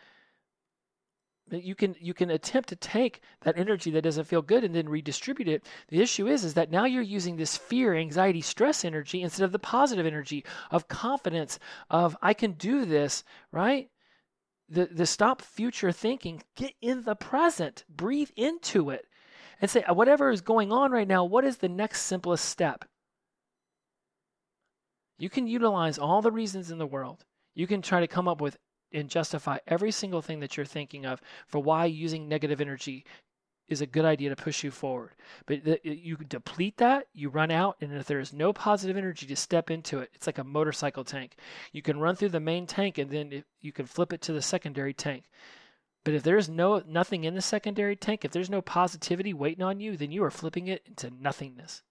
you 1.51 1.75
can 1.75 1.95
you 1.99 2.13
can 2.13 2.29
attempt 2.29 2.69
to 2.69 2.75
take 2.75 3.21
that 3.41 3.57
energy 3.57 3.91
that 3.91 4.03
doesn't 4.03 4.25
feel 4.25 4.41
good 4.41 4.63
and 4.63 4.75
then 4.75 4.87
redistribute 4.87 5.47
it. 5.47 5.65
The 5.89 6.01
issue 6.01 6.27
is 6.27 6.43
is 6.43 6.53
that 6.53 6.71
now 6.71 6.85
you're 6.85 7.01
using 7.01 7.35
this 7.35 7.57
fear 7.57 7.95
anxiety 7.95 8.41
stress 8.41 8.85
energy 8.85 9.21
instead 9.21 9.45
of 9.45 9.51
the 9.51 9.59
positive 9.59 10.05
energy 10.05 10.45
of 10.71 10.87
confidence 10.87 11.59
of 11.89 12.15
i 12.21 12.33
can 12.33 12.53
do 12.53 12.85
this 12.85 13.23
right? 13.51 13.89
The 14.69 14.85
the 14.91 15.05
stop 15.05 15.41
future 15.41 15.91
thinking 15.91 16.43
get 16.55 16.73
in 16.81 17.03
the 17.03 17.15
present 17.15 17.83
breathe 17.89 18.29
into 18.35 18.89
it 18.91 19.05
and 19.61 19.69
say 19.69 19.83
whatever 19.89 20.29
is 20.29 20.41
going 20.41 20.71
on 20.71 20.91
right 20.91 21.07
now 21.07 21.23
what 21.23 21.45
is 21.45 21.57
the 21.57 21.69
next 21.69 22.03
simplest 22.03 22.45
step? 22.45 22.85
You 25.17 25.29
can 25.29 25.47
utilize 25.47 25.99
all 25.99 26.21
the 26.21 26.31
reasons 26.31 26.71
in 26.71 26.77
the 26.77 26.87
world. 26.87 27.25
You 27.53 27.67
can 27.67 27.81
try 27.81 27.99
to 27.99 28.07
come 28.07 28.27
up 28.27 28.39
with 28.39 28.57
and 28.93 29.09
justify 29.09 29.57
every 29.67 29.91
single 29.91 30.21
thing 30.21 30.39
that 30.39 30.57
you're 30.57 30.65
thinking 30.65 31.05
of 31.05 31.21
for 31.47 31.59
why 31.59 31.85
using 31.85 32.27
negative 32.27 32.61
energy 32.61 33.05
is 33.67 33.81
a 33.81 33.85
good 33.85 34.05
idea 34.05 34.29
to 34.29 34.35
push 34.35 34.63
you 34.63 34.71
forward. 34.71 35.11
But 35.45 35.85
you 35.85 36.17
deplete 36.17 36.77
that, 36.77 37.05
you 37.13 37.29
run 37.29 37.51
out, 37.51 37.77
and 37.81 37.93
if 37.93 38.07
there 38.07 38.19
is 38.19 38.33
no 38.33 38.51
positive 38.51 38.97
energy 38.97 39.27
to 39.27 39.35
step 39.35 39.69
into 39.69 39.99
it, 39.99 40.09
it's 40.13 40.25
like 40.27 40.39
a 40.39 40.43
motorcycle 40.43 41.03
tank. 41.03 41.35
You 41.71 41.83
can 41.83 41.99
run 41.99 42.15
through 42.15 42.29
the 42.29 42.39
main 42.39 42.65
tank 42.65 42.97
and 42.97 43.11
then 43.11 43.43
you 43.61 43.71
can 43.71 43.85
flip 43.85 44.11
it 44.11 44.21
to 44.21 44.33
the 44.33 44.41
secondary 44.41 44.93
tank. 44.93 45.25
But 46.03 46.13
if 46.13 46.23
there's 46.23 46.49
no 46.49 46.81
nothing 46.87 47.25
in 47.25 47.35
the 47.35 47.41
secondary 47.41 47.95
tank, 47.95 48.25
if 48.25 48.31
there's 48.31 48.49
no 48.49 48.61
positivity 48.61 49.33
waiting 49.33 49.63
on 49.63 49.79
you, 49.79 49.97
then 49.97 50.11
you 50.11 50.23
are 50.23 50.31
flipping 50.31 50.67
it 50.67 50.81
into 50.87 51.11
nothingness. 51.11 51.83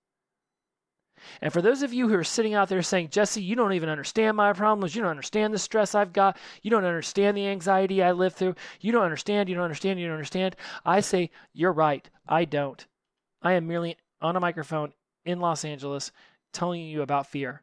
And 1.41 1.53
for 1.53 1.63
those 1.63 1.83
of 1.83 1.93
you 1.93 2.09
who 2.09 2.15
are 2.15 2.25
sitting 2.25 2.55
out 2.55 2.69
there 2.69 2.83
saying, 2.83 3.11
Jesse, 3.11 3.43
you 3.43 3.57
don't 3.57 3.73
even 3.73 3.89
understand 3.89 4.37
my 4.37 4.53
problems. 4.53 4.95
You 4.95 5.03
don't 5.03 5.11
understand 5.11 5.53
the 5.53 5.59
stress 5.59 5.95
I've 5.95 6.13
got. 6.13 6.37
You 6.63 6.71
don't 6.71 6.85
understand 6.85 7.37
the 7.37 7.47
anxiety 7.47 8.03
I 8.03 8.13
live 8.13 8.35
through. 8.35 8.55
You 8.81 8.93
don't 8.93 9.05
understand. 9.05 9.49
You 9.49 9.55
don't 9.55 9.65
understand. 9.65 10.01
You 10.01 10.07
don't 10.07 10.15
understand. 10.15 10.57
I 10.85 11.01
say, 11.01 11.31
you're 11.53 11.73
right. 11.73 12.09
I 12.29 12.45
don't. 12.45 12.87
I 13.43 13.53
am 13.53 13.67
merely 13.67 13.97
on 14.21 14.37
a 14.37 14.41
microphone 14.41 14.93
in 15.25 15.41
Los 15.41 15.65
Angeles 15.65 16.13
telling 16.53 16.83
you 16.83 17.03
about 17.03 17.27
fear. 17.27 17.63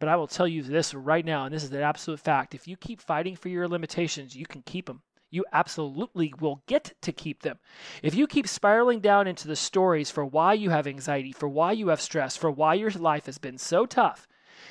But 0.00 0.08
I 0.08 0.16
will 0.16 0.26
tell 0.26 0.46
you 0.46 0.62
this 0.62 0.92
right 0.92 1.24
now, 1.24 1.44
and 1.44 1.54
this 1.54 1.64
is 1.64 1.72
an 1.72 1.80
absolute 1.80 2.20
fact. 2.20 2.54
If 2.54 2.68
you 2.68 2.76
keep 2.76 3.00
fighting 3.00 3.36
for 3.36 3.48
your 3.48 3.68
limitations, 3.68 4.36
you 4.36 4.44
can 4.44 4.62
keep 4.62 4.86
them 4.86 5.02
you 5.34 5.44
absolutely 5.52 6.32
will 6.40 6.62
get 6.66 6.94
to 7.02 7.12
keep 7.12 7.42
them. 7.42 7.58
If 8.02 8.14
you 8.14 8.26
keep 8.26 8.46
spiraling 8.46 9.00
down 9.00 9.26
into 9.26 9.48
the 9.48 9.56
stories 9.56 10.10
for 10.10 10.24
why 10.24 10.52
you 10.54 10.70
have 10.70 10.86
anxiety, 10.86 11.32
for 11.32 11.48
why 11.48 11.72
you 11.72 11.88
have 11.88 12.00
stress, 12.00 12.36
for 12.36 12.50
why 12.50 12.74
your 12.74 12.90
life 12.90 13.26
has 13.26 13.38
been 13.38 13.58
so 13.58 13.84
tough, 13.84 14.28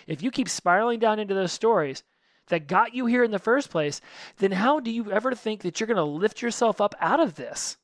if 0.07 0.23
you 0.23 0.31
keep 0.31 0.49
spiraling 0.49 0.99
down 0.99 1.19
into 1.19 1.33
those 1.33 1.51
stories 1.51 2.03
that 2.47 2.67
got 2.67 2.93
you 2.93 3.05
here 3.05 3.23
in 3.23 3.31
the 3.31 3.39
first 3.39 3.69
place, 3.69 4.01
then 4.37 4.51
how 4.51 4.79
do 4.79 4.91
you 4.91 5.11
ever 5.11 5.35
think 5.35 5.61
that 5.61 5.79
you're 5.79 5.87
going 5.87 5.97
to 5.97 6.03
lift 6.03 6.41
yourself 6.41 6.79
up 6.79 6.95
out 6.99 7.19
of 7.19 7.35
this? 7.35 7.77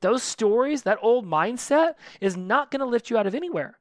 Those 0.00 0.22
stories, 0.22 0.82
that 0.82 0.98
old 1.02 1.26
mindset, 1.26 1.94
is 2.20 2.36
not 2.36 2.70
going 2.70 2.80
to 2.80 2.86
lift 2.86 3.10
you 3.10 3.18
out 3.18 3.26
of 3.26 3.34
anywhere 3.34 3.78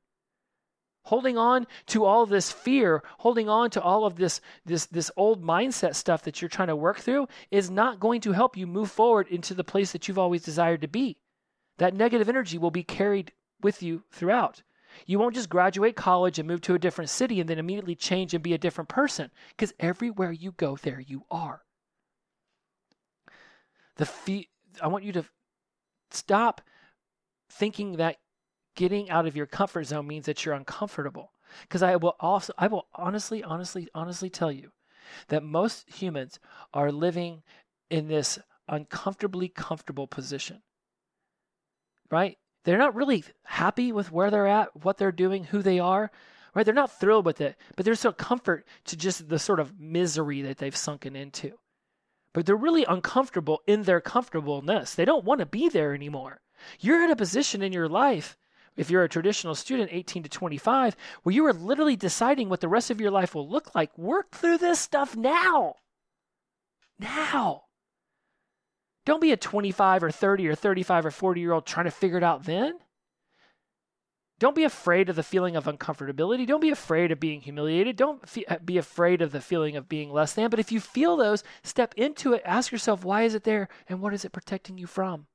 holding 1.08 1.38
on 1.38 1.66
to 1.86 2.04
all 2.04 2.26
this 2.26 2.52
fear 2.52 3.02
holding 3.20 3.48
on 3.48 3.70
to 3.70 3.82
all 3.82 4.06
of 4.06 4.18
this 4.18 4.42
this 4.66 4.86
this 4.88 5.10
old 5.16 5.42
mindset 5.42 5.96
stuff 5.96 6.24
that 6.24 6.42
you're 6.42 6.50
trying 6.50 6.68
to 6.68 6.76
work 6.76 7.00
through 7.00 7.28
is 7.50 7.70
not 7.70 8.00
going 8.00 8.20
to 8.20 8.34
help 8.34 8.58
you 8.58 8.68
move 8.68 8.92
forward 8.92 9.28
into 9.30 9.54
the 9.54 9.64
place 9.64 9.94
that 9.94 10.08
you've 10.08 10.20
always 10.20 10.44
desired 10.44 10.82
to 10.82 10.88
be. 10.88 11.18
That 11.78 11.94
negative 11.94 12.28
energy 12.28 12.58
will 12.58 12.72
be 12.72 12.84
carried 12.84 13.32
with 13.62 13.82
you 13.82 14.04
throughout. 14.12 14.64
You 15.06 15.18
won't 15.20 15.36
just 15.36 15.50
graduate 15.50 15.96
college 15.96 16.40
and 16.40 16.48
move 16.48 16.62
to 16.62 16.76
a 16.76 16.80
different 16.80 17.10
city 17.10 17.40
and 17.40 17.50
then 17.50 17.60
immediately 17.60 17.96
change 17.96 18.34
and 18.34 18.44
be 18.44 18.54
a 18.54 18.58
different 18.58 18.90
person 18.90 19.32
because 19.50 19.74
everywhere 19.80 20.32
you 20.34 20.52
go 20.52 20.76
there 20.76 21.00
you 21.00 21.24
are. 21.32 21.62
The 23.96 24.06
fe- 24.06 24.50
i 24.82 24.88
want 24.88 25.06
you 25.06 25.14
to 25.14 25.26
stop 26.12 26.62
thinking 27.50 27.98
that 27.98 28.18
getting 28.78 29.10
out 29.10 29.28
of 29.28 29.36
your 29.36 29.48
comfort 29.48 29.84
zone 29.84 30.08
means 30.08 30.28
that 30.28 30.46
you're 30.46 30.56
uncomfortable. 30.56 31.34
Because 31.64 31.84
I 31.84 31.98
will 31.98 32.16
also, 32.20 32.54
I 32.58 32.68
will 32.68 32.88
honestly, 32.94 33.44
honestly, 33.44 33.90
honestly 33.94 34.30
tell 34.30 34.52
you 34.52 34.72
that 35.28 35.44
most 35.44 35.90
humans 35.90 36.40
are 36.74 36.92
living 36.92 37.42
in 37.90 38.08
this 38.08 38.40
uncomfortably 38.70 39.50
comfortable 39.50 40.08
position. 40.08 40.62
Right? 42.12 42.38
They're 42.64 42.78
not 42.78 42.96
really 42.96 43.24
happy 43.44 43.92
with 43.92 44.12
where 44.12 44.30
they're 44.30 44.48
at, 44.48 44.84
what 44.84 44.98
they're 44.98 45.12
doing, 45.12 45.46
who 45.46 45.62
they 45.62 45.80
are. 45.80 46.12
Right? 46.54 46.64
They're 46.64 46.74
not 46.74 47.00
thrilled 47.00 47.26
with 47.26 47.42
it, 47.42 47.56
but 47.76 47.86
there's 47.86 48.00
some 48.00 48.14
comfort 48.14 48.66
to 48.86 48.96
just 48.96 49.28
the 49.28 49.40
sort 49.40 49.60
of 49.60 49.80
misery 49.80 50.42
that 50.44 50.58
they've 50.58 50.76
sunken 50.76 51.16
into. 51.16 51.54
But 52.34 52.46
they're 52.46 52.56
really 52.56 52.86
uncomfortable 52.86 53.62
in 53.66 53.84
their 53.84 54.02
comfortableness. 54.02 54.94
They 54.94 55.06
don't 55.06 55.26
want 55.26 55.40
to 55.40 55.46
be 55.46 55.70
there 55.70 55.96
anymore. 55.96 56.42
You're 56.80 57.04
in 57.04 57.12
a 57.12 57.16
position 57.16 57.62
in 57.64 57.74
your 57.74 57.88
life 57.88 58.38
if 58.78 58.90
you're 58.90 59.04
a 59.04 59.10
traditional 59.10 59.56
student, 59.56 59.90
18 59.92 60.24
to 60.24 60.30
25, 60.30 60.96
where 61.24 61.36
you 61.36 61.46
are 61.46 61.54
literally 61.54 61.96
deciding 61.96 62.48
what 62.48 62.62
the 62.62 62.68
rest 62.68 62.90
of 62.90 63.02
your 63.02 63.12
life 63.12 63.36
will 63.36 63.50
look 63.50 63.76
like, 63.76 63.98
work 63.98 64.32
through 64.32 64.60
this 64.60 64.80
stuff 64.80 65.16
now. 65.16 65.76
Now. 67.00 67.64
Don't 69.06 69.22
be 69.22 69.32
a 69.32 69.38
25 69.38 70.04
or 70.04 70.12
30 70.12 70.48
or 70.48 70.56
35 70.56 71.06
or 71.08 71.12
40 71.12 71.42
year 71.42 71.54
old 71.54 71.66
trying 71.66 71.86
to 71.86 71.92
figure 71.92 72.18
it 72.18 72.24
out 72.24 72.44
then. 72.44 72.78
Don't 74.40 74.56
be 74.56 74.66
afraid 74.66 75.10
of 75.10 75.16
the 75.16 75.24
feeling 75.24 75.56
of 75.56 75.66
uncomfortability. 75.66 76.46
Don't 76.46 76.62
be 76.62 76.70
afraid 76.70 77.12
of 77.12 77.20
being 77.20 77.42
humiliated. 77.42 77.96
Don't 77.96 78.22
uh, 78.48 78.58
be 78.64 78.78
afraid 78.78 79.22
of 79.22 79.32
the 79.32 79.42
feeling 79.42 79.76
of 79.76 79.90
being 79.90 80.12
less 80.12 80.34
than. 80.34 80.52
But 80.52 80.60
if 80.60 80.72
you 80.72 80.80
feel 80.80 81.18
those, 81.18 81.44
step 81.64 81.96
into 81.98 82.34
it. 82.34 82.44
Ask 82.46 82.72
yourself, 82.72 83.04
why 83.04 83.24
is 83.24 83.34
it 83.34 83.46
there? 83.46 83.68
And 83.90 84.00
what 84.00 84.14
is 84.14 84.26
it 84.26 84.32
protecting 84.32 84.78
you 84.78 84.86
from? 84.86 85.26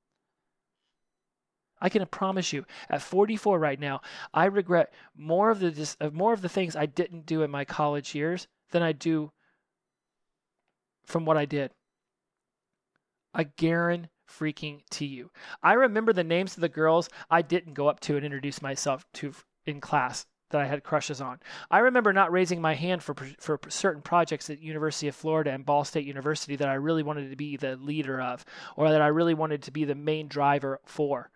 I 1.82 1.90
can 1.90 2.06
promise 2.06 2.52
you, 2.54 2.64
at 2.88 3.02
44 3.02 3.58
right 3.58 3.78
now, 3.78 4.00
I 4.32 4.46
regret 4.46 4.94
more 5.14 5.50
of 5.50 5.58
the 5.58 6.10
more 6.12 6.32
of 6.32 6.40
the 6.40 6.48
things 6.48 6.74
I 6.74 6.86
didn't 6.86 7.26
do 7.26 7.42
in 7.42 7.50
my 7.50 7.66
college 7.66 8.14
years 8.14 8.46
than 8.70 8.82
I 8.82 8.92
do 8.92 9.32
from 11.04 11.26
what 11.26 11.36
I 11.36 11.44
did 11.44 11.72
I 13.34 13.44
guarantee 13.44 14.08
freaking 14.28 14.80
to 14.90 15.04
you. 15.04 15.30
I 15.62 15.74
remember 15.74 16.12
the 16.12 16.24
names 16.24 16.56
of 16.56 16.62
the 16.62 16.68
girls 16.68 17.10
I 17.30 17.42
didn't 17.42 17.74
go 17.74 17.88
up 17.88 18.00
to 18.00 18.16
and 18.16 18.24
introduce 18.24 18.62
myself 18.62 19.04
to 19.14 19.34
in 19.66 19.80
class 19.80 20.26
that 20.50 20.60
I 20.60 20.66
had 20.66 20.84
crushes 20.84 21.20
on. 21.20 21.40
I 21.70 21.78
remember 21.78 22.12
not 22.12 22.32
raising 22.32 22.60
my 22.60 22.74
hand 22.74 23.02
for 23.02 23.14
for 23.38 23.58
certain 23.68 24.02
projects 24.02 24.50
at 24.50 24.60
University 24.60 25.08
of 25.08 25.16
Florida 25.16 25.50
and 25.50 25.66
Ball 25.66 25.84
State 25.84 26.06
University 26.06 26.56
that 26.56 26.68
I 26.68 26.74
really 26.74 27.02
wanted 27.02 27.30
to 27.30 27.36
be 27.36 27.56
the 27.56 27.76
leader 27.76 28.20
of 28.20 28.44
or 28.76 28.90
that 28.90 29.02
I 29.02 29.08
really 29.08 29.34
wanted 29.34 29.62
to 29.62 29.70
be 29.70 29.84
the 29.84 29.94
main 29.94 30.28
driver 30.28 30.80
for. 30.84 31.30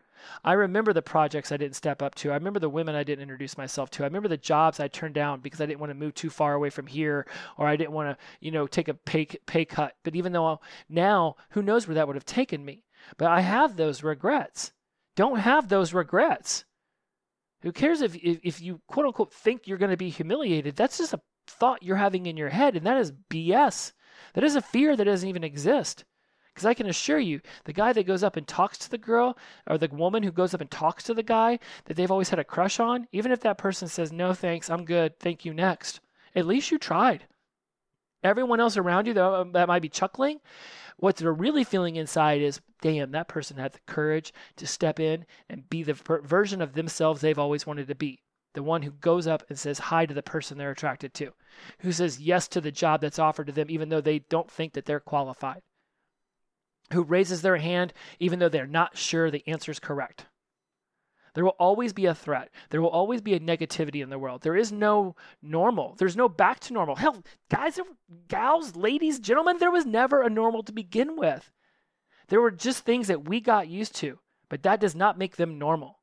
I 0.44 0.54
remember 0.54 0.92
the 0.92 1.02
projects 1.02 1.52
I 1.52 1.56
didn't 1.56 1.76
step 1.76 2.02
up 2.02 2.14
to. 2.16 2.30
I 2.30 2.34
remember 2.34 2.60
the 2.60 2.68
women 2.68 2.94
I 2.94 3.04
didn't 3.04 3.22
introduce 3.22 3.58
myself 3.58 3.90
to. 3.90 4.02
I 4.02 4.06
remember 4.06 4.28
the 4.28 4.36
jobs 4.36 4.80
I 4.80 4.88
turned 4.88 5.14
down 5.14 5.40
because 5.40 5.60
I 5.60 5.66
didn't 5.66 5.80
want 5.80 5.90
to 5.90 5.94
move 5.94 6.14
too 6.14 6.30
far 6.30 6.54
away 6.54 6.70
from 6.70 6.86
here 6.86 7.26
or 7.56 7.66
I 7.66 7.76
didn't 7.76 7.92
want 7.92 8.16
to, 8.16 8.24
you 8.40 8.50
know, 8.50 8.66
take 8.66 8.88
a 8.88 8.94
pay 8.94 9.26
pay 9.46 9.64
cut. 9.64 9.94
But 10.02 10.16
even 10.16 10.32
though 10.32 10.60
now 10.88 11.36
who 11.50 11.62
knows 11.62 11.86
where 11.86 11.94
that 11.94 12.06
would 12.06 12.16
have 12.16 12.24
taken 12.24 12.64
me. 12.64 12.84
But 13.16 13.28
I 13.28 13.40
have 13.40 13.76
those 13.76 14.02
regrets. 14.02 14.72
Don't 15.14 15.38
have 15.38 15.68
those 15.68 15.94
regrets. 15.94 16.64
Who 17.62 17.72
cares 17.72 18.00
if, 18.00 18.14
if, 18.16 18.38
if 18.42 18.60
you 18.60 18.80
quote 18.86 19.06
unquote 19.06 19.32
think 19.32 19.66
you're 19.66 19.78
going 19.78 19.90
to 19.90 19.96
be 19.96 20.10
humiliated? 20.10 20.76
That's 20.76 20.98
just 20.98 21.14
a 21.14 21.20
thought 21.46 21.82
you're 21.82 21.96
having 21.96 22.26
in 22.26 22.36
your 22.36 22.48
head, 22.48 22.76
and 22.76 22.86
that 22.86 22.98
is 22.98 23.12
BS. 23.30 23.92
That 24.34 24.44
is 24.44 24.56
a 24.56 24.60
fear 24.60 24.96
that 24.96 25.04
doesn't 25.04 25.28
even 25.28 25.44
exist. 25.44 26.04
Because 26.56 26.64
I 26.64 26.72
can 26.72 26.86
assure 26.86 27.18
you, 27.18 27.42
the 27.64 27.74
guy 27.74 27.92
that 27.92 28.06
goes 28.06 28.22
up 28.22 28.34
and 28.36 28.48
talks 28.48 28.78
to 28.78 28.90
the 28.90 28.96
girl, 28.96 29.36
or 29.66 29.76
the 29.76 29.88
woman 29.88 30.22
who 30.22 30.32
goes 30.32 30.54
up 30.54 30.62
and 30.62 30.70
talks 30.70 31.04
to 31.04 31.12
the 31.12 31.22
guy 31.22 31.58
that 31.84 31.98
they've 31.98 32.10
always 32.10 32.30
had 32.30 32.38
a 32.38 32.44
crush 32.44 32.80
on, 32.80 33.06
even 33.12 33.30
if 33.30 33.40
that 33.40 33.58
person 33.58 33.88
says, 33.88 34.10
no 34.10 34.32
thanks, 34.32 34.70
I'm 34.70 34.86
good, 34.86 35.20
thank 35.20 35.44
you, 35.44 35.52
next, 35.52 36.00
at 36.34 36.46
least 36.46 36.70
you 36.70 36.78
tried. 36.78 37.26
Everyone 38.24 38.58
else 38.58 38.78
around 38.78 39.06
you 39.06 39.12
that, 39.12 39.22
uh, 39.22 39.44
that 39.52 39.68
might 39.68 39.82
be 39.82 39.90
chuckling, 39.90 40.40
what 40.96 41.16
they're 41.16 41.30
really 41.30 41.62
feeling 41.62 41.96
inside 41.96 42.40
is, 42.40 42.62
damn, 42.80 43.10
that 43.10 43.28
person 43.28 43.58
had 43.58 43.74
the 43.74 43.80
courage 43.86 44.32
to 44.56 44.66
step 44.66 44.98
in 44.98 45.26
and 45.50 45.68
be 45.68 45.82
the 45.82 45.94
per- 45.94 46.22
version 46.22 46.62
of 46.62 46.72
themselves 46.72 47.20
they've 47.20 47.38
always 47.38 47.66
wanted 47.66 47.86
to 47.88 47.94
be. 47.94 48.22
The 48.54 48.62
one 48.62 48.80
who 48.80 48.92
goes 48.92 49.26
up 49.26 49.42
and 49.50 49.58
says 49.58 49.78
hi 49.78 50.06
to 50.06 50.14
the 50.14 50.22
person 50.22 50.56
they're 50.56 50.70
attracted 50.70 51.12
to, 51.14 51.34
who 51.80 51.92
says 51.92 52.18
yes 52.18 52.48
to 52.48 52.62
the 52.62 52.72
job 52.72 53.02
that's 53.02 53.18
offered 53.18 53.48
to 53.48 53.52
them, 53.52 53.66
even 53.68 53.90
though 53.90 54.00
they 54.00 54.20
don't 54.20 54.50
think 54.50 54.72
that 54.72 54.86
they're 54.86 55.00
qualified, 55.00 55.60
who 56.92 57.02
raises 57.02 57.42
their 57.42 57.56
hand 57.56 57.92
even 58.18 58.38
though 58.38 58.48
they're 58.48 58.66
not 58.66 58.96
sure 58.96 59.30
the 59.30 59.46
answer 59.46 59.70
is 59.70 59.80
correct. 59.80 60.26
There 61.34 61.44
will 61.44 61.56
always 61.58 61.92
be 61.92 62.06
a 62.06 62.14
threat. 62.14 62.48
There 62.70 62.80
will 62.80 62.88
always 62.88 63.20
be 63.20 63.34
a 63.34 63.40
negativity 63.40 64.02
in 64.02 64.08
the 64.08 64.18
world. 64.18 64.40
There 64.40 64.56
is 64.56 64.72
no 64.72 65.16
normal. 65.42 65.94
There's 65.98 66.16
no 66.16 66.30
back 66.30 66.60
to 66.60 66.72
normal. 66.72 66.96
Hell, 66.96 67.22
guys, 67.50 67.78
gals, 68.28 68.74
ladies, 68.74 69.18
gentlemen, 69.18 69.58
there 69.58 69.70
was 69.70 69.84
never 69.84 70.22
a 70.22 70.30
normal 70.30 70.62
to 70.62 70.72
begin 70.72 71.14
with. 71.14 71.52
There 72.28 72.40
were 72.40 72.50
just 72.50 72.84
things 72.84 73.08
that 73.08 73.28
we 73.28 73.42
got 73.42 73.68
used 73.68 73.94
to, 73.96 74.18
but 74.48 74.62
that 74.62 74.80
does 74.80 74.94
not 74.94 75.18
make 75.18 75.36
them 75.36 75.58
normal. 75.58 76.00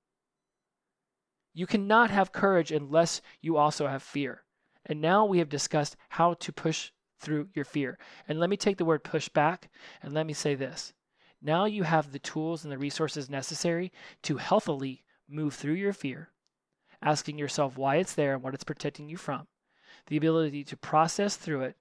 You 1.52 1.66
cannot 1.66 2.12
have 2.12 2.32
courage 2.32 2.72
unless 2.72 3.20
you 3.42 3.58
also 3.58 3.88
have 3.88 4.04
fear. 4.04 4.44
And 4.86 5.02
now 5.02 5.26
we 5.26 5.40
have 5.40 5.50
discussed 5.50 5.96
how 6.10 6.36
to 6.36 6.54
push 6.54 6.92
through 7.24 7.48
your 7.54 7.66
fear. 7.66 7.98
And 8.28 8.40
let 8.40 8.50
me 8.50 8.58
take 8.58 8.78
the 8.78 8.86
word 8.86 9.04
push 9.04 9.30
back 9.30 9.70
and 10.02 10.14
let 10.14 10.28
me 10.28 10.34
say 10.34 10.54
this. 10.54 10.94
Now 11.42 11.66
you 11.66 11.84
have 11.84 12.12
the 12.12 12.20
tools 12.20 12.64
and 12.64 12.72
the 12.72 12.78
resources 12.78 13.30
necessary 13.30 13.92
to 14.24 14.38
healthily 14.38 15.04
move 15.28 15.54
through 15.56 15.74
your 15.74 15.94
fear, 15.94 16.30
asking 17.02 17.38
yourself 17.38 17.78
why 17.78 17.96
it's 17.96 18.14
there 18.14 18.34
and 18.34 18.44
what 18.44 18.54
it's 18.54 18.64
protecting 18.64 19.10
you 19.10 19.18
from, 19.18 19.48
the 20.08 20.18
ability 20.18 20.64
to 20.66 20.78
process 20.78 21.36
through 21.36 21.62
it 21.62 21.76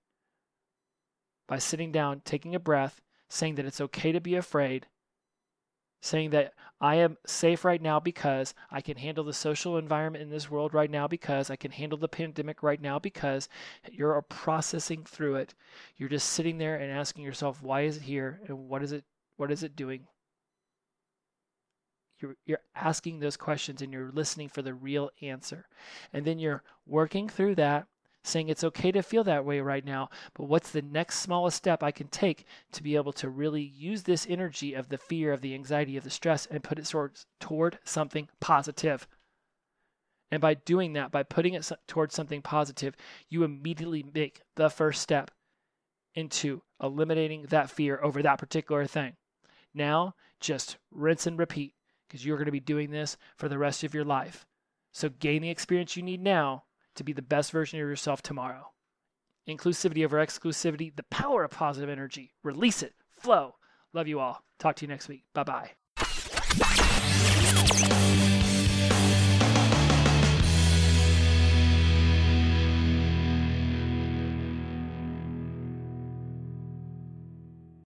by 1.47 1.59
sitting 1.59 1.93
down, 1.93 2.23
taking 2.25 2.55
a 2.55 2.61
breath, 2.61 3.03
saying 3.29 3.57
that 3.57 3.67
it's 3.67 3.81
okay 3.81 4.13
to 4.13 4.21
be 4.21 4.35
afraid, 4.35 4.87
saying 6.03 6.31
that 6.31 6.53
I 6.81 6.97
am 6.97 7.17
safe 7.25 7.65
right 7.65 7.81
now 7.81 8.01
because 8.01 8.55
I 8.71 8.81
can 8.81 8.97
handle 8.97 9.25
the 9.25 9.33
social 9.33 9.79
environment 9.79 10.23
in 10.23 10.31
this 10.31 10.51
world 10.51 10.75
right 10.75 10.91
now 10.91 11.09
because 11.09 11.49
I 11.49 11.57
can 11.57 11.71
handle 11.71 11.97
the 11.97 12.09
pandemic 12.09 12.63
right 12.63 12.81
now 12.81 12.99
because 12.99 13.49
you're 13.91 14.21
processing 14.23 15.05
through 15.05 15.37
it. 15.37 15.55
You're 15.97 16.09
just 16.09 16.31
sitting 16.31 16.59
there 16.59 16.77
and 16.77 16.93
asking 16.93 17.25
yourself 17.25 17.63
why 17.63 17.83
is 17.83 17.97
it 17.97 18.03
here 18.03 18.41
and 18.49 18.69
what 18.69 18.83
is 18.83 18.93
it 18.93 19.05
what 19.37 19.51
is 19.51 19.63
it 19.63 19.77
doing 19.77 20.07
you're, 22.23 22.37
you're 22.47 22.63
asking 22.75 23.19
those 23.21 23.37
questions 23.37 23.83
and 23.83 23.93
you're 23.93 24.13
listening 24.13 24.49
for 24.49 24.63
the 24.63 24.75
real 24.75 25.11
answer. 25.21 25.67
And 26.13 26.25
then 26.25 26.39
you're 26.39 26.63
working 26.87 27.29
through 27.29 27.57
that, 27.57 27.87
saying 28.23 28.49
it's 28.49 28.65
okay 28.65 28.93
to 28.93 29.03
feel 29.03 29.25
that 29.25 29.45
way 29.45 29.61
right 29.61 29.85
now, 29.85 30.09
but 30.35 30.45
what's 30.45 30.71
the 30.71 30.83
next 30.83 31.21
smallest 31.21 31.57
step 31.57 31.83
I 31.83 31.91
can 31.91 32.09
take 32.09 32.47
to 32.73 32.83
be 32.83 32.97
able 32.97 33.13
to 33.15 33.29
really 33.29 33.63
use 33.63 34.03
this 34.03 34.27
energy 34.29 34.75
of 34.75 34.89
the 34.89 34.99
fear, 34.99 35.33
of 35.33 35.41
the 35.41 35.55
anxiety, 35.55 35.97
of 35.97 36.05
the 36.05 36.11
stress, 36.11 36.47
and 36.47 36.63
put 36.63 36.79
it 36.79 36.87
towards, 36.87 37.27
toward 37.41 37.79
something 37.85 38.29
positive? 38.41 39.09
And 40.31 40.41
by 40.41 40.55
doing 40.55 40.95
that, 40.95 41.11
by 41.11 41.25
putting 41.25 41.55
it 41.55 41.71
towards 41.87 42.15
something 42.15 42.43
positive, 42.43 42.97
you 43.29 43.45
immediately 43.45 44.05
make 44.15 44.41
the 44.55 44.71
first 44.71 45.03
step 45.03 45.31
into 46.15 46.63
eliminating 46.83 47.43
that 47.51 47.71
fear 47.71 48.01
over 48.03 48.23
that 48.23 48.39
particular 48.39 48.87
thing. 48.87 49.15
Now, 49.75 50.15
just 50.41 50.77
rinse 50.91 51.27
and 51.27 51.39
repeat 51.39 51.75
because 52.07 52.25
you're 52.25 52.37
going 52.37 52.47
to 52.47 52.53
be 52.53 52.61
doing 52.61 52.91
this 52.91 53.17
for 53.37 53.49
the 53.49 53.59
rest 53.59 53.85
of 53.85 53.95
your 53.95 54.05
life. 54.05 54.47
So 54.93 55.09
gain 55.09 55.43
the 55.43 55.51
experience 55.51 55.97
you 55.97 56.03
need 56.03 56.21
now 56.21 56.65
to 56.97 57.05
be 57.05 57.13
the 57.13 57.23
best 57.23 57.51
version 57.51 57.81
of 57.81 57.89
yourself 57.89 58.23
tomorrow. 58.23 58.73
Inclusivity 59.49 60.05
over 60.05 60.25
exclusivity, 60.25 60.95
the 60.95 61.05
power 61.05 61.45
of 61.45 61.51
positive 61.51 61.91
energy. 61.91 62.35
Release 62.43 62.83
it. 62.83 62.95
Flow. 63.19 63.57
Love 63.93 64.09
you 64.09 64.21
all. 64.21 64.45
Talk 64.59 64.77
to 64.77 64.85
you 64.85 64.89
next 64.89 65.09
week. 65.09 65.25
Bye 65.35 65.45
bye. 65.45 65.71